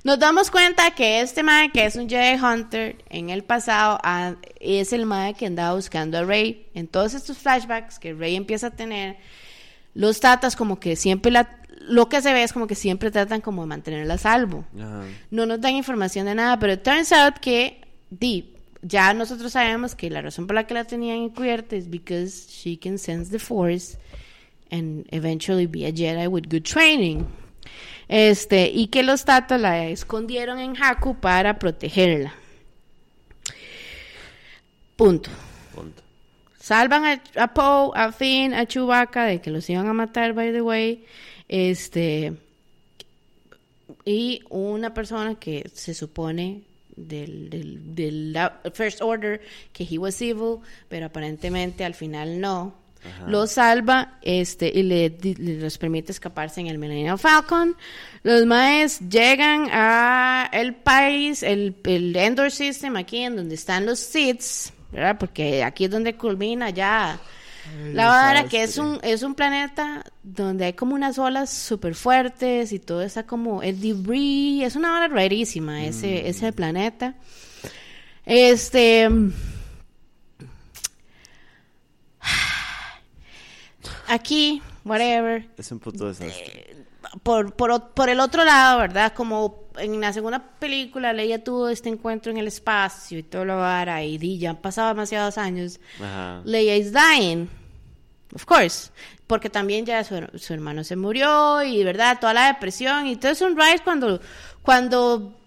Nos 0.04 0.18
damos 0.18 0.50
cuenta 0.50 0.90
que 0.90 1.20
este 1.20 1.42
mae, 1.42 1.70
que 1.70 1.86
es 1.86 1.96
un 1.96 2.08
Jedi 2.08 2.38
Hunter, 2.38 2.96
en 3.08 3.30
el 3.30 3.42
pasado 3.42 3.98
ah, 4.02 4.34
es 4.60 4.92
el 4.92 5.06
mae 5.06 5.32
que 5.34 5.46
andaba 5.46 5.74
buscando 5.74 6.18
a 6.18 6.24
Rey. 6.24 6.66
En 6.74 6.86
todos 6.86 7.14
estos 7.14 7.38
flashbacks 7.38 7.98
que 7.98 8.12
Rey 8.12 8.36
empieza 8.36 8.66
a 8.66 8.70
tener, 8.70 9.16
los 9.94 10.20
tatas 10.20 10.56
como 10.56 10.78
que 10.78 10.96
siempre 10.96 11.32
la... 11.32 11.58
Lo 11.86 12.08
que 12.08 12.22
se 12.22 12.32
ve 12.32 12.42
es 12.42 12.52
como 12.52 12.66
que 12.66 12.74
siempre 12.74 13.10
tratan 13.10 13.40
como 13.40 13.62
de 13.62 13.68
mantenerla 13.68 14.14
a 14.14 14.18
salvo. 14.18 14.64
No 15.30 15.46
nos 15.46 15.60
dan 15.60 15.74
información 15.74 16.26
de 16.26 16.34
nada, 16.34 16.58
pero 16.58 16.72
it 16.72 16.82
turns 16.82 17.12
out 17.12 17.34
que 17.40 17.80
di, 18.10 18.54
ya 18.80 19.12
nosotros 19.12 19.52
sabemos 19.52 19.94
que 19.94 20.08
la 20.08 20.22
razón 20.22 20.46
por 20.46 20.54
la 20.54 20.66
que 20.66 20.74
la 20.74 20.84
tenían 20.84 21.18
encubierta 21.18 21.76
es 21.76 21.90
because 21.90 22.46
she 22.48 22.78
can 22.78 22.98
sense 22.98 23.30
the 23.30 23.38
force 23.38 23.98
and 24.70 25.06
eventually 25.10 25.66
be 25.66 25.84
a 25.86 25.92
Jedi 25.92 26.26
with 26.26 26.48
good 26.48 26.64
training. 26.64 27.26
Este, 28.16 28.70
y 28.72 28.86
que 28.86 29.02
los 29.02 29.24
tatas 29.24 29.60
la 29.60 29.88
escondieron 29.88 30.60
en 30.60 30.80
Haku 30.80 31.16
para 31.16 31.58
protegerla. 31.58 32.32
Punto. 34.94 35.30
Punto. 35.74 36.00
Salvan 36.60 37.04
a, 37.06 37.22
a 37.34 37.52
Poe, 37.52 37.90
a 37.96 38.12
Finn, 38.12 38.54
a 38.54 38.66
Chewbacca 38.66 39.24
de 39.24 39.40
que 39.40 39.50
los 39.50 39.68
iban 39.68 39.88
a 39.88 39.92
matar, 39.92 40.32
by 40.32 40.52
the 40.52 40.62
way. 40.62 41.04
Este. 41.48 42.34
Y 44.04 44.44
una 44.48 44.94
persona 44.94 45.34
que 45.34 45.68
se 45.74 45.92
supone 45.92 46.62
del, 46.94 47.50
del, 47.50 47.96
del 47.96 48.38
First 48.74 49.02
Order 49.02 49.40
que 49.72 49.88
he 49.90 49.98
was 49.98 50.22
evil, 50.22 50.60
pero 50.88 51.06
aparentemente 51.06 51.84
al 51.84 51.94
final 51.94 52.40
no. 52.40 52.83
Lo 53.26 53.46
salva 53.46 54.18
este, 54.22 54.70
y 54.74 54.82
le, 54.82 55.10
les 55.38 55.78
permite 55.78 56.12
escaparse 56.12 56.60
en 56.60 56.68
el 56.68 56.78
Millennium 56.78 57.18
Falcon. 57.18 57.76
Los 58.22 58.46
maes 58.46 59.00
llegan 59.08 59.68
a 59.72 60.48
el 60.52 60.74
país, 60.74 61.42
el, 61.42 61.76
el 61.84 62.14
Endor 62.16 62.50
System, 62.50 62.96
aquí 62.96 63.18
en 63.18 63.36
donde 63.36 63.54
están 63.54 63.86
los 63.86 63.98
Siths, 63.98 64.72
¿verdad? 64.92 65.18
Porque 65.18 65.62
aquí 65.62 65.84
es 65.84 65.90
donde 65.90 66.16
culmina 66.16 66.70
ya 66.70 67.18
la 67.92 68.08
vara, 68.08 68.44
que 68.44 68.62
es 68.62 68.76
un, 68.78 68.98
es 69.02 69.22
un 69.22 69.34
planeta 69.34 70.04
donde 70.22 70.66
hay 70.66 70.72
como 70.74 70.94
unas 70.94 71.18
olas 71.18 71.50
súper 71.50 71.94
fuertes 71.94 72.72
y 72.72 72.78
todo 72.78 73.02
está 73.02 73.24
como 73.24 73.62
el 73.62 73.80
debris, 73.80 74.64
es 74.64 74.76
una 74.76 74.94
hora 74.94 75.08
rarísima 75.08 75.84
ese, 75.84 76.28
ese 76.28 76.52
planeta. 76.52 77.14
Este. 78.26 79.08
Aquí, 84.14 84.62
whatever, 84.84 85.48
Es 85.56 85.70
un 85.72 85.78
puto 85.80 86.06
desastre. 86.08 86.76
por, 87.22 87.52
por, 87.54 87.70
o- 87.70 87.88
por 87.94 88.08
el 88.08 88.20
otro 88.20 88.44
lado, 88.44 88.78
¿verdad? 88.78 89.12
Como 89.12 89.64
en 89.78 90.00
la 90.00 90.12
segunda 90.12 90.40
película, 90.58 91.12
Leia 91.12 91.42
tuvo 91.42 91.68
este 91.68 91.88
encuentro 91.88 92.30
en 92.30 92.38
el 92.38 92.46
espacio 92.46 93.18
y 93.18 93.22
todo 93.24 93.44
lo 93.44 93.56
vara, 93.56 94.02
y 94.02 94.38
ya 94.38 94.50
han 94.50 94.56
pasado 94.56 94.88
demasiados 94.88 95.36
años. 95.38 95.80
Ajá. 96.00 96.40
Leia 96.44 96.76
is 96.76 96.92
dying. 96.92 97.48
Of 98.34 98.44
course. 98.46 98.90
Porque 99.26 99.48
también 99.48 99.86
ya 99.86 100.02
su, 100.04 100.16
su 100.36 100.52
hermano 100.54 100.82
se 100.84 100.96
murió 100.96 101.62
y, 101.62 101.82
¿verdad? 101.84 102.18
Toda 102.20 102.34
la 102.34 102.46
depresión. 102.48 103.06
Y 103.06 103.16
todo 103.16 103.32
es 103.32 103.40
un 103.40 103.56
ride 103.56 103.80
cuando, 103.84 104.20
cuando 104.62 105.38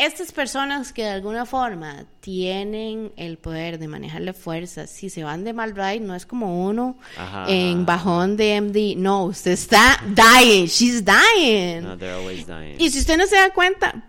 estas 0.00 0.32
personas 0.32 0.92
que 0.92 1.02
de 1.02 1.10
alguna 1.10 1.46
forma 1.46 2.04
tienen 2.20 3.12
el 3.16 3.38
poder 3.38 3.78
de 3.78 3.88
manejar 3.88 4.22
la 4.22 4.32
fuerza, 4.32 4.86
si 4.86 5.10
se 5.10 5.22
van 5.24 5.44
de 5.44 5.52
mal 5.52 5.74
ride, 5.74 6.00
no 6.00 6.14
es 6.14 6.26
como 6.26 6.66
uno 6.66 6.96
Ajá. 7.16 7.44
en 7.48 7.84
bajón 7.84 8.36
de 8.36 8.60
MD. 8.60 8.96
No, 8.96 9.24
usted 9.24 9.52
está 9.52 10.02
dying. 10.06 10.66
She's 10.66 11.04
dying. 11.04 11.82
No, 11.82 11.96
they're 11.96 12.14
always 12.14 12.46
dying. 12.46 12.76
Y 12.78 12.90
si 12.90 13.00
usted 13.00 13.16
no 13.18 13.26
se 13.26 13.36
da 13.36 13.50
cuenta, 13.50 14.04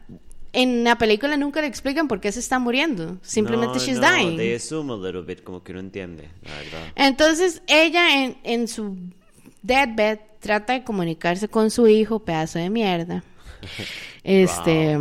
en 0.53 0.83
la 0.83 0.97
película 0.97 1.37
nunca 1.37 1.61
le 1.61 1.67
explican 1.67 2.07
por 2.07 2.19
qué 2.19 2.31
se 2.31 2.39
está 2.39 2.59
muriendo. 2.59 3.17
Simplemente 3.21 3.77
no, 3.77 3.85
she's 3.85 3.99
no, 3.99 4.09
dying. 4.09 4.37
They 4.37 4.55
assume 4.55 4.93
a 4.93 4.97
little 4.97 5.21
bit, 5.21 5.43
como 5.43 5.63
que 5.63 5.73
no 5.73 5.79
entiende, 5.79 6.29
la 6.43 6.55
verdad. 6.55 6.91
Entonces 6.95 7.61
ella 7.67 8.23
en, 8.23 8.37
en 8.43 8.67
su 8.67 8.97
deathbed 9.61 10.19
trata 10.39 10.73
de 10.73 10.83
comunicarse 10.83 11.47
con 11.47 11.69
su 11.69 11.87
hijo, 11.87 12.19
pedazo 12.19 12.59
de 12.59 12.69
mierda. 12.69 13.23
Este. 14.23 14.99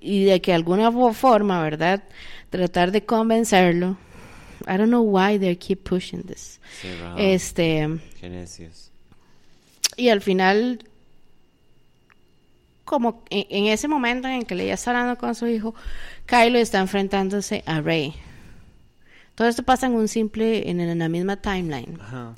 Y 0.00 0.24
de 0.24 0.40
que 0.40 0.52
de 0.52 0.56
alguna 0.56 0.90
fo- 0.90 1.12
forma, 1.12 1.62
¿verdad? 1.62 2.02
Tratar 2.50 2.92
de 2.92 3.04
convencerlo. 3.04 3.96
I 4.66 4.76
don't 4.78 4.86
know 4.88 5.02
why 5.02 5.38
they 5.38 5.56
keep 5.56 5.82
pushing 5.82 6.22
this. 6.22 6.60
Este, 7.18 7.88
Qué 8.20 8.28
necios. 8.30 8.90
y 9.96 10.08
al 10.08 10.20
final, 10.22 10.78
como 12.84 13.24
en, 13.30 13.46
en 13.50 13.66
ese 13.72 13.88
momento 13.88 14.28
en 14.28 14.42
que 14.44 14.54
ella 14.54 14.74
está 14.74 14.90
hablando 14.90 15.16
con 15.18 15.34
su 15.34 15.46
hijo, 15.46 15.74
Kylo 16.26 16.58
está 16.58 16.80
enfrentándose 16.80 17.62
a 17.66 17.80
Rey. 17.80 18.14
Todo 19.34 19.48
esto 19.48 19.62
pasa 19.64 19.86
en 19.86 19.94
un 19.94 20.06
simple, 20.06 20.70
en, 20.70 20.80
en 20.80 20.98
la 20.98 21.08
misma 21.08 21.36
timeline. 21.40 21.98
Ajá. 22.00 22.34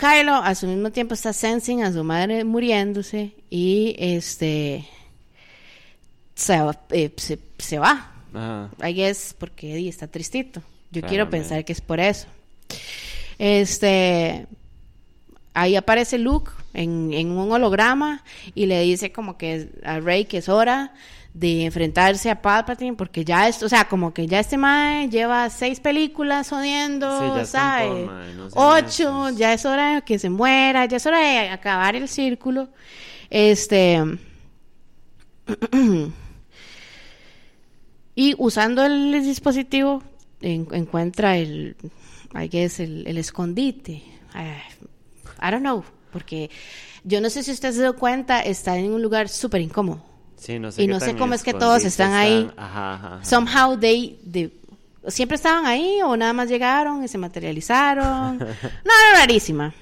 Kylo 0.00 0.34
a 0.34 0.54
su 0.54 0.66
mismo 0.66 0.90
tiempo 0.90 1.12
está 1.12 1.34
sensing 1.34 1.82
a 1.82 1.92
su 1.92 2.02
madre 2.02 2.42
muriéndose 2.44 3.32
y 3.50 3.94
este 3.98 4.86
se, 6.34 6.58
va- 6.58 6.80
eh, 6.90 7.10
se, 7.16 7.38
se 7.58 7.78
va. 7.78 8.10
I 8.82 8.94
guess 8.94 9.34
porque 9.38 9.74
di, 9.74 9.88
está 9.88 10.06
tristito. 10.06 10.62
Yo 10.90 11.02
quiero 11.02 11.28
pensar 11.30 11.64
que 11.66 11.72
es 11.74 11.82
por 11.82 12.00
eso. 12.00 12.26
Este 13.38 14.46
ahí 15.54 15.76
aparece 15.76 16.16
Luke 16.18 16.50
en, 16.74 17.12
en 17.12 17.30
un 17.32 17.50
holograma 17.52 18.22
y 18.54 18.66
le 18.66 18.80
dice 18.82 19.12
como 19.12 19.36
que 19.36 19.68
a 19.84 20.00
Rey 20.00 20.24
que 20.24 20.38
es 20.38 20.48
hora 20.48 20.94
de 21.32 21.64
enfrentarse 21.64 22.28
a 22.28 22.42
Palpatine 22.42 22.96
porque 22.96 23.24
ya 23.24 23.46
esto, 23.48 23.66
o 23.66 23.68
sea, 23.68 23.88
como 23.88 24.12
que 24.12 24.26
ya 24.26 24.40
este 24.40 24.56
mae 24.58 25.08
lleva 25.08 25.48
seis 25.50 25.78
películas 25.80 26.48
sean 26.48 26.98
Ocho, 28.54 29.30
ya 29.30 29.52
es 29.52 29.64
hora 29.64 29.94
de 29.94 30.02
que 30.02 30.18
se 30.18 30.28
muera, 30.28 30.86
ya 30.86 30.96
es 30.96 31.06
hora 31.06 31.20
de 31.20 31.48
acabar 31.50 31.94
el 31.96 32.08
círculo. 32.08 32.68
Este 33.30 34.02
y 38.14 38.34
usando 38.38 38.84
el 38.84 39.12
dispositivo 39.22 40.02
en- 40.40 40.66
encuentra 40.72 41.36
el 41.36 41.76
I 42.34 42.48
guess, 42.48 42.78
el, 42.80 43.06
el 43.08 43.18
escondite. 43.18 44.02
Ah, 44.34 44.62
I 45.42 45.50
don't 45.50 45.62
know, 45.62 45.82
porque 46.12 46.48
yo 47.02 47.20
no 47.20 47.28
sé 47.30 47.42
si 47.42 47.50
usted 47.50 47.72
se 47.72 47.80
dio 47.80 47.96
cuenta, 47.96 48.40
está 48.40 48.76
en 48.78 48.92
un 48.92 49.02
lugar 49.02 49.28
súper 49.28 49.60
incómodo. 49.62 50.04
Sí, 50.40 50.58
no 50.58 50.72
sé 50.72 50.82
Y 50.82 50.86
no 50.86 50.98
sé 51.00 51.14
cómo 51.16 51.34
es 51.34 51.42
que 51.42 51.52
todos 51.52 51.84
están 51.84 52.14
ahí. 52.14 52.50
Ajá, 52.56 52.94
ajá. 52.94 53.24
Somehow 53.24 53.78
they, 53.78 54.18
they- 54.32 54.50
siempre 55.08 55.36
estaban 55.36 55.66
ahí 55.66 56.00
o 56.02 56.16
nada 56.16 56.32
más 56.32 56.48
llegaron 56.48 57.04
y 57.04 57.08
se 57.08 57.18
materializaron. 57.18 58.38
no, 58.38 58.44
era 59.10 59.18
rarísima. 59.20 59.74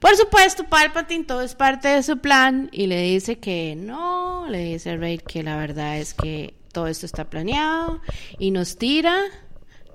Por 0.00 0.16
supuesto, 0.16 0.64
Palpatine 0.64 1.22
todo 1.24 1.42
es 1.42 1.54
parte 1.54 1.86
de 1.86 2.02
su 2.02 2.18
plan 2.18 2.68
y 2.72 2.88
le 2.88 3.00
dice 3.02 3.38
que 3.38 3.76
no, 3.76 4.46
le 4.48 4.58
dice 4.64 4.90
a 4.90 4.96
Rey 4.96 5.18
que 5.18 5.44
la 5.44 5.56
verdad 5.56 5.96
es 5.98 6.12
que 6.12 6.54
todo 6.72 6.88
esto 6.88 7.06
está 7.06 7.30
planeado 7.30 8.00
y 8.36 8.50
nos 8.50 8.76
tira, 8.78 9.16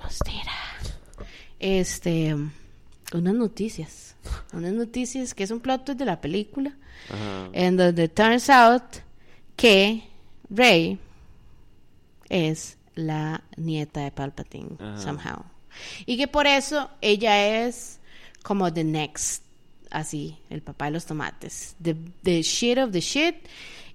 nos 0.02 0.18
tira, 0.20 0.54
este, 1.60 2.36
unas 3.14 3.34
noticias, 3.34 4.16
unas 4.54 4.72
noticias 4.72 5.34
que 5.34 5.44
es 5.44 5.52
un 5.52 5.60
plot 5.60 5.84
twist 5.86 6.00
de 6.00 6.06
la 6.06 6.22
película 6.22 6.72
en 7.54 7.76
donde 7.78 8.08
turns 8.10 8.50
out 8.50 8.84
que 9.58 10.04
Rey 10.50 10.98
es 12.30 12.78
la 12.96 13.44
nieta 13.58 14.02
de 14.02 14.12
Palpatine 14.12 14.78
somehow. 14.98 15.44
Y 16.06 16.18
que 16.18 16.28
por 16.28 16.48
eso 16.48 16.90
ella 17.02 17.66
es 17.66 18.00
como 18.44 18.72
the 18.72 18.84
next 18.84 19.44
así 19.92 20.38
el 20.50 20.62
papá 20.62 20.86
de 20.86 20.92
los 20.92 21.06
tomates. 21.06 21.76
The, 21.82 21.96
the 22.24 22.42
shit 22.42 22.78
of 22.78 22.92
the 22.92 23.02
shit. 23.02 23.36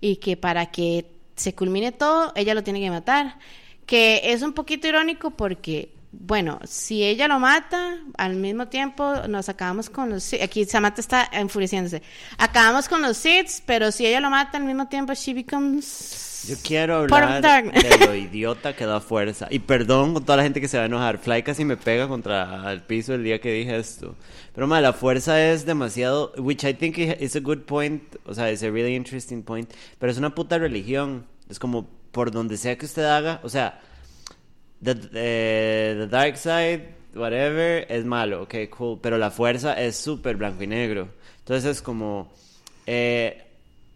Y 0.00 0.16
que 0.16 0.36
para 0.36 0.66
que 0.66 1.06
se 1.36 1.54
culmine 1.54 1.92
todo 1.92 2.32
ella 2.34 2.54
lo 2.54 2.62
tiene 2.62 2.80
que 2.80 2.90
matar. 2.90 3.38
Que 3.86 4.20
es 4.24 4.42
un 4.42 4.52
poquito 4.52 4.88
irónico 4.88 5.30
porque 5.30 5.90
bueno, 6.12 6.60
si 6.64 7.02
ella 7.02 7.26
lo 7.26 7.38
mata, 7.38 7.96
al 8.18 8.36
mismo 8.36 8.68
tiempo 8.68 9.14
nos 9.28 9.48
acabamos 9.48 9.88
con 9.88 10.10
los 10.10 10.22
Sith. 10.22 10.42
Aquí 10.42 10.66
Samantha 10.66 11.00
está 11.00 11.28
enfureciéndose. 11.32 12.02
Acabamos 12.36 12.86
con 12.86 13.00
los 13.00 13.16
Sith, 13.16 13.62
pero 13.64 13.90
si 13.90 14.06
ella 14.06 14.20
lo 14.20 14.28
mata 14.28 14.58
al 14.58 14.64
mismo 14.64 14.88
tiempo, 14.88 15.14
she 15.14 15.32
becomes. 15.32 16.44
Yo 16.48 16.56
quiero 16.62 16.96
hablar 16.96 17.40
de 17.40 18.06
lo 18.06 18.14
idiota 18.14 18.76
que 18.76 18.84
da 18.84 19.00
fuerza. 19.00 19.46
Y 19.50 19.60
perdón 19.60 20.12
con 20.12 20.24
toda 20.24 20.36
la 20.36 20.42
gente 20.42 20.60
que 20.60 20.68
se 20.68 20.76
va 20.76 20.82
a 20.82 20.86
enojar. 20.86 21.16
Fly 21.16 21.42
casi 21.44 21.64
me 21.64 21.78
pega 21.78 22.08
contra 22.08 22.70
el 22.72 22.82
piso 22.82 23.14
el 23.14 23.24
día 23.24 23.40
que 23.40 23.50
dije 23.50 23.76
esto. 23.76 24.14
Pero 24.54 24.66
ma, 24.66 24.82
la 24.82 24.92
fuerza 24.92 25.42
es 25.42 25.64
demasiado. 25.64 26.32
Which 26.36 26.64
I 26.64 26.74
think 26.74 26.98
is 26.98 27.36
a 27.36 27.40
good 27.40 27.60
point. 27.60 28.02
O 28.26 28.34
sea, 28.34 28.50
es 28.50 28.62
a 28.62 28.70
really 28.70 28.94
interesting 28.94 29.42
point. 29.42 29.72
Pero 29.98 30.12
es 30.12 30.18
una 30.18 30.34
puta 30.34 30.58
religión. 30.58 31.24
Es 31.48 31.58
como 31.58 31.88
por 32.10 32.32
donde 32.32 32.58
sea 32.58 32.76
que 32.76 32.84
usted 32.84 33.04
haga. 33.04 33.40
O 33.44 33.48
sea, 33.48 33.80
the, 34.82 34.92
eh, 35.14 35.94
the 35.98 36.06
dark 36.08 36.36
side, 36.36 36.94
whatever, 37.14 37.86
es 37.88 38.04
malo. 38.04 38.42
Ok, 38.42 38.54
cool. 38.76 38.98
Pero 39.02 39.18
la 39.18 39.30
fuerza 39.30 39.74
es 39.80 39.96
súper 39.96 40.36
blanco 40.36 40.62
y 40.62 40.66
negro. 40.66 41.08
Entonces 41.38 41.70
es 41.76 41.82
como. 41.82 42.32
eh, 42.86 43.44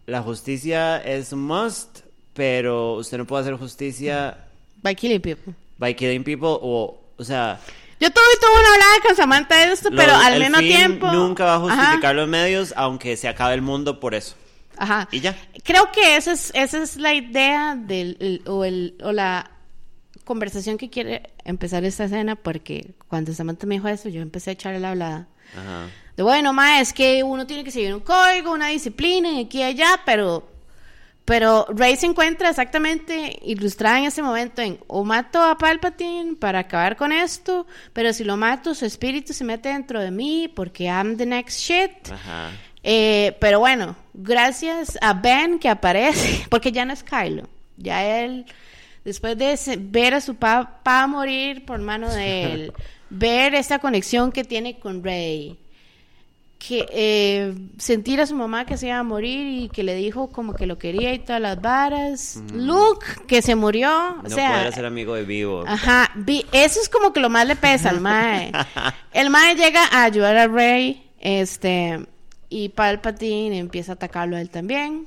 la 0.07 0.23
justicia 0.23 0.99
es 0.99 1.33
un 1.33 1.43
must, 1.43 2.01
pero 2.33 2.95
usted 2.95 3.19
no 3.19 3.27
puede 3.27 3.43
hacer 3.43 3.55
justicia 3.57 4.39
By 4.83 4.95
killing 4.95 5.21
people. 5.21 5.53
by 5.79 5.95
killing 5.97 6.23
people 6.23 6.49
o, 6.63 7.01
o 7.17 7.25
sea, 7.25 7.59
Yo 7.99 8.09
tuve, 8.11 8.23
tuve 8.41 8.61
una 8.61 8.73
hablada 8.75 8.93
con 9.05 9.17
Samantha 9.17 9.57
de 9.67 9.73
esto, 9.73 9.91
lo- 9.91 9.97
pero 9.97 10.15
al 10.15 10.45
fin 10.45 10.55
tiempo. 10.61 11.09
nunca 11.13 11.45
va 11.45 11.55
a 11.57 11.59
justificar 11.59 12.05
Ajá, 12.05 12.13
los 12.13 12.29
medios, 12.29 12.73
aunque 12.77 13.17
se 13.17 13.27
acabe 13.27 13.55
el 13.55 13.63
mundo 13.63 13.99
por 13.99 14.15
eso. 14.15 14.37
ajá. 14.77 15.09
Y 15.11 15.19
ya. 15.21 15.35
Creo 15.65 15.91
que 15.91 16.17
esa 16.17 16.33
es, 16.33 16.53
esa 16.55 16.83
es 16.85 16.97
la 16.99 17.13
idea 17.15 17.75
del, 17.75 18.17
el- 18.21 18.43
o, 18.49 18.65
el, 18.65 18.95
o 19.03 19.11
la 19.11 19.51
conversación 20.27 20.77
que 20.77 20.91
quiere 20.91 21.31
empezar 21.45 21.85
esta 21.85 22.05
escena, 22.05 22.35
porque 22.35 22.91
cuando 23.09 23.33
Samantha 23.33 23.67
me 23.67 23.77
dijo 23.77 23.89
eso, 23.89 24.11
yo 24.11 24.21
empecé 24.21 24.51
a 24.51 24.53
echarle 24.55 24.81
la 24.81 24.91
hablada. 24.91 25.29
Ajá. 25.57 25.87
De 26.17 26.23
bueno, 26.23 26.53
ma, 26.53 26.81
es 26.81 26.93
que 26.93 27.23
uno 27.23 27.47
tiene 27.47 27.63
que 27.63 27.71
seguir 27.71 27.95
un 27.95 28.01
código, 28.01 28.53
una 28.53 28.69
disciplina, 28.69 29.31
y 29.31 29.45
aquí 29.45 29.59
y 29.59 29.63
allá, 29.63 30.01
pero, 30.05 30.49
pero 31.25 31.67
Rey 31.69 31.97
se 31.97 32.07
encuentra 32.07 32.51
exactamente 32.51 33.39
ilustrada 33.45 34.01
en 34.01 34.07
ese 34.07 34.21
momento 34.21 34.63
en 34.63 34.81
o 34.89 35.05
mato 35.05 35.41
a 35.43 35.57
Palpatine 35.57 36.35
para 36.35 36.59
acabar 36.59 36.97
con 36.97 37.13
esto, 37.13 37.67
pero 37.93 38.13
si 38.13 38.25
lo 38.25 38.37
mato, 38.37 38.75
su 38.75 38.85
espíritu 38.85 39.33
se 39.33 39.45
mete 39.45 39.69
dentro 39.69 40.01
de 40.01 40.11
mí 40.11 40.51
porque 40.53 40.85
I'm 40.85 41.17
the 41.17 41.27
next 41.27 41.61
shit. 41.61 42.11
Ajá. 42.11 42.51
Eh, 42.83 43.37
pero 43.41 43.61
bueno, 43.61 43.95
gracias 44.13 44.99
a 45.01 45.13
Ben 45.13 45.61
que 45.61 45.69
aparece, 45.69 46.47
porque 46.51 46.73
ya 46.73 46.85
no 46.85 46.93
es 46.93 47.05
Kylo, 47.05 47.49
ya 47.77 48.05
él, 48.05 48.47
después 49.07 49.39
de 49.39 49.57
ver 49.81 50.13
a 50.13 50.21
su 50.21 50.35
papá 50.35 51.07
morir 51.07 51.65
por 51.65 51.79
mano 51.81 52.13
de 52.13 52.43
él, 52.53 52.73
ver 53.11 53.55
esta 53.55 53.79
conexión 53.79 54.31
que 54.33 54.45
tiene 54.45 54.79
con 54.79 55.03
Rey, 55.03 55.57
que 56.59 56.87
eh, 56.91 57.55
sentir 57.79 58.21
a 58.21 58.27
su 58.27 58.35
mamá 58.35 58.65
que 58.67 58.77
se 58.77 58.89
iba 58.89 58.99
a 58.99 59.03
morir 59.03 59.63
y 59.65 59.69
que 59.69 59.83
le 59.85 59.95
dijo 59.95 60.33
como 60.33 60.55
que 60.55 60.67
lo 60.67 60.79
quería 60.79 61.13
y 61.15 61.19
todas 61.21 61.41
las 61.41 61.61
varas, 61.61 62.43
Luke 62.53 63.07
que 63.29 63.43
se 63.43 63.55
murió, 63.55 63.91
o 64.19 64.23
No 64.23 64.29
sea, 64.31 64.53
poder 64.59 64.73
ser 64.73 64.87
amigo 64.87 65.15
de 65.15 65.25
vivo. 65.25 65.65
Ajá, 65.67 66.11
vi- 66.17 66.45
eso 66.53 66.81
es 66.81 66.89
como 66.89 67.13
que 67.13 67.21
lo 67.21 67.31
más 67.31 67.47
le 67.47 67.57
pesa 67.57 67.91
al 67.91 68.01
mae. 68.01 68.51
El 69.13 69.31
mae 69.31 69.55
llega 69.55 69.85
a 69.93 70.05
ayudar 70.05 70.37
a 70.37 70.49
Rey, 70.49 71.09
este, 71.21 72.05
y 72.49 72.71
Palpatine 72.71 73.59
empieza 73.59 73.93
a 73.93 73.95
atacarlo 73.95 74.37
a 74.37 74.41
él 74.41 74.51
también. 74.51 75.07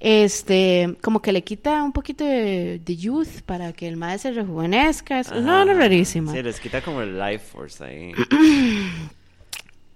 Este, 0.00 0.96
como 1.02 1.20
que 1.20 1.30
le 1.30 1.44
quita 1.44 1.82
un 1.82 1.92
poquito 1.92 2.24
de, 2.24 2.80
de 2.82 2.96
youth 2.96 3.42
para 3.44 3.74
que 3.74 3.86
el 3.86 3.98
mae 3.98 4.18
se 4.18 4.32
rejuvenezca. 4.32 5.20
Es 5.20 5.30
una 5.30 5.60
hora 5.60 5.74
rarísima. 5.74 6.32
Sí, 6.32 6.42
les 6.42 6.58
quita 6.58 6.80
como 6.80 7.02
el 7.02 7.18
life 7.18 7.44
force 7.44 7.84
ahí. 7.84 8.12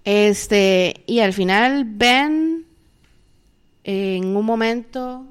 Este, 0.07 1.03
y 1.07 1.21
al 1.21 1.33
final 1.33 1.83
Ben, 1.83 2.63
en 3.83 4.35
un 4.35 4.45
momento, 4.45 5.25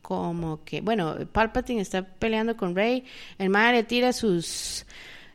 como 0.00 0.64
que, 0.64 0.80
bueno, 0.80 1.14
Palpatine 1.30 1.82
está 1.82 2.02
peleando 2.02 2.56
con 2.56 2.74
Rey, 2.74 3.04
el 3.36 3.50
mae 3.50 3.74
le 3.74 3.82
tira 3.82 4.14
sus 4.14 4.86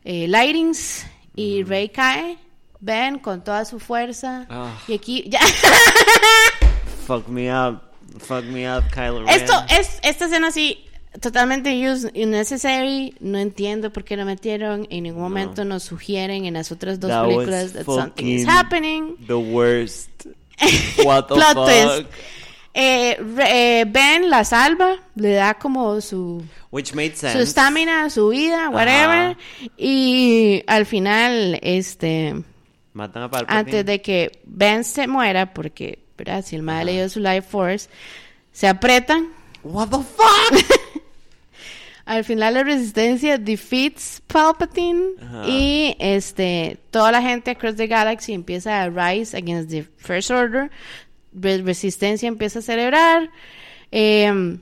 eh, 0.03 0.27
lightings 0.27 1.05
y 1.35 1.61
Rey 1.63 1.89
cae. 1.89 2.39
Ben 2.79 3.19
con 3.19 3.43
toda 3.43 3.65
su 3.65 3.79
fuerza. 3.79 4.47
Ah. 4.49 4.75
Y 4.87 4.93
aquí, 4.93 5.25
ya. 5.29 5.41
Fuck 7.05 7.27
me 7.27 7.53
up. 7.53 7.88
Fuck 8.19 8.43
me 8.45 8.69
up, 8.71 8.83
Kylo 8.93 9.25
Ren. 9.25 9.29
Esto 9.29 9.53
es, 9.69 9.99
esta 10.03 10.25
escena 10.25 10.47
así, 10.47 10.85
totalmente 11.21 11.71
unnecessary. 12.15 13.15
No 13.19 13.37
entiendo 13.39 13.91
por 13.91 14.03
qué 14.03 14.15
lo 14.17 14.25
metieron. 14.25 14.87
En 14.89 15.03
ningún 15.03 15.21
momento 15.21 15.65
nos 15.65 15.83
sugieren 15.83 16.45
en 16.45 16.53
las 16.53 16.71
otras 16.71 16.99
dos 16.99 17.09
That 17.09 17.23
películas 17.23 17.73
that 17.73 17.85
something 17.85 18.25
is 18.25 18.47
happening. 18.47 19.15
The 19.27 19.33
worst. 19.35 20.09
What 21.05 21.27
the 21.27 21.35
Plot 21.35 21.55
fuck? 21.55 21.65
twist. 21.65 22.11
Eh, 22.73 23.17
eh, 23.47 23.85
ben 23.87 24.29
la 24.29 24.43
salva, 24.45 24.97
le 25.15 25.33
da 25.33 25.55
como 25.55 25.99
su 26.01 26.43
Which 26.71 26.93
made 26.93 27.15
sense. 27.15 27.33
su 27.33 27.39
estamina, 27.39 28.09
su 28.09 28.29
vida, 28.29 28.69
whatever. 28.69 29.31
Ajá. 29.31 29.37
Y 29.75 30.63
al 30.67 30.85
final, 30.85 31.57
este, 31.63 32.35
Matan 32.93 33.23
a 33.23 33.29
Palpatine. 33.31 33.59
antes 33.59 33.85
de 33.85 34.01
que 34.01 34.31
Ben 34.45 34.83
se 34.83 35.07
muera, 35.07 35.51
porque, 35.53 35.99
¿verdad? 36.19 36.45
Si 36.45 36.55
el 36.55 36.61
madre 36.63 36.85
le 36.85 36.91
dio 36.93 37.09
su 37.09 37.19
life 37.19 37.41
force, 37.41 37.89
se 38.51 38.67
apretan. 38.67 39.27
What 39.63 39.89
the 39.89 39.97
fuck? 39.97 40.79
Al 42.05 42.23
final 42.23 42.55
la 42.55 42.63
resistencia 42.63 43.37
defeats 43.37 44.21
Palpatine 44.25 45.09
Ajá. 45.21 45.47
y 45.47 45.95
este 45.99 46.79
toda 46.89 47.11
la 47.11 47.21
gente 47.21 47.51
across 47.51 47.75
the 47.75 47.85
galaxy 47.85 48.33
empieza 48.33 48.81
a 48.81 48.89
rise 48.89 49.37
against 49.37 49.69
the 49.69 49.83
First 49.97 50.31
Order. 50.31 50.71
Re- 51.33 51.61
resistencia 51.61 52.27
empieza 52.27 52.59
a 52.59 52.61
celebrar. 52.63 53.29
Eh, 53.91 54.57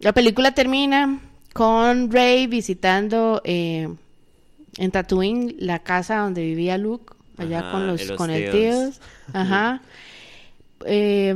la 0.00 0.12
película 0.12 0.52
termina 0.52 1.20
con 1.52 2.10
Rey 2.10 2.48
visitando 2.48 3.40
eh, 3.44 3.88
en 4.78 4.90
Tatooine 4.90 5.54
la 5.60 5.78
casa 5.78 6.16
donde 6.18 6.42
vivía 6.42 6.76
Luke, 6.76 7.14
allá 7.38 7.60
Ajá, 7.60 7.70
con 7.70 7.86
los, 7.86 8.04
los 8.04 8.18
con 8.18 8.30
el 8.30 8.50
tíos. 8.50 8.98
tío. 8.98 9.00
Ajá. 9.32 9.80
Eh, 10.84 11.34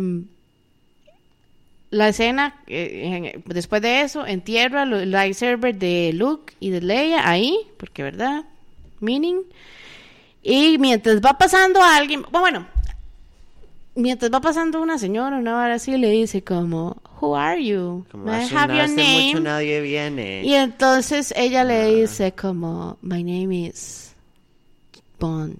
la 1.90 2.08
escena, 2.08 2.60
eh, 2.66 3.40
después 3.46 3.80
de 3.80 4.02
eso, 4.02 4.26
entierra 4.26 4.82
el 4.82 5.10
lightsaber 5.10 5.74
de 5.76 6.12
Luke 6.14 6.52
y 6.60 6.70
de 6.70 6.82
Leia 6.82 7.28
ahí, 7.28 7.58
porque, 7.78 8.02
¿verdad? 8.02 8.44
Meaning. 9.00 9.38
Y 10.42 10.76
mientras 10.78 11.20
va 11.22 11.38
pasando 11.38 11.82
alguien, 11.82 12.24
bueno, 12.30 12.66
mientras 13.94 14.30
va 14.30 14.40
pasando 14.40 14.82
una 14.82 14.98
señora, 14.98 15.38
una 15.38 15.54
vara 15.54 15.74
así, 15.74 15.96
le 15.96 16.10
dice 16.10 16.42
como, 16.44 17.00
Who 17.20 17.34
are 17.36 17.64
you? 17.64 18.04
Como 18.12 18.24
May 18.24 18.46
I 18.46 18.54
have 18.54 18.76
your 18.76 18.88
mucho 18.88 19.02
name? 19.02 19.40
nadie 19.40 19.80
viene. 19.80 20.42
Y 20.44 20.54
entonces 20.54 21.32
ella 21.36 21.62
Ah. 21.62 21.64
le 21.64 21.94
dice 22.02 22.32
como, 22.32 22.98
My 23.00 23.22
name 23.24 23.66
is 23.68 24.14
Bond, 25.18 25.58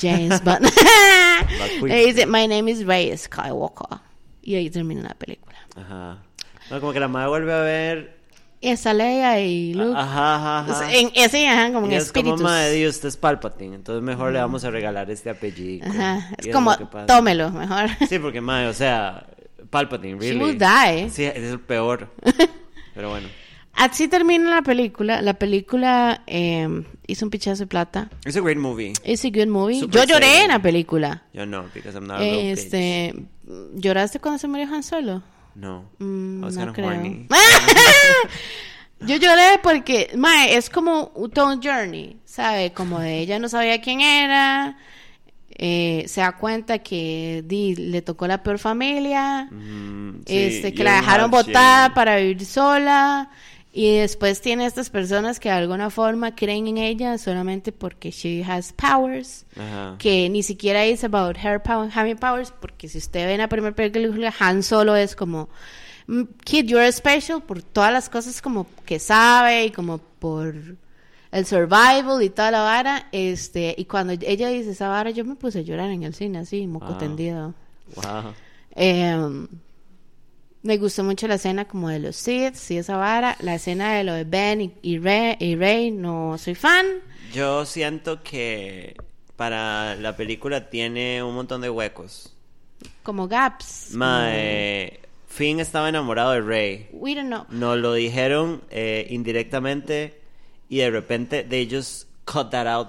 James 0.00 0.42
Bond. 0.44 0.66
le 1.82 2.06
dice, 2.06 2.26
My 2.26 2.46
name 2.46 2.70
is 2.70 2.84
Rey 2.86 3.16
Skywalker. 3.16 3.98
Y 4.42 4.54
ahí 4.56 4.70
termina 4.70 5.02
la 5.02 5.14
película. 5.14 5.56
Ajá. 5.76 6.18
No, 6.70 6.80
como 6.80 6.92
que 6.92 7.00
la 7.00 7.08
madre 7.08 7.28
vuelve 7.28 7.52
a 7.52 7.60
ver. 7.60 8.18
Y 8.60 8.70
está 8.70 8.92
Leia 8.92 9.40
y 9.40 9.72
Luke. 9.74 9.96
Ajá, 9.96 10.34
ajá, 10.34 10.72
ajá. 10.72 10.92
En 10.92 11.10
ese, 11.14 11.46
ajá, 11.48 11.72
como 11.72 11.86
en 11.86 11.92
y 11.92 11.94
es 11.94 12.10
como, 12.12 12.18
espíritus. 12.20 12.40
madre, 12.42 12.72
Dios, 12.72 12.96
usted 12.96 13.08
es 13.08 13.16
Palpatine, 13.16 13.76
entonces 13.76 14.02
mejor 14.02 14.32
le 14.32 14.40
vamos 14.40 14.64
a 14.64 14.70
regalar 14.70 15.08
este 15.10 15.30
apellido. 15.30 15.86
Ajá, 15.88 16.30
es 16.36 16.48
como, 16.48 16.76
pasa. 16.90 17.06
tómelo, 17.06 17.50
mejor. 17.50 17.88
Sí, 18.08 18.18
porque, 18.18 18.40
madre, 18.40 18.66
o 18.66 18.72
sea, 18.72 19.26
Palpatine, 19.70 20.18
She 20.18 20.32
really. 20.32 20.44
will 20.44 20.58
die. 20.58 21.08
Sí, 21.10 21.24
es 21.24 21.36
el 21.36 21.60
peor. 21.60 22.08
Pero 22.94 23.10
bueno. 23.10 23.28
Así 23.78 24.08
termina 24.08 24.50
la 24.50 24.62
película. 24.62 25.22
La 25.22 25.34
película 25.34 26.22
eh, 26.26 26.84
hizo 27.06 27.24
un 27.26 27.30
pichazo 27.30 27.62
de 27.62 27.66
plata. 27.68 28.10
It's 28.26 28.36
a 28.36 28.40
great 28.40 28.58
movie. 28.58 28.92
Es 29.04 29.24
a 29.24 29.28
good 29.30 29.46
movie. 29.46 29.80
Super 29.80 30.00
Yo 30.06 30.14
lloré 30.14 30.42
en 30.42 30.48
la 30.48 30.60
película. 30.60 31.22
Yo 31.32 31.46
no, 31.46 31.64
because 31.72 31.94
I'm 31.96 32.06
not 32.06 32.16
a 32.16 32.20
real 32.20 32.34
bitch. 32.36 32.58
Este, 32.58 33.14
¿lloraste 33.74 34.18
cuando 34.18 34.38
se 34.38 34.48
murió 34.48 34.66
Han 34.66 34.82
Solo? 34.82 35.22
No. 35.54 35.84
Mm, 35.98 36.40
I 36.42 36.44
was 36.44 36.56
no 36.56 36.72
creo. 36.72 36.88
horny. 36.88 37.26
Yo 39.00 39.16
lloré 39.16 39.60
porque, 39.62 40.10
mae, 40.16 40.56
es 40.56 40.68
como 40.70 41.12
un 41.14 41.30
Tone 41.30 41.60
Journey, 41.62 42.16
¿sabe? 42.24 42.72
Como 42.72 42.98
de 42.98 43.20
ella 43.20 43.38
no 43.38 43.48
sabía 43.48 43.80
quién 43.80 44.00
era, 44.00 44.76
eh, 45.50 46.04
se 46.08 46.20
da 46.20 46.32
cuenta 46.36 46.80
que 46.80 47.44
di, 47.46 47.76
le 47.76 48.02
tocó 48.02 48.26
la 48.26 48.42
peor 48.42 48.58
familia, 48.58 49.48
Mm, 49.52 50.22
sí, 50.26 50.36
este, 50.36 50.74
que 50.74 50.82
la 50.82 50.96
dejaron 50.96 51.30
botada 51.30 51.94
para 51.94 52.16
vivir 52.16 52.44
sola, 52.44 53.30
y 53.80 53.98
después 53.98 54.40
tiene 54.40 54.66
estas 54.66 54.90
personas 54.90 55.38
que 55.38 55.48
de 55.50 55.54
alguna 55.54 55.88
forma 55.90 56.34
creen 56.34 56.66
en 56.66 56.78
ella 56.78 57.16
solamente 57.16 57.70
porque 57.70 58.10
she 58.10 58.42
has 58.42 58.72
powers 58.72 59.46
Ajá. 59.56 59.94
que 59.98 60.28
ni 60.28 60.42
siquiera 60.42 60.84
es 60.84 61.04
about 61.04 61.36
her 61.36 61.62
power, 61.62 61.88
having 61.94 62.16
powers, 62.16 62.50
porque 62.60 62.88
si 62.88 62.98
usted 62.98 63.26
ve 63.26 63.34
en 63.34 63.38
la 63.38 63.48
primera 63.48 63.74
película, 63.74 64.34
Han 64.40 64.64
Solo 64.64 64.96
es 64.96 65.14
como, 65.14 65.48
"Mm, 66.08 66.22
kid, 66.44 66.64
you're 66.66 66.90
special 66.90 67.40
por 67.40 67.62
todas 67.62 67.92
las 67.92 68.08
cosas 68.08 68.42
como 68.42 68.66
que 68.84 68.98
sabe 68.98 69.66
y 69.66 69.70
como 69.70 69.98
por 69.98 70.54
el 71.30 71.46
survival 71.46 72.20
y 72.22 72.30
toda 72.30 72.50
la 72.50 72.62
vara, 72.62 73.06
este, 73.12 73.76
y 73.78 73.84
cuando 73.84 74.12
ella 74.14 74.48
dice 74.48 74.70
esa 74.70 74.88
vara, 74.88 75.10
yo 75.10 75.24
me 75.24 75.36
puse 75.36 75.60
a 75.60 75.62
llorar 75.62 75.90
en 75.90 76.02
el 76.02 76.14
cine, 76.14 76.38
así, 76.40 76.66
moco 76.66 76.86
Wow. 76.88 76.98
tendido. 76.98 77.54
Wow. 77.94 78.34
Em, 78.74 79.46
me 80.62 80.76
gustó 80.76 81.04
mucho 81.04 81.28
la 81.28 81.36
escena 81.36 81.66
como 81.66 81.88
de 81.88 82.00
los 82.00 82.16
Sith 82.16 82.56
y 82.70 82.78
esa 82.78 82.96
vara, 82.96 83.36
la 83.40 83.54
escena 83.54 83.94
de 83.94 84.04
lo 84.04 84.12
de 84.14 84.24
Ben 84.24 84.60
y, 84.60 84.74
y 84.82 84.98
Rey, 84.98 85.36
y 85.38 85.56
Rey, 85.56 85.90
no 85.90 86.36
soy 86.38 86.54
fan. 86.54 86.86
Yo 87.32 87.64
siento 87.64 88.22
que 88.22 88.96
para 89.36 89.94
la 89.96 90.16
película 90.16 90.68
tiene 90.68 91.22
un 91.22 91.34
montón 91.34 91.60
de 91.60 91.70
huecos. 91.70 92.34
Como 93.02 93.28
gaps. 93.28 93.90
Mae, 93.92 95.00
Finn 95.28 95.60
estaba 95.60 95.88
enamorado 95.88 96.32
de 96.32 96.40
Rey. 96.40 96.88
we 96.92 97.14
don't 97.14 97.28
know. 97.28 97.44
Nos 97.50 97.78
lo 97.78 97.92
dijeron 97.94 98.62
eh, 98.70 99.06
indirectamente 99.10 100.20
y 100.68 100.78
de 100.78 100.90
repente 100.90 101.44
they 101.44 101.68
just 101.70 102.08
cut 102.24 102.50
that 102.50 102.66
out. 102.66 102.88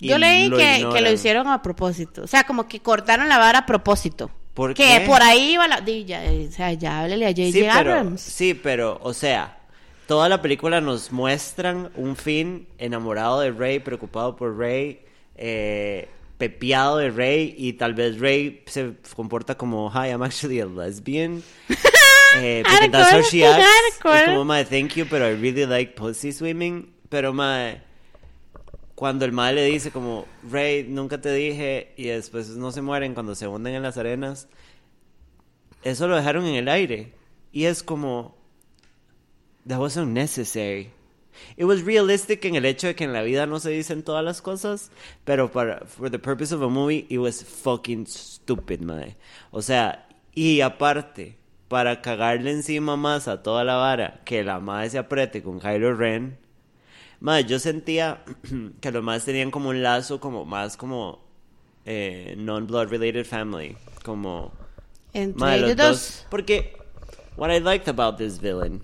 y 0.00 0.08
Yo 0.08 0.18
leí 0.18 0.50
que, 0.50 0.88
que 0.92 1.00
lo 1.00 1.12
hicieron 1.12 1.48
a 1.48 1.62
propósito. 1.62 2.22
O 2.22 2.26
sea, 2.26 2.44
como 2.44 2.66
que 2.66 2.80
cortaron 2.80 3.28
la 3.28 3.38
vara 3.38 3.60
a 3.60 3.66
propósito. 3.66 4.30
¿Por 4.56 4.72
que 4.72 5.04
por 5.06 5.22
ahí 5.22 5.52
iba 5.52 5.68
la. 5.68 5.84
ya, 5.84 6.22
o 6.48 6.50
sea, 6.50 6.72
ya 6.72 7.00
háblele 7.00 7.26
a 7.26 7.28
J.J. 7.28 7.52
Sí 7.52 7.66
pero, 7.74 8.16
sí, 8.16 8.54
pero, 8.54 8.98
o 9.02 9.12
sea, 9.12 9.58
toda 10.06 10.30
la 10.30 10.40
película 10.40 10.80
nos 10.80 11.12
muestran 11.12 11.90
un 11.94 12.16
Finn 12.16 12.66
enamorado 12.78 13.40
de 13.40 13.50
Rey, 13.50 13.80
preocupado 13.80 14.34
por 14.34 14.56
Rey, 14.56 15.02
eh, 15.34 16.08
pepeado 16.38 16.96
de 16.96 17.10
Rey, 17.10 17.54
y 17.58 17.74
tal 17.74 17.92
vez 17.92 18.18
Rey 18.18 18.62
se 18.64 18.94
comporta 19.14 19.58
como, 19.58 19.90
hi, 19.90 20.08
I'm 20.08 20.22
actually 20.22 20.60
a 20.60 20.66
lesbian. 20.66 21.42
Eh, 22.38 22.62
porque 22.66 22.90
that's 22.90 23.12
how 23.14 23.22
she 23.22 23.44
acts. 23.46 23.64
Hardcore. 23.64 24.18
Es 24.18 24.28
como, 24.28 24.44
mae, 24.44 24.64
thank 24.66 24.94
you, 24.94 25.06
pero 25.06 25.26
I 25.26 25.36
really 25.36 25.64
like 25.64 25.94
pussy 25.94 26.32
swimming. 26.32 26.92
Pero, 27.08 27.32
mae, 27.32 27.80
cuando 28.96 29.26
el 29.26 29.32
mae 29.32 29.52
le 29.52 29.64
dice 29.66 29.90
como, 29.90 30.26
Rey, 30.50 30.84
nunca 30.88 31.20
te 31.20 31.32
dije, 31.32 31.92
y 31.96 32.04
después 32.04 32.48
no 32.56 32.72
se 32.72 32.80
mueren 32.80 33.12
cuando 33.12 33.34
se 33.34 33.46
hunden 33.46 33.74
en 33.74 33.82
las 33.82 33.98
arenas, 33.98 34.48
eso 35.82 36.08
lo 36.08 36.16
dejaron 36.16 36.46
en 36.46 36.54
el 36.56 36.68
aire. 36.68 37.12
Y 37.52 37.66
es 37.66 37.82
como, 37.82 38.34
that 39.68 39.78
was 39.78 39.98
unnecessary. 39.98 40.90
It 41.58 41.64
was 41.66 41.82
realistic 41.82 42.46
en 42.46 42.54
el 42.54 42.64
hecho 42.64 42.86
de 42.86 42.94
que 42.94 43.04
en 43.04 43.12
la 43.12 43.20
vida 43.20 43.44
no 43.44 43.60
se 43.60 43.68
dicen 43.68 44.02
todas 44.02 44.24
las 44.24 44.40
cosas, 44.40 44.90
pero 45.24 45.52
para 45.52 45.84
for 45.84 46.10
the 46.10 46.18
purpose 46.18 46.54
of 46.54 46.62
a 46.62 46.68
movie, 46.68 47.06
it 47.10 47.18
was 47.18 47.44
fucking 47.44 48.06
stupid, 48.06 48.80
mae. 48.80 49.14
O 49.50 49.60
sea, 49.60 50.08
y 50.34 50.62
aparte, 50.62 51.36
para 51.68 52.00
cagarle 52.00 52.50
encima 52.50 52.96
más 52.96 53.28
a 53.28 53.42
toda 53.42 53.62
la 53.62 53.76
vara, 53.76 54.22
que 54.24 54.42
la 54.42 54.58
madre 54.58 54.88
se 54.88 54.98
apriete 54.98 55.42
con 55.42 55.60
Kylo 55.60 55.94
Ren, 55.94 56.38
mae, 57.20 57.44
yo 57.44 57.58
sentía 57.58 58.24
que 58.80 58.90
los 58.90 59.02
más 59.02 59.24
tenían 59.24 59.50
como 59.50 59.70
un 59.70 59.82
lazo 59.82 60.20
como 60.20 60.44
más 60.44 60.76
como 60.76 61.24
eh, 61.84 62.34
non-blood 62.36 62.88
related 62.88 63.24
family, 63.24 63.76
como 64.04 64.52
Entre 65.12 65.60
los 65.60 65.70
ellos 65.70 65.76
dos. 65.76 66.26
Porque 66.30 66.76
what 67.36 67.50
I 67.50 67.60
liked 67.60 67.88
about 67.88 68.16
this 68.18 68.40
villain 68.40 68.82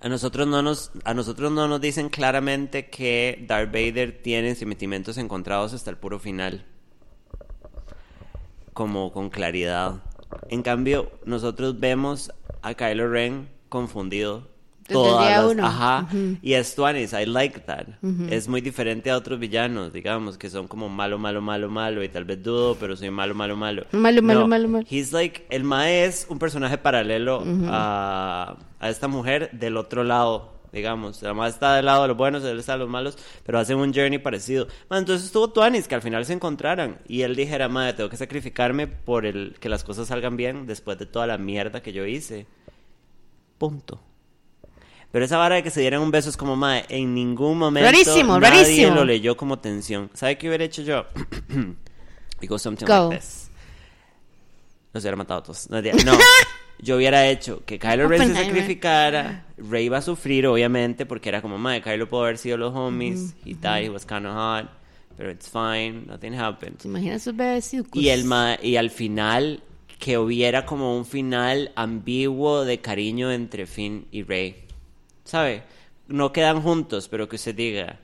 a 0.00 0.08
nosotros 0.08 0.46
no 0.46 0.62
nos 0.62 0.90
a 1.04 1.14
nosotros 1.14 1.52
no 1.52 1.68
nos 1.68 1.80
dicen 1.80 2.08
claramente 2.08 2.88
que 2.88 3.44
Darth 3.46 3.72
Vader 3.72 4.20
tiene 4.22 4.54
sentimientos 4.54 5.18
encontrados 5.18 5.72
hasta 5.72 5.90
el 5.90 5.96
puro 5.96 6.18
final. 6.18 6.64
Como 8.72 9.12
con 9.12 9.30
claridad. 9.30 10.02
En 10.48 10.62
cambio, 10.62 11.12
nosotros 11.24 11.78
vemos 11.78 12.32
a 12.62 12.74
Kylo 12.74 13.08
Ren 13.08 13.48
confundido. 13.68 14.48
Todas 14.88 15.30
las- 15.30 15.50
uno. 15.52 15.66
Ajá. 15.66 16.06
Ujú. 16.12 16.36
Y 16.42 16.52
es 16.54 16.74
Tuanis, 16.74 17.12
I 17.14 17.24
like 17.26 17.60
that. 17.60 17.86
Es 18.28 18.48
muy 18.48 18.60
diferente 18.60 19.10
a 19.10 19.16
otros 19.16 19.38
villanos, 19.38 19.92
digamos, 19.92 20.36
que 20.36 20.50
son 20.50 20.68
como 20.68 20.88
malo, 20.88 21.18
malo, 21.18 21.40
malo, 21.40 21.70
malo. 21.70 22.02
Y 22.04 22.08
tal 22.08 22.24
vez 22.24 22.42
dudo, 22.42 22.76
pero 22.78 22.94
soy 22.96 23.10
malo, 23.10 23.34
malo, 23.34 23.56
malo. 23.56 23.84
Malo, 23.92 24.22
malo, 24.22 24.40
No, 24.40 24.48
malo, 24.48 24.68
malo. 24.68 24.86
He's 24.90 25.12
like, 25.12 25.46
el 25.50 25.64
Mae 25.64 26.04
es 26.04 26.26
un 26.28 26.38
personaje 26.38 26.76
paralelo 26.78 27.42
a, 27.68 28.56
a 28.78 28.88
esta 28.90 29.08
mujer 29.08 29.50
del 29.52 29.76
otro 29.78 30.04
lado, 30.04 30.52
digamos. 30.72 31.22
La 31.22 31.32
Mae 31.32 31.48
está 31.48 31.76
del 31.76 31.86
lado 31.86 32.02
de 32.02 32.08
los 32.08 32.16
buenos, 32.16 32.44
él 32.44 32.58
está 32.58 32.72
de 32.72 32.80
los 32.80 32.88
malos, 32.90 33.16
pero 33.46 33.58
hacen 33.58 33.78
un 33.78 33.94
journey 33.94 34.18
parecido. 34.18 34.66
Man, 34.90 34.98
entonces 35.00 35.26
estuvo 35.26 35.48
Tuanis, 35.48 35.88
que 35.88 35.94
al 35.94 36.02
final 36.02 36.24
se 36.26 36.34
encontraran. 36.34 36.98
Y 37.08 37.22
él 37.22 37.36
dijera, 37.36 37.68
Mae, 37.70 37.94
tengo 37.94 38.10
que 38.10 38.16
sacrificarme 38.18 38.86
por 38.86 39.24
el 39.24 39.56
que 39.60 39.68
las 39.70 39.82
cosas 39.82 40.08
salgan 40.08 40.36
bien 40.36 40.66
después 40.66 40.98
de 40.98 41.06
toda 41.06 41.26
la 41.26 41.38
mierda 41.38 41.80
que 41.82 41.92
yo 41.94 42.04
hice. 42.04 42.46
Punto. 43.58 44.00
Pero 45.14 45.26
esa 45.26 45.38
vara 45.38 45.54
de 45.54 45.62
que 45.62 45.70
se 45.70 45.80
dieran 45.80 46.00
un 46.00 46.10
beso 46.10 46.28
es 46.28 46.36
como, 46.36 46.56
Mae, 46.56 46.86
en 46.88 47.14
ningún 47.14 47.56
momento 47.56 47.88
Rarísimo, 47.88 48.36
nadie 48.40 48.64
rarísimo. 48.64 48.96
lo 48.96 49.04
leyó 49.04 49.36
como 49.36 49.60
tensión. 49.60 50.10
¿Sabe 50.12 50.36
qué 50.36 50.48
hubiera 50.48 50.64
hecho 50.64 50.82
yo? 50.82 51.06
y 52.40 52.48
go 52.48 52.58
something 52.58 52.84
Go. 52.84 53.10
like 53.10 53.20
this. 53.20 53.48
Los 54.92 55.04
hubiera 55.04 55.16
matado 55.16 55.38
a 55.38 55.42
todos. 55.44 55.70
No, 55.70 55.80
yo 56.80 56.96
hubiera 56.96 57.28
hecho 57.28 57.62
que 57.64 57.78
Kylo 57.78 58.08
Ren 58.08 58.26
se 58.26 58.34
sacrificara. 58.34 59.46
Rey 59.56 59.84
iba 59.84 59.98
a 59.98 60.02
sufrir, 60.02 60.48
obviamente, 60.48 61.06
porque 61.06 61.28
era 61.28 61.40
como, 61.40 61.58
madre, 61.58 61.80
Kylo 61.80 62.08
pudo 62.08 62.24
haber 62.24 62.36
sido 62.36 62.56
los 62.56 62.74
homies. 62.74 63.36
He 63.44 63.54
died, 63.54 63.84
he 63.84 63.90
was 63.90 64.04
kind 64.04 64.26
of 64.26 64.34
hot. 64.34 64.68
Pero 65.16 65.30
it's 65.30 65.48
fine, 65.48 66.06
nothing 66.08 66.34
happened. 66.34 66.80
¿Se 66.80 66.88
imagina 66.88 67.20
sus 67.20 67.36
bebecitos? 67.36 67.88
Y, 67.94 68.08
el 68.08 68.24
ma 68.24 68.58
y 68.60 68.74
al 68.74 68.90
final, 68.90 69.62
que 70.00 70.18
hubiera 70.18 70.66
como 70.66 70.98
un 70.98 71.06
final 71.06 71.70
ambiguo 71.76 72.64
de 72.64 72.80
cariño 72.80 73.30
entre 73.30 73.66
Finn 73.66 74.08
y 74.10 74.24
Rey. 74.24 74.63
¿Sabe? 75.24 75.62
No 76.06 76.32
quedan 76.32 76.60
juntos, 76.62 77.08
pero 77.08 77.28
que 77.28 77.36
usted 77.36 77.54
diga, 77.54 77.98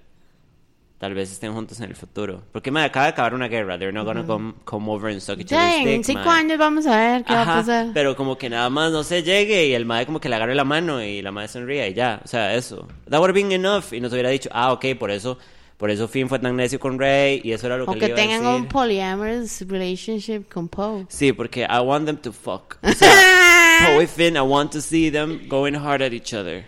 tal 0.99 1.15
vez 1.15 1.31
estén 1.33 1.53
juntos 1.53 1.79
en 1.81 1.85
el 1.91 1.97
futuro. 1.97 2.43
Porque 2.53 2.71
me 2.71 2.83
acaba 2.83 3.07
de 3.07 3.13
acabar 3.13 3.35
una 3.35 3.49
guerra. 3.49 3.79
They're 3.79 3.93
not 3.93 4.07
gonna 4.07 4.25
come, 4.27 4.55
come 4.65 4.91
over 4.91 5.11
and 5.11 5.21
suck 5.21 5.39
each 5.39 5.53
other's 5.53 5.75
en 5.77 5.85
dick, 5.85 6.05
cinco 6.05 6.25
mae. 6.25 6.41
años 6.41 6.59
vamos 6.59 6.87
a 6.87 6.97
ver 6.97 7.25
qué 7.25 7.33
va 7.35 7.41
a 7.41 7.43
Ajá, 7.43 7.55
pasar. 7.57 7.87
pero 7.93 8.17
como 8.17 8.39
que 8.39 8.49
nada 8.49 8.71
más 8.71 8.91
no 8.91 9.03
se 9.05 9.23
llegue 9.23 9.67
y 9.67 9.75
el 9.75 9.85
mae 9.85 10.07
como 10.07 10.19
que 10.21 10.29
le 10.29 10.37
agarre 10.37 10.55
la 10.55 10.65
mano 10.65 11.03
y 11.03 11.21
la 11.23 11.31
mae 11.31 11.47
sonríe 11.49 11.89
y 11.91 11.95
ya, 11.95 12.21
o 12.25 12.29
sea, 12.29 12.55
eso. 12.55 12.89
That 13.11 13.19
would 13.21 13.31
have 13.31 13.35
been 13.35 13.53
enough 13.53 13.93
y 13.93 14.01
nos 14.01 14.13
hubiera 14.13 14.31
dicho, 14.31 14.49
ah, 14.53 14.73
ok, 14.73 14.87
por 14.99 15.11
eso, 15.11 15.37
por 15.77 15.91
eso 15.91 16.09
Finn 16.09 16.29
fue 16.29 16.39
tan 16.39 16.57
necio 16.57 16.81
con 16.81 16.99
Rey 16.99 17.41
y 17.45 17.53
eso 17.53 17.67
era 17.67 17.77
lo 17.77 17.85
que 17.85 17.91
O 17.91 17.95
le 17.95 18.01
que 18.01 18.07
iba 18.07 18.15
a 18.15 18.17
tengan 18.21 18.41
decir. 18.43 18.57
un 18.63 18.67
polyamorous 18.69 19.61
relationship 19.69 20.45
con 20.53 20.69
Poe. 20.69 21.05
Sí, 21.11 21.33
porque 21.35 21.63
I 21.69 21.81
want 21.81 22.07
them 22.07 22.17
to 22.19 22.33
fuck. 22.33 22.77
O 22.83 22.93
sea, 22.93 23.11
Poe 23.95 24.05
y 24.05 24.07
Finn, 24.07 24.37
I 24.37 24.41
want 24.41 24.73
to 24.73 24.81
see 24.81 25.11
them 25.11 25.49
going 25.49 25.75
hard 25.75 26.03
at 26.03 26.13
each 26.13 26.33
other. 26.35 26.65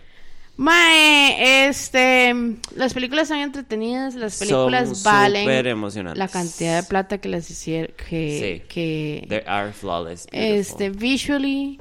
Mae, 0.62 1.66
este, 1.68 2.32
las 2.76 2.94
películas 2.94 3.26
son 3.28 3.38
entretenidas, 3.38 4.14
las 4.14 4.38
películas 4.38 4.98
Son 4.98 5.02
valen 5.12 5.66
emocionantes. 5.66 6.18
la 6.18 6.28
cantidad 6.28 6.80
de 6.82 6.88
plata 6.88 7.18
que 7.18 7.28
las 7.28 7.50
hicieron, 7.50 7.92
que, 7.96 8.60
Sí. 8.62 8.68
que 8.68 9.26
They 9.28 9.40
are 9.46 9.72
flawless. 9.72 10.26
beautiful. 10.30 10.58
este, 10.60 10.90
visually, 10.90 11.80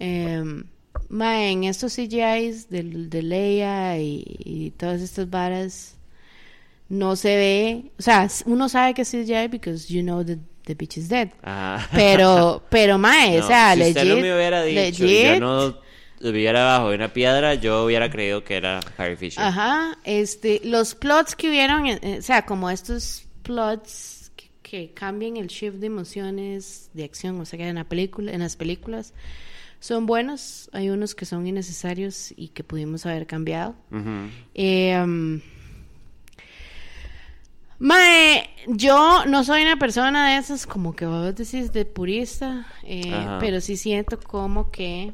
em, 0.00 0.64
mae, 1.08 1.50
en 1.52 1.62
estos 1.64 1.92
CGIs 1.94 2.68
de, 2.68 2.82
de 2.82 3.22
Leia 3.22 3.98
y, 3.98 4.24
y 4.44 4.70
todas 4.72 5.00
estas 5.00 5.30
varas, 5.30 5.94
no 6.88 7.14
se 7.16 7.36
ve, 7.36 7.82
o 7.98 8.02
sea, 8.02 8.28
uno 8.46 8.68
sabe 8.68 8.94
que 8.94 9.02
es 9.02 9.10
CGI 9.10 9.46
because 9.48 9.92
you 9.92 10.02
know 10.02 10.24
that 10.24 10.38
the 10.64 10.74
bitch 10.74 10.96
is 10.96 11.08
dead. 11.08 11.28
Ajá. 11.42 11.88
Pero, 11.94 12.62
pero 12.70 12.98
mae, 12.98 13.38
No, 13.38 13.44
o 13.44 13.46
sea, 13.46 13.74
si 13.74 13.82
usted 13.82 13.94
legit, 14.02 14.14
no 14.16 14.20
me 14.22 14.34
hubiera 14.34 14.62
dicho 14.64 15.04
y 15.04 15.08
legit, 15.08 15.34
yo 15.34 15.40
no 15.40 15.87
estuviera 16.18 16.64
bajo 16.64 16.90
de 16.90 16.96
una 16.96 17.12
piedra, 17.12 17.54
yo 17.54 17.84
hubiera 17.84 18.10
creído 18.10 18.42
que 18.42 18.56
era 18.56 18.80
Carrie 18.96 19.16
Fisher. 19.16 19.42
Ajá, 19.42 19.96
este, 20.04 20.60
los 20.64 20.94
plots 20.94 21.36
que 21.36 21.48
hubieron, 21.48 21.86
eh, 21.86 21.98
eh, 22.02 22.16
o 22.18 22.22
sea, 22.22 22.44
como 22.44 22.68
estos 22.70 23.26
plots 23.42 24.32
que, 24.34 24.50
que 24.62 24.92
cambian 24.92 25.36
el 25.36 25.46
shift 25.46 25.76
de 25.76 25.86
emociones, 25.86 26.90
de 26.92 27.04
acción, 27.04 27.40
o 27.40 27.44
sea, 27.44 27.56
que 27.56 27.68
en 27.68 27.76
la 27.76 27.84
película, 27.84 28.32
en 28.32 28.40
las 28.40 28.56
películas, 28.56 29.14
son 29.80 30.06
buenos. 30.06 30.68
Hay 30.72 30.90
unos 30.90 31.14
que 31.14 31.24
son 31.24 31.46
innecesarios 31.46 32.32
y 32.36 32.48
que 32.48 32.64
pudimos 32.64 33.06
haber 33.06 33.26
cambiado. 33.26 33.76
Eh, 34.54 35.00
um, 35.00 35.40
mae, 37.78 38.50
yo 38.66 39.24
no 39.26 39.44
soy 39.44 39.62
una 39.62 39.76
persona 39.76 40.30
de 40.30 40.38
esas 40.38 40.66
como 40.66 40.96
que 40.96 41.06
vos 41.06 41.34
decís 41.34 41.72
de 41.72 41.84
purista, 41.84 42.66
eh, 42.82 43.36
pero 43.38 43.60
sí 43.60 43.76
siento 43.76 44.18
como 44.18 44.70
que 44.70 45.12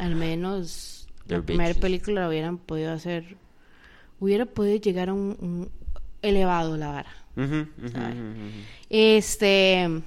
al 0.00 0.16
menos 0.16 1.06
la 1.26 1.42
primera 1.42 1.74
película 1.74 2.22
la 2.22 2.28
hubieran 2.28 2.58
podido 2.58 2.92
hacer, 2.92 3.36
hubiera 4.18 4.46
podido 4.46 4.76
llegar 4.76 5.10
a 5.10 5.12
un, 5.12 5.36
un 5.40 5.70
elevado 6.22 6.76
la 6.76 6.88
vara. 6.88 7.10
Este, 8.88 10.02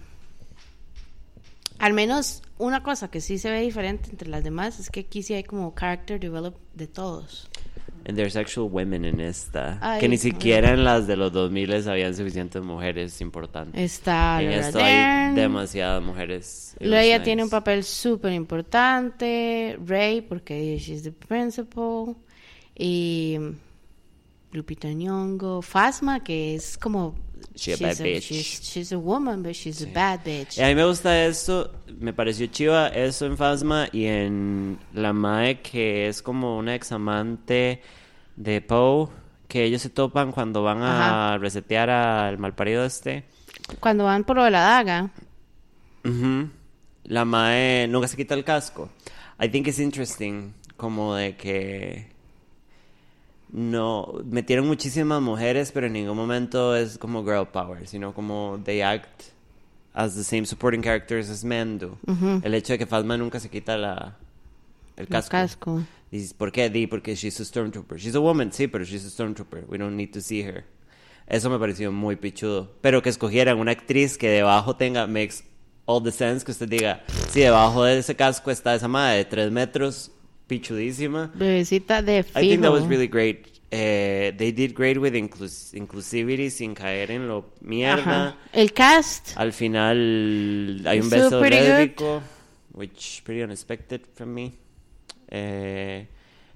al 1.77 1.93
menos 1.93 2.41
una 2.57 2.83
cosa 2.83 3.09
que 3.09 3.21
sí 3.21 3.37
se 3.37 3.51
ve 3.51 3.61
diferente 3.61 4.09
entre 4.09 4.29
las 4.29 4.43
demás 4.43 4.79
es 4.79 4.89
que 4.89 5.01
aquí 5.01 5.23
sí 5.23 5.33
hay 5.33 5.43
como 5.43 5.73
character 5.75 6.19
develop 6.19 6.55
de 6.73 6.87
todos. 6.87 7.49
And 8.05 8.17
there's 8.17 8.35
actual 8.35 8.69
women 8.69 9.05
en 9.05 9.21
esta. 9.21 9.77
Ay, 9.81 10.01
que 10.01 10.07
ni 10.09 10.15
ay. 10.15 10.17
siquiera 10.17 10.71
en 10.71 10.83
las 10.83 11.07
de 11.07 11.15
los 11.15 11.31
2000 11.31 11.87
habían 11.87 12.13
suficientes 12.13 12.61
mujeres 12.61 13.21
importantes. 13.21 13.79
Está 13.79 14.41
en 14.41 14.51
esto 14.51 14.79
hay 14.81 15.33
demasiadas 15.35 16.03
mujeres. 16.03 16.75
Leia 16.79 17.23
tiene 17.23 17.43
un 17.43 17.49
papel 17.49 17.83
súper 17.83 18.33
importante. 18.33 19.79
Rey, 19.85 20.21
porque 20.21 20.77
she's 20.79 21.03
the 21.03 21.11
principal. 21.13 22.15
Y 22.77 23.37
Lupita 24.51 24.89
Nyong'o. 24.89 25.61
Fasma, 25.61 26.23
que 26.23 26.55
es 26.55 26.77
como... 26.77 27.15
She 27.55 27.73
a 27.73 27.77
bad 27.77 27.97
bitch. 27.97 28.21
She's, 28.23 28.61
she's 28.63 28.91
a 28.91 28.97
woman, 28.99 29.43
but 29.43 29.53
she's 29.55 29.81
a 29.81 29.87
bad 29.87 30.23
bitch. 30.23 30.59
A 30.59 30.67
mí 30.67 30.75
me 30.75 30.83
gusta 30.85 31.25
esto, 31.25 31.71
me 31.99 32.13
pareció 32.13 32.47
chiva 32.47 32.87
eso 32.87 33.25
en 33.25 33.37
Fasma 33.37 33.87
y 33.91 34.05
en 34.05 34.79
La 34.93 35.13
Mae, 35.13 35.61
que 35.61 36.07
es 36.07 36.21
como 36.21 36.57
una 36.57 36.73
examante 36.75 37.81
de 38.35 38.61
Poe, 38.61 39.09
que 39.47 39.63
ellos 39.63 39.81
se 39.81 39.89
topan 39.89 40.31
cuando 40.31 40.63
van 40.63 40.81
a 40.81 41.29
Ajá. 41.33 41.37
resetear 41.37 41.89
al 41.89 42.37
malparido 42.39 42.83
este. 42.85 43.23
Cuando 43.79 44.05
van 44.05 44.23
por 44.23 44.37
lo 44.37 44.43
de 44.43 44.51
la 44.51 44.61
daga. 44.61 45.11
La 47.03 47.25
Mae 47.25 47.87
nunca 47.87 48.07
se 48.07 48.17
quita 48.17 48.33
el 48.33 48.43
casco. 48.43 48.89
I 49.39 49.49
think 49.49 49.67
it's 49.67 49.79
interesting, 49.79 50.53
como 50.77 51.15
de 51.15 51.35
que 51.35 52.12
no 53.53 54.21
metieron 54.25 54.67
muchísimas 54.67 55.21
mujeres, 55.21 55.71
pero 55.71 55.87
en 55.87 55.93
ningún 55.93 56.17
momento 56.17 56.75
es 56.75 56.97
como 56.97 57.23
girl 57.23 57.47
power, 57.47 57.87
sino 57.87 58.13
como 58.13 58.59
they 58.65 58.81
act 58.81 59.25
as 59.93 60.15
the 60.15 60.23
same 60.23 60.45
supporting 60.45 60.81
characters 60.81 61.29
as 61.29 61.43
men 61.45 61.77
do. 61.77 61.97
El 62.43 62.53
hecho 62.55 62.73
de 62.73 62.79
que 62.79 62.85
Phasma 62.87 63.15
nunca 63.15 63.39
se 63.39 63.49
quita 63.49 63.77
la 63.77 64.17
el 64.97 65.03
El 65.03 65.07
casco. 65.07 65.31
casco. 65.31 65.83
Dices, 66.11 66.33
¿por 66.33 66.51
qué? 66.51 66.69
Di, 66.69 66.85
porque 66.87 67.15
she's 67.15 67.39
a 67.39 67.45
stormtrooper. 67.45 67.97
She's 67.97 68.15
a 68.15 68.19
woman, 68.19 68.51
sí, 68.51 68.67
pero 68.67 68.83
she's 68.85 69.05
a 69.05 69.09
stormtrooper. 69.09 69.65
We 69.67 69.77
don't 69.77 69.95
need 69.95 70.11
to 70.13 70.21
see 70.21 70.41
her. 70.43 70.63
Eso 71.27 71.49
me 71.49 71.57
pareció 71.57 71.91
muy 71.91 72.15
pichudo. 72.15 72.69
Pero 72.81 73.01
que 73.01 73.09
escogieran 73.09 73.57
una 73.59 73.71
actriz 73.71 74.17
que 74.17 74.29
debajo 74.29 74.75
tenga, 74.75 75.07
makes 75.07 75.43
all 75.85 76.03
the 76.03 76.11
sense, 76.11 76.45
que 76.45 76.51
usted 76.51 76.67
diga, 76.69 77.03
sí, 77.29 77.39
debajo 77.41 77.83
de 77.83 77.97
ese 77.97 78.15
casco 78.15 78.51
está 78.51 78.75
esa 78.75 78.87
madre 78.87 79.17
de 79.17 79.25
tres 79.25 79.51
metros, 79.51 80.11
pichudísima. 80.53 81.31
Bebecita 81.33 82.01
de 82.01 82.19
I 82.19 82.23
think 82.23 82.61
that 82.61 82.71
fijo. 82.71 82.73
was 82.73 82.87
really 82.87 83.07
great. 83.07 83.47
Eh, 83.71 84.33
they 84.37 84.51
did 84.51 84.75
great 84.75 84.99
with 84.99 85.15
inclus 85.15 85.73
inclusivity 85.73 86.51
sin 86.51 86.75
caer 86.75 87.09
en 87.09 87.27
lo 87.27 87.53
mierda. 87.61 88.27
Ajá. 88.27 88.37
El 88.51 88.71
cast. 88.71 89.35
Al 89.35 89.51
final 89.51 90.81
hay 90.85 90.99
un 90.99 91.09
So 91.09 91.15
beso 91.15 91.41
lésbico, 91.41 92.21
which 92.73 93.23
pretty 93.25 93.41
unexpected 93.41 94.01
from 94.13 94.33
me. 94.33 94.53
Eh, 95.27 96.07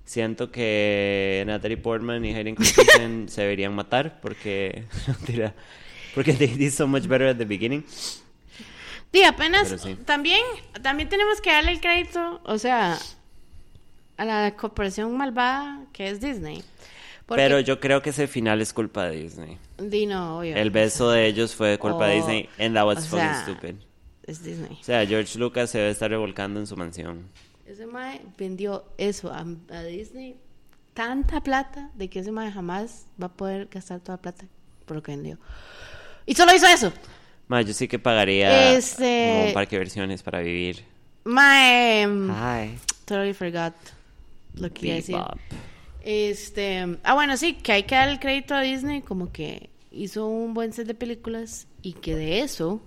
siento 0.06 0.52
que 0.52 1.44
Natalie 1.48 1.78
Portman 1.78 2.24
y 2.24 2.36
Hayden 2.36 2.54
Christensen 2.54 3.30
se 3.30 3.42
deberían 3.42 3.74
matar 3.74 4.22
porque 4.22 4.84
porque 6.14 6.34
they 6.34 6.48
did 6.48 6.72
so 6.72 6.86
much 6.88 7.08
better 7.08 7.28
at 7.28 7.38
the 7.38 7.46
beginning. 7.46 7.84
Sí, 9.12 9.24
apenas 9.24 9.70
sí. 9.82 9.96
también 10.06 10.42
también 10.84 11.10
tenemos 11.10 11.42
que 11.42 11.52
darle 11.52 11.72
el 11.72 11.82
crédito, 11.82 12.42
o 12.44 12.60
sea, 12.60 13.00
a 14.18 14.26
la 14.26 14.56
corporación 14.56 15.16
malvada 15.16 15.82
que 15.94 16.10
es 16.10 16.20
Disney. 16.20 16.64
Porque- 17.26 17.44
Pero 17.44 17.60
yo 17.60 17.80
creo 17.80 18.02
que 18.02 18.12
ese 18.12 18.28
final 18.28 18.62
es 18.62 18.74
culpa 18.74 19.06
de 19.06 19.18
Disney. 19.22 19.58
Di 19.78 20.06
no, 20.06 20.40
obvio. 20.40 20.56
El 20.56 20.72
beso 20.72 21.12
de 21.12 21.28
ellos 21.28 21.54
fue 21.56 21.78
culpa 21.78 22.08
de 22.08 22.14
Oh, 22.14 22.16
Disney 22.18 22.50
and 22.60 22.74
that 22.76 22.86
was 22.86 23.08
fucking 23.08 23.20
sea, 23.28 23.44
stupid. 23.44 23.76
Es 24.24 24.44
Disney. 24.44 24.78
O 24.80 24.84
sea, 24.84 25.06
George 25.06 25.38
Lucas 25.38 25.70
se 25.70 25.78
debe 25.78 25.90
estar 25.92 26.10
revolcando 26.10 26.60
en 26.60 26.68
su 26.68 26.76
mansión. 26.78 27.28
Ese 27.66 27.86
mae 27.86 28.22
vendió 28.38 28.86
eso 28.98 29.32
a, 29.32 29.46
a 29.74 29.84
Disney 29.84 30.38
tanta 30.94 31.42
plata 31.42 31.90
de 31.96 32.10
que 32.10 32.20
ese 32.20 32.32
mae 32.32 32.52
jamás 32.52 33.06
va 33.22 33.28
a 33.28 33.34
poder 33.34 33.68
gastar 33.72 34.00
toda 34.00 34.16
la 34.18 34.22
plata 34.22 34.46
por 34.86 34.96
lo 34.98 35.04
que 35.04 35.12
vendió. 35.12 35.38
Y 36.26 36.34
solo 36.34 36.56
hizo 36.56 36.66
eso. 36.66 36.92
Ma, 37.50 37.62
yo 37.62 37.74
sí 37.74 37.88
que 37.90 38.00
pagaría 38.00 38.72
Este- 38.74 39.48
un 39.50 39.54
parque 39.54 39.76
de 39.76 39.80
versiones 39.80 40.24
para 40.24 40.40
vivir. 40.40 40.84
Mae, 41.26 42.06
Hi. 42.06 42.78
totally 43.06 43.34
forgot 43.34 43.74
lo 44.60 44.72
que 44.74 44.86
iba 44.88 44.94
a 44.94 44.98
decir. 44.98 45.18
Este, 46.04 46.98
ah 47.04 47.14
bueno, 47.16 47.36
sí, 47.38 47.54
que 47.54 47.72
hay 47.74 47.84
que 47.84 47.96
dar 47.96 48.08
el 48.10 48.20
crédito 48.20 48.56
a 48.56 48.62
Disney 48.62 49.02
como 49.02 49.32
que 49.32 49.70
hizo 49.92 50.28
un 50.28 50.54
buen 50.54 50.72
set 50.74 50.88
de 50.88 50.94
películas 50.94 51.68
y 51.82 51.94
que 51.94 52.16
de 52.16 52.42
eso 52.42 52.82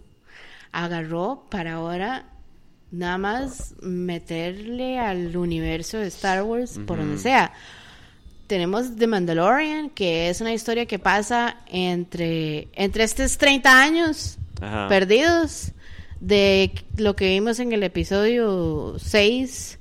agarró 0.73 1.47
para 1.51 1.75
ahora 1.75 2.27
nada 2.91 3.19
más 3.19 3.75
meterle 3.83 4.99
al 4.99 5.37
universo 5.37 5.99
de 5.99 6.07
Star 6.09 6.43
Wars 6.43 6.79
por 6.87 6.99
donde 6.99 7.19
sea. 7.19 7.53
Tenemos 8.47 8.97
The 8.97 9.07
Mandalorian, 9.07 9.91
que 9.91 10.29
es 10.29 10.41
una 10.41 10.53
historia 10.53 10.87
que 10.87 10.99
pasa 10.99 11.59
entre, 11.69 12.69
entre 12.73 13.05
estos 13.05 13.39
30 13.39 13.81
años 13.83 14.39
Ajá. 14.61 14.89
perdidos 14.89 15.73
de 16.21 16.73
lo 16.97 17.15
que 17.15 17.29
vimos 17.29 17.61
en 17.61 17.73
el 17.73 17.83
episodio 17.85 18.97
6 18.99 19.79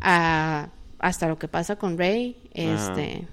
a- 0.00 0.68
hasta 0.98 1.28
lo 1.28 1.38
que 1.38 1.48
pasa 1.48 1.76
con 1.76 1.98
Rey. 1.98 2.36
Este, 2.52 3.26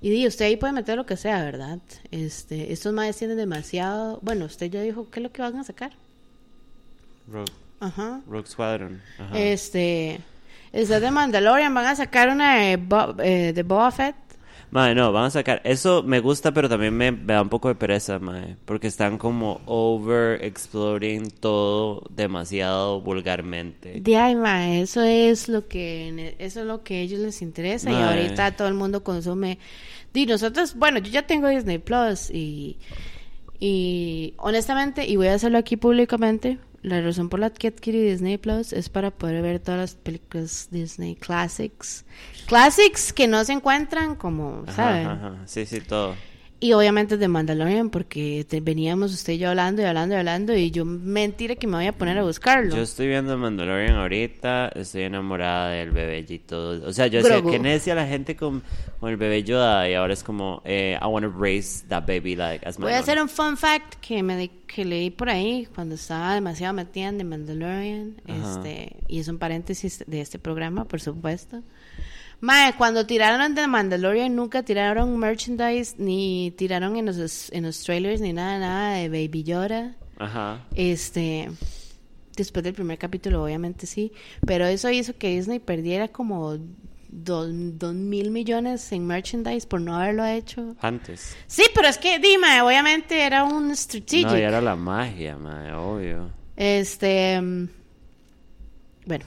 y 0.00 0.10
di, 0.10 0.26
usted 0.26 0.44
ahí 0.46 0.56
puede 0.56 0.72
meter 0.72 0.96
lo 0.96 1.06
que 1.06 1.16
sea, 1.16 1.42
¿verdad? 1.42 1.78
Este, 2.10 2.72
estos 2.72 2.92
maes 2.92 3.16
tienen 3.16 3.36
demasiado. 3.36 4.18
Bueno, 4.22 4.44
usted 4.44 4.70
ya 4.70 4.82
dijo 4.82 5.10
qué 5.10 5.20
es 5.20 5.24
lo 5.24 5.32
que 5.32 5.42
van 5.42 5.56
a 5.56 5.64
sacar. 5.64 5.92
Rogue, 7.30 7.52
Ajá. 7.80 8.20
Rogue 8.28 8.46
Squadron. 8.46 9.02
Ajá. 9.18 9.38
Este, 9.38 10.20
está 10.72 11.00
de 11.00 11.10
Mandalorian, 11.10 11.74
van 11.74 11.86
a 11.86 11.96
sacar 11.96 12.28
una 12.28 12.56
de, 12.56 12.78
eh, 13.24 13.52
de 13.52 13.62
Boba 13.62 13.90
Fett. 13.90 14.16
Mae, 14.76 14.94
no, 14.94 15.10
vamos 15.10 15.34
a 15.34 15.38
sacar. 15.38 15.62
Eso 15.64 16.02
me 16.02 16.20
gusta, 16.20 16.52
pero 16.52 16.68
también 16.68 16.94
me, 16.94 17.10
me 17.10 17.32
da 17.32 17.40
un 17.40 17.48
poco 17.48 17.68
de 17.68 17.76
pereza, 17.76 18.18
mae. 18.18 18.56
Porque 18.66 18.88
están 18.88 19.16
como 19.16 19.62
over 19.64 20.44
exploring 20.44 21.30
todo 21.30 22.02
demasiado 22.10 23.00
vulgarmente. 23.00 24.02
De 24.02 24.16
ahí, 24.18 24.34
ma, 24.34 24.76
eso 24.76 25.00
es 25.02 25.48
lo 25.48 25.66
que 25.66 26.34
eso 26.38 26.60
es 26.60 26.66
lo 26.66 26.82
que 26.82 26.96
a 26.96 27.00
ellos 27.00 27.20
les 27.20 27.40
interesa 27.40 27.90
y 27.90 27.94
ahorita 27.94 28.54
todo 28.54 28.68
el 28.68 28.74
mundo 28.74 29.02
consume. 29.02 29.58
Y 30.12 30.26
nosotros, 30.26 30.74
bueno, 30.74 30.98
yo 30.98 31.10
ya 31.10 31.26
tengo 31.26 31.48
Disney 31.48 31.78
Plus 31.78 32.28
y 32.30 32.76
y 33.58 34.34
honestamente 34.36 35.06
y 35.06 35.16
voy 35.16 35.28
a 35.28 35.34
hacerlo 35.34 35.56
aquí 35.56 35.78
públicamente, 35.78 36.58
la 36.86 37.00
razón 37.00 37.28
por 37.28 37.40
la 37.40 37.50
que 37.50 37.66
adquirí 37.66 38.00
Disney 38.00 38.38
Plus 38.38 38.72
es 38.72 38.88
para 38.88 39.10
poder 39.10 39.42
ver 39.42 39.58
todas 39.58 39.80
las 39.80 39.94
películas 39.96 40.68
Disney 40.70 41.16
Classics. 41.16 42.04
Classics 42.46 43.12
que 43.12 43.26
no 43.26 43.44
se 43.44 43.54
encuentran 43.54 44.14
como, 44.14 44.64
¿saben? 44.70 45.04
ajá, 45.08 45.26
ajá. 45.26 45.46
Sí, 45.46 45.66
sí, 45.66 45.80
todo. 45.80 46.14
Y 46.58 46.72
obviamente 46.72 47.18
de 47.18 47.28
Mandalorian 47.28 47.90
porque 47.90 48.46
te- 48.48 48.60
veníamos 48.60 49.12
usted 49.12 49.34
y 49.34 49.38
yo 49.38 49.50
hablando 49.50 49.82
y 49.82 49.84
hablando 49.84 50.14
y 50.14 50.18
hablando 50.18 50.56
y 50.56 50.70
yo 50.70 50.86
mentira 50.86 51.54
que 51.54 51.66
me 51.66 51.76
voy 51.76 51.86
a 51.86 51.92
poner 51.92 52.16
a 52.18 52.22
buscarlo. 52.22 52.74
Yo 52.74 52.80
estoy 52.82 53.08
viendo 53.08 53.36
Mandalorian 53.36 53.96
ahorita, 53.96 54.68
estoy 54.68 55.02
enamorada 55.02 55.70
del 55.70 55.90
bebé 55.90 56.24
y 56.26 56.38
todo. 56.38 56.88
O 56.88 56.92
sea, 56.94 57.08
yo 57.08 57.22
decía, 57.22 57.42
que 57.42 57.58
necia 57.58 57.94
la 57.94 58.06
gente 58.06 58.36
con, 58.36 58.62
con 59.00 59.10
el 59.10 59.18
bebé 59.18 59.42
Yoda 59.42 59.86
y 59.90 59.92
ahora 59.94 60.14
es 60.14 60.22
como, 60.22 60.62
eh, 60.64 60.98
I 61.00 61.04
want 61.06 61.26
to 61.26 61.32
raise 61.38 61.84
that 61.88 62.06
baby 62.06 62.34
like 62.36 62.66
as 62.66 62.78
my 62.78 62.84
Voy 62.84 62.94
a 62.94 63.00
hacer 63.00 63.20
un 63.20 63.28
fun 63.28 63.58
fact 63.58 63.96
que 64.00 64.22
me 64.22 64.50
que 64.66 64.84
leí 64.84 65.10
por 65.10 65.28
ahí 65.28 65.68
cuando 65.74 65.94
estaba 65.94 66.34
demasiado 66.34 66.72
metida 66.72 67.08
en 67.08 67.18
The 67.18 67.24
Mandalorian. 67.24 68.16
Ajá. 68.26 68.54
Este, 68.54 68.96
y 69.08 69.20
es 69.20 69.28
un 69.28 69.38
paréntesis 69.38 70.04
de 70.06 70.22
este 70.22 70.38
programa, 70.38 70.86
por 70.86 71.00
supuesto. 71.02 71.62
Mae, 72.40 72.74
cuando 72.74 73.06
tiraron 73.06 73.54
The 73.54 73.66
Mandalorian 73.66 74.34
nunca 74.36 74.62
tiraron 74.62 75.16
merchandise, 75.18 75.94
ni 75.98 76.52
tiraron 76.56 76.96
en 76.96 77.06
los, 77.06 77.50
en 77.52 77.64
los 77.64 77.82
trailers, 77.82 78.20
ni 78.20 78.32
nada, 78.32 78.58
nada 78.58 78.96
de 78.96 79.08
Baby 79.08 79.42
Yoda. 79.42 79.94
Ajá. 80.18 80.64
Este, 80.74 81.50
después 82.36 82.62
del 82.62 82.74
primer 82.74 82.98
capítulo, 82.98 83.42
obviamente 83.44 83.86
sí. 83.86 84.12
Pero 84.46 84.66
eso 84.66 84.90
hizo 84.90 85.16
que 85.16 85.30
Disney 85.30 85.58
perdiera 85.60 86.08
como 86.08 86.58
dos, 87.08 87.48
dos 87.50 87.94
mil 87.94 88.30
millones 88.30 88.92
en 88.92 89.06
merchandise 89.06 89.66
por 89.66 89.80
no 89.80 89.96
haberlo 89.96 90.24
hecho. 90.26 90.76
Antes. 90.80 91.34
Sí, 91.46 91.64
pero 91.74 91.88
es 91.88 91.96
que, 91.96 92.18
Dima, 92.18 92.62
obviamente 92.64 93.22
era 93.22 93.44
un 93.44 93.74
strategic. 93.74 94.26
No, 94.26 94.36
y 94.36 94.42
era 94.42 94.60
la 94.60 94.76
magia, 94.76 95.36
mae, 95.36 95.72
obvio. 95.72 96.30
Este. 96.54 97.40
mm, 97.40 97.68
Bueno. 99.06 99.24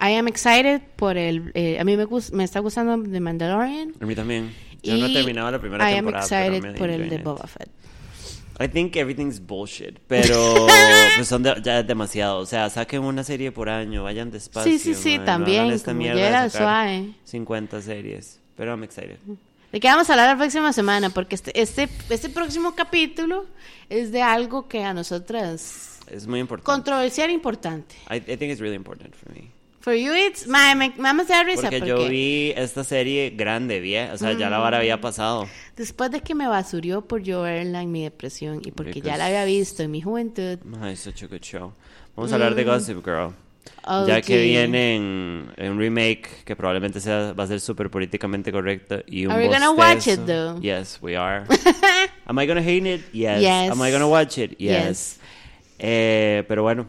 I 0.00 0.14
am 0.16 0.28
excited 0.28 0.80
por 0.96 1.16
el. 1.18 1.52
eh, 1.54 1.78
a 1.78 1.84
mí 1.84 1.96
me, 1.96 2.06
me 2.32 2.44
está 2.44 2.60
gustando 2.60 3.02
The 3.10 3.20
Mandalorian. 3.20 3.94
A 4.00 4.06
mí 4.06 4.14
también. 4.14 4.54
Yo 4.82 4.96
no 4.96 5.06
he 5.06 5.10
y 5.10 5.14
terminado 5.14 5.50
la 5.50 5.58
primera 5.58 5.90
I 5.90 5.94
am 5.94 6.06
temporada, 6.06 6.26
pero 6.28 6.44
excited 6.56 6.72
me 6.72 6.78
por 6.78 6.88
el 6.90 7.10
de. 7.10 7.18
Boba 7.18 7.46
Fett. 7.46 7.68
I 8.62 8.68
think 8.68 8.94
everything's 8.96 9.40
bullshit, 9.40 9.98
pero 10.06 10.66
pues 11.16 11.26
son 11.28 11.42
de- 11.42 11.60
ya 11.62 11.82
demasiado. 11.82 12.38
O 12.38 12.46
sea, 12.46 12.68
saquen 12.68 13.02
una 13.02 13.24
serie 13.24 13.52
por 13.52 13.68
año, 13.68 14.02
vayan 14.02 14.30
despacio. 14.30 14.70
Sí, 14.70 14.78
sí, 14.78 14.94
sí, 14.94 15.18
no 15.18 15.24
también, 15.24 15.62
hagan 15.62 15.74
esta 15.74 15.90
como 15.92 16.02
mierda 16.02 16.42
de 16.44 16.50
suave. 16.50 17.12
50 17.24 17.80
series, 17.80 18.38
pero 18.56 18.72
I'm 18.72 18.84
excited. 18.84 19.16
¿De 19.72 19.80
qué 19.80 19.88
vamos 19.88 20.10
a 20.10 20.14
hablar 20.14 20.28
la 20.30 20.36
próxima 20.36 20.72
semana? 20.72 21.10
Porque 21.10 21.36
este, 21.36 21.58
este, 21.60 21.88
este 22.08 22.28
próximo 22.28 22.74
capítulo 22.74 23.46
es 23.88 24.12
de 24.12 24.20
algo 24.20 24.66
que 24.68 24.82
a 24.82 24.92
nosotras. 24.92 26.00
Es 26.10 26.26
muy 26.26 26.40
importante. 26.40 26.66
Controversial 26.66 27.30
e 27.30 27.32
importante. 27.32 27.94
I, 28.10 28.16
I 28.16 28.36
think 28.36 28.50
it's 28.50 28.60
really 28.60 28.76
important 28.76 29.14
for 29.14 29.32
me. 29.32 29.50
For 29.80 29.94
you, 29.94 30.12
it's. 30.14 30.46
Ma, 30.46 30.74
me, 30.74 30.90
me 30.90 30.94
vamos 30.98 31.30
a 31.30 31.36
dar 31.36 31.46
risa 31.46 31.62
Porque 31.62 31.78
porque, 31.78 31.88
yo 31.88 32.08
vi 32.08 32.52
esta 32.56 32.84
serie 32.84 33.30
grande, 33.30 33.80
vieja. 33.80 34.12
O 34.12 34.18
sea, 34.18 34.32
ya 34.34 34.50
la 34.50 34.58
vara 34.58 34.76
Mm. 34.76 34.80
había 34.80 35.00
pasado. 35.00 35.48
después 35.76 36.10
de 36.10 36.20
que 36.20 36.34
me 36.34 36.46
basurió 36.46 37.00
por 37.02 37.22
yo 37.22 37.42
verla 37.42 37.80
en 37.80 37.90
mi 37.90 38.02
depresión 38.02 38.60
y 38.64 38.72
porque 38.72 39.00
ya 39.00 39.14
Because- 39.14 39.18
la 39.18 39.26
había 39.26 39.44
visto 39.46 39.82
en 39.82 39.90
mi 39.90 40.02
juventud. 40.02 40.58
Ay, 40.82 40.96
such 40.96 41.22
a 41.22 41.26
good 41.26 41.40
show. 41.40 41.72
Vamos 42.14 42.30
a 42.32 42.34
hablar 42.34 42.54
de 42.54 42.64
Gossip 42.64 43.02
Girl. 43.04 43.28
Mm. 43.30 43.34
Oh, 43.86 44.06
ya 44.06 44.20
que 44.20 44.36
viene 44.42 44.96
en, 44.96 45.50
en 45.56 45.72
un 45.72 45.78
remake 45.78 46.28
que 46.44 46.54
probablemente 46.54 47.00
sea, 47.00 47.32
va 47.32 47.44
a 47.44 47.46
ser 47.46 47.60
súper 47.60 47.88
políticamente 47.88 48.52
correcto 48.52 49.02
y 49.06 49.24
un 49.26 49.32
Are 49.32 49.42
we 49.42 49.48
gonna 49.48 49.70
watch 49.70 50.06
it, 50.06 50.20
though? 50.26 50.60
Yes, 50.60 50.98
we 51.00 51.16
are. 51.16 51.44
Am 52.26 52.38
I 52.38 52.46
gonna 52.46 52.60
hate 52.62 52.86
it? 52.86 53.00
Yes. 53.12 53.40
Yes. 53.40 53.70
Am 53.70 53.80
I 53.82 53.90
gonna 53.90 54.06
watch 54.08 54.36
it? 54.38 54.50
Yes. 54.58 54.58
Yes. 54.58 55.20
Eh, 55.78 56.44
pero 56.48 56.62
bueno, 56.62 56.86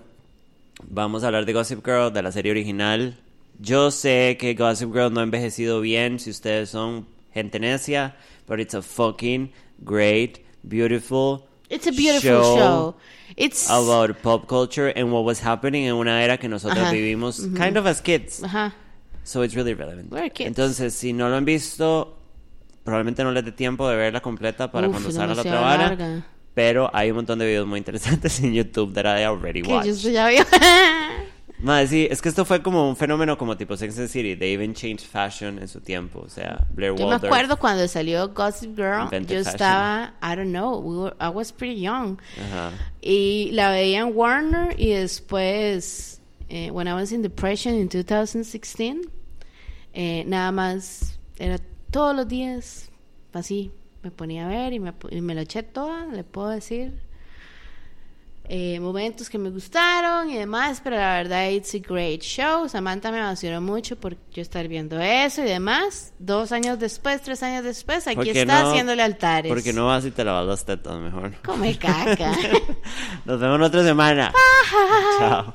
vamos 0.89 1.23
a 1.23 1.27
hablar 1.27 1.45
de 1.45 1.53
Gossip 1.53 1.85
Girl, 1.85 2.11
de 2.11 2.21
la 2.21 2.31
serie 2.31 2.51
original. 2.51 3.17
Yo 3.59 3.91
sé 3.91 4.37
que 4.39 4.53
Gossip 4.53 4.91
Girl 4.91 5.13
no 5.13 5.19
ha 5.19 5.23
envejecido 5.23 5.81
bien 5.81 6.19
si 6.19 6.29
ustedes 6.29 6.69
son 6.69 7.07
gente 7.33 7.59
necia, 7.59 8.15
but 8.47 8.59
it's 8.59 8.73
a 8.73 8.81
fucking 8.81 9.51
great, 9.79 10.39
beautiful 10.63 11.45
It's 11.71 11.87
a 11.87 11.91
beautiful 11.91 12.43
show. 12.43 12.95
It's. 13.37 13.69
about 13.69 14.21
pop 14.21 14.45
culture 14.47 14.89
and 14.89 15.09
what 15.13 15.23
was 15.23 15.39
happening 15.39 15.85
en 15.85 15.93
una 15.93 16.21
era 16.21 16.37
que 16.37 16.49
nosotros 16.49 16.77
Ajá. 16.77 16.91
vivimos 16.91 17.47
kind 17.55 17.77
of 17.77 17.85
as 17.85 18.01
kids. 18.01 18.43
Ajá. 18.43 18.73
So 19.23 19.41
it's 19.43 19.55
really 19.55 19.73
relevant. 19.73 20.11
We're 20.11 20.29
kids. 20.29 20.47
Entonces, 20.47 20.93
si 20.93 21.13
no 21.13 21.29
lo 21.29 21.37
han 21.37 21.45
visto, 21.45 22.17
probablemente 22.83 23.23
no 23.23 23.31
les 23.31 23.45
dé 23.45 23.53
tiempo 23.53 23.87
de 23.87 23.95
verla 23.95 24.19
completa 24.19 24.69
para 24.69 24.87
Uf, 24.87 24.93
cuando 24.93 25.11
salga 25.11 25.33
la 25.33 25.41
otra 25.41 25.61
vara. 25.61 26.25
Pero 26.53 26.89
hay 26.93 27.09
un 27.11 27.15
montón 27.17 27.39
de 27.39 27.45
videos 27.45 27.65
muy 27.67 27.77
interesantes 27.77 28.39
en 28.43 28.53
YouTube 28.53 28.93
that 28.93 29.05
I 29.05 29.23
already 29.23 29.61
Que 29.61 29.69
yo 29.69 29.75
watched. 29.77 30.11
ya 30.11 30.27
vio. 30.27 30.43
Madre, 31.59 31.87
sí, 31.87 32.07
es 32.09 32.23
que 32.23 32.29
esto 32.29 32.43
fue 32.43 32.63
como 32.63 32.89
un 32.89 32.95
fenómeno 32.95 33.37
como 33.37 33.55
tipo 33.55 33.77
Sex 33.77 33.95
and 33.99 34.07
City. 34.09 34.35
They 34.35 34.51
even 34.53 34.73
changed 34.73 35.05
fashion 35.05 35.59
en 35.59 35.67
su 35.67 35.79
tiempo. 35.79 36.21
O 36.25 36.27
sea, 36.29 36.65
Blair 36.73 36.95
Yo 36.95 37.07
me 37.07 37.15
acuerdo 37.15 37.57
cuando 37.59 37.87
salió 37.87 38.29
Gossip 38.29 38.75
Girl, 38.75 39.03
yo 39.11 39.19
fashion. 39.19 39.37
estaba, 39.47 40.13
I 40.23 40.35
don't 40.35 40.49
know, 40.49 40.79
we 40.79 40.97
were- 40.97 41.15
I 41.21 41.27
was 41.29 41.51
pretty 41.51 41.79
young. 41.79 42.17
Ajá. 42.39 42.71
Y 42.99 43.51
la 43.53 43.69
veía 43.69 43.99
en 43.99 44.11
Warner 44.15 44.73
y 44.79 44.89
después, 44.93 46.19
eh, 46.49 46.71
when 46.71 46.87
I 46.87 46.93
was 46.93 47.11
in 47.11 47.21
depression 47.21 47.75
in 47.75 47.87
2016, 47.89 49.01
eh, 49.93 50.23
nada 50.25 50.51
más, 50.51 51.19
era 51.37 51.59
todos 51.91 52.15
los 52.15 52.27
días, 52.27 52.89
así, 53.33 53.71
me 54.03 54.11
ponía 54.11 54.45
a 54.45 54.49
ver 54.49 54.73
y 54.73 54.79
me, 54.79 54.93
y 55.09 55.21
me 55.21 55.35
lo 55.35 55.41
eché 55.41 55.63
toda, 55.63 56.05
le 56.07 56.23
puedo 56.23 56.49
decir. 56.49 56.93
Eh, 58.53 58.81
momentos 58.81 59.29
que 59.29 59.37
me 59.37 59.49
gustaron 59.49 60.29
y 60.29 60.35
demás, 60.35 60.81
pero 60.83 60.97
la 60.97 61.13
verdad 61.15 61.49
it's 61.51 61.73
a 61.73 61.77
great 61.77 62.21
show. 62.21 62.67
Samantha 62.67 63.09
me 63.09 63.19
emocionó 63.19 63.61
mucho 63.61 63.95
por 63.97 64.17
yo 64.33 64.41
estar 64.41 64.67
viendo 64.67 64.99
eso 64.99 65.41
y 65.41 65.45
demás. 65.45 66.13
Dos 66.19 66.51
años 66.51 66.77
después, 66.77 67.21
tres 67.21 67.43
años 67.43 67.63
después, 67.63 68.03
¿Por 68.03 68.19
aquí 68.19 68.31
está 68.31 68.61
no- 68.63 68.69
haciéndole 68.71 69.03
altares. 69.03 69.49
Porque 69.49 69.71
no 69.71 69.85
vas 69.87 70.03
y 70.03 70.11
te 70.11 70.25
lavas 70.25 70.45
las 70.47 70.65
tetas 70.65 70.97
mejor. 70.99 71.33
Come 71.45 71.77
caca. 71.77 72.33
Nos 73.25 73.39
vemos 73.39 73.57
la 73.59 73.67
otra 73.67 73.83
semana. 73.85 74.33
Chao. 75.19 75.53